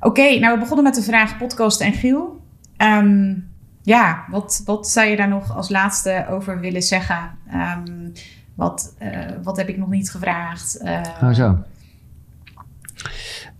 Oké, 0.00 0.38
nou 0.38 0.54
we 0.54 0.58
begonnen 0.60 0.84
met 0.84 0.94
de 0.94 1.02
vraag 1.02 1.38
podcast 1.38 1.80
en 1.80 1.92
Giel. 1.92 2.40
Ehm, 2.76 3.34
ja, 3.82 4.24
wat, 4.30 4.62
wat 4.64 4.88
zou 4.88 5.06
je 5.08 5.16
daar 5.16 5.28
nog 5.28 5.56
als 5.56 5.68
laatste 5.68 6.26
over 6.30 6.60
willen 6.60 6.82
zeggen? 6.82 7.30
Ehm, 7.50 8.08
wat, 8.54 8.94
eh, 8.98 9.10
wat 9.42 9.56
heb 9.56 9.68
ik 9.68 9.76
nog 9.78 9.88
niet 9.88 10.10
gevraagd? 10.10 10.80
Oh, 11.22 11.30
zo. 11.32 11.58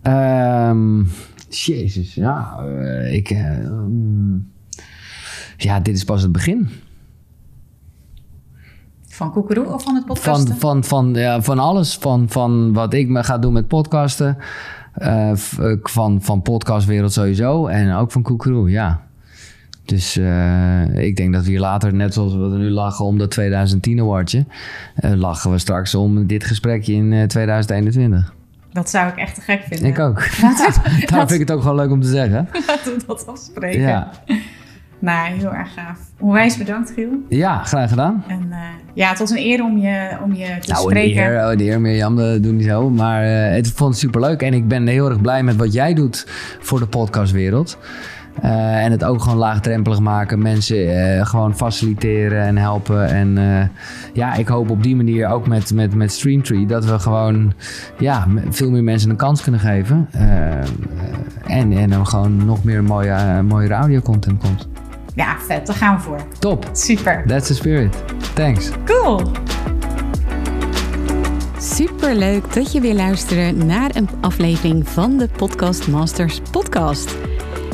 Ehm, 0.01 1.03
Jezus, 1.49 2.13
ja. 2.13 2.59
ik, 3.11 3.29
mm, 3.69 4.51
ja, 5.57 5.79
dit 5.79 5.95
is 5.95 6.03
pas 6.03 6.21
het 6.21 6.31
begin. 6.31 6.69
Van 9.13 9.31
Koekeroe 9.31 9.65
of 9.73 9.83
van 9.83 9.95
het 9.95 10.03
Van, 10.05 10.13
podcasten? 10.15 10.57
van, 10.57 10.83
van, 10.83 11.13
ja, 11.13 11.41
van 11.41 11.59
alles. 11.59 11.95
Van, 11.95 12.25
van 12.29 12.73
wat 12.73 12.93
ik 12.93 13.07
me 13.07 13.23
ga 13.23 13.37
doen 13.37 13.53
met 13.53 13.67
podcasten. 13.67 14.37
eh, 14.93 15.31
eh, 15.31 15.37
van, 15.83 16.21
van 16.21 16.41
podcastwereld 16.41 17.13
sowieso. 17.13 17.67
En 17.67 17.93
ook 17.93 18.11
van 18.11 18.21
Koekeroe, 18.21 18.69
ja. 18.69 19.01
Dus 19.85 20.17
eh, 20.17 20.97
ik 20.97 21.15
denk 21.15 21.33
dat 21.33 21.43
we 21.43 21.49
hier 21.49 21.59
later, 21.59 21.93
net 21.93 22.13
zoals 22.13 22.33
we 22.35 22.41
er 22.43 22.57
nu 22.57 22.69
lachen 22.69 23.05
om 23.05 23.17
dat 23.17 23.31
2010 23.31 23.99
awardje... 23.99 24.45
lachen 25.15 25.51
we 25.51 25.57
straks 25.57 25.95
om 25.95 26.27
dit 26.27 26.43
gesprekje 26.43 26.93
in 26.93 27.13
eh, 27.13 27.23
2021. 27.23 28.33
Dat 28.71 28.89
zou 28.89 29.07
ik 29.09 29.15
echt 29.15 29.35
te 29.35 29.41
gek 29.41 29.61
vinden. 29.67 29.87
Ik 29.87 29.99
ook. 29.99 30.23
Laten 30.41 30.81
Daarom 31.05 31.27
vind 31.27 31.31
ik 31.41 31.47
het 31.47 31.51
ook 31.51 31.61
gewoon 31.61 31.75
leuk 31.75 31.91
om 31.91 32.01
te 32.01 32.07
zeggen. 32.07 32.47
laten 32.67 32.93
we 32.97 33.03
dat 33.07 33.27
afspreken. 33.27 33.81
Ja, 33.81 34.11
Nou, 35.03 35.33
heel 35.37 35.53
erg 35.53 35.73
gaaf. 35.73 35.99
Onwijs 36.19 36.57
bedankt, 36.57 36.91
Giel. 36.91 37.09
ja 37.29 37.63
graag 37.63 37.89
gedaan. 37.89 38.23
En 38.27 38.47
eh, 38.51 38.57
ja, 38.93 39.09
het 39.09 39.19
was 39.19 39.29
een 39.29 39.37
eer 39.37 39.63
om 39.63 39.77
je, 39.77 40.17
om 40.23 40.33
je 40.33 40.45
te 40.59 40.71
Nou, 40.71 40.83
een 40.83 40.89
spreken. 40.89 41.49
oh, 41.49 41.57
de 41.57 41.63
eer 41.63 41.81
Mirjam, 41.81 42.15
dat 42.15 42.43
doe 42.43 42.51
niet 42.51 42.65
zo. 42.65 42.89
Maar 42.89 43.23
eh, 43.23 43.55
het 43.55 43.71
vond 43.71 43.89
het 43.89 43.99
superleuk. 43.99 44.41
En 44.41 44.53
ik 44.53 44.67
ben 44.67 44.87
heel 44.87 45.09
erg 45.09 45.21
blij 45.21 45.43
met 45.43 45.55
wat 45.55 45.73
jij 45.73 45.93
doet 45.93 46.27
voor 46.59 46.79
de 46.79 46.85
podcastwereld. 46.85 47.77
Eh, 48.41 48.83
en 48.83 48.91
het 48.91 49.03
ook 49.03 49.21
gewoon 49.21 49.37
laagdrempelig 49.37 49.99
maken. 49.99 50.41
Mensen 50.41 51.27
gewoon 51.27 51.55
faciliteren 51.55 52.41
en 52.41 52.57
helpen. 52.57 53.07
En 53.07 53.37
ja, 54.13 54.35
ik 54.35 54.47
hoop 54.47 54.69
op 54.69 54.83
die 54.83 54.95
manier 54.95 55.27
ook 55.27 55.47
met, 55.47 55.73
met, 55.73 55.95
met 55.95 56.11
Streamtree... 56.11 56.65
dat 56.65 56.85
we 56.85 56.99
gewoon 56.99 57.53
ja, 57.97 58.27
veel 58.49 58.71
meer 58.71 58.83
mensen 58.83 59.09
een 59.09 59.15
kans 59.15 59.41
kunnen 59.41 59.61
geven. 59.61 60.07
En, 61.45 61.71
en 61.71 61.91
er 61.91 62.05
gewoon 62.05 62.45
nog 62.45 62.63
meer 62.63 62.83
mooie, 62.83 63.41
mooiere 63.41 63.73
audio-content 63.73 64.39
komt. 64.39 64.67
Ja, 65.15 65.37
vet. 65.39 65.67
Daar 65.67 65.75
gaan 65.75 65.95
we 65.95 66.01
voor. 66.01 66.19
Top. 66.39 66.69
Super. 66.71 67.23
That's 67.27 67.47
the 67.47 67.53
spirit. 67.53 68.03
Thanks. 68.33 68.69
Cool. 68.85 69.21
Super 71.59 72.15
leuk 72.15 72.53
dat 72.53 72.71
je 72.71 72.81
weer 72.81 72.93
luistert 72.93 73.63
naar 73.65 73.95
een 73.95 74.09
aflevering 74.21 74.89
van 74.89 75.17
de 75.17 75.29
Podcast 75.37 75.87
Masters 75.87 76.39
podcast. 76.51 77.15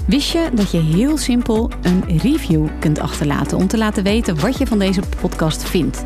Wist 0.08 0.32
je 0.32 0.50
dat 0.54 0.72
je 0.72 0.80
heel 0.80 1.18
simpel 1.18 1.72
een 1.82 2.18
review 2.18 2.68
kunt 2.80 3.00
achterlaten 3.00 3.58
om 3.58 3.68
te 3.68 3.78
laten 3.78 4.04
weten 4.04 4.40
wat 4.40 4.58
je 4.58 4.68
van 4.68 4.80
deze 4.80 5.02
podcast 5.22 5.64
vindt? 5.64 6.06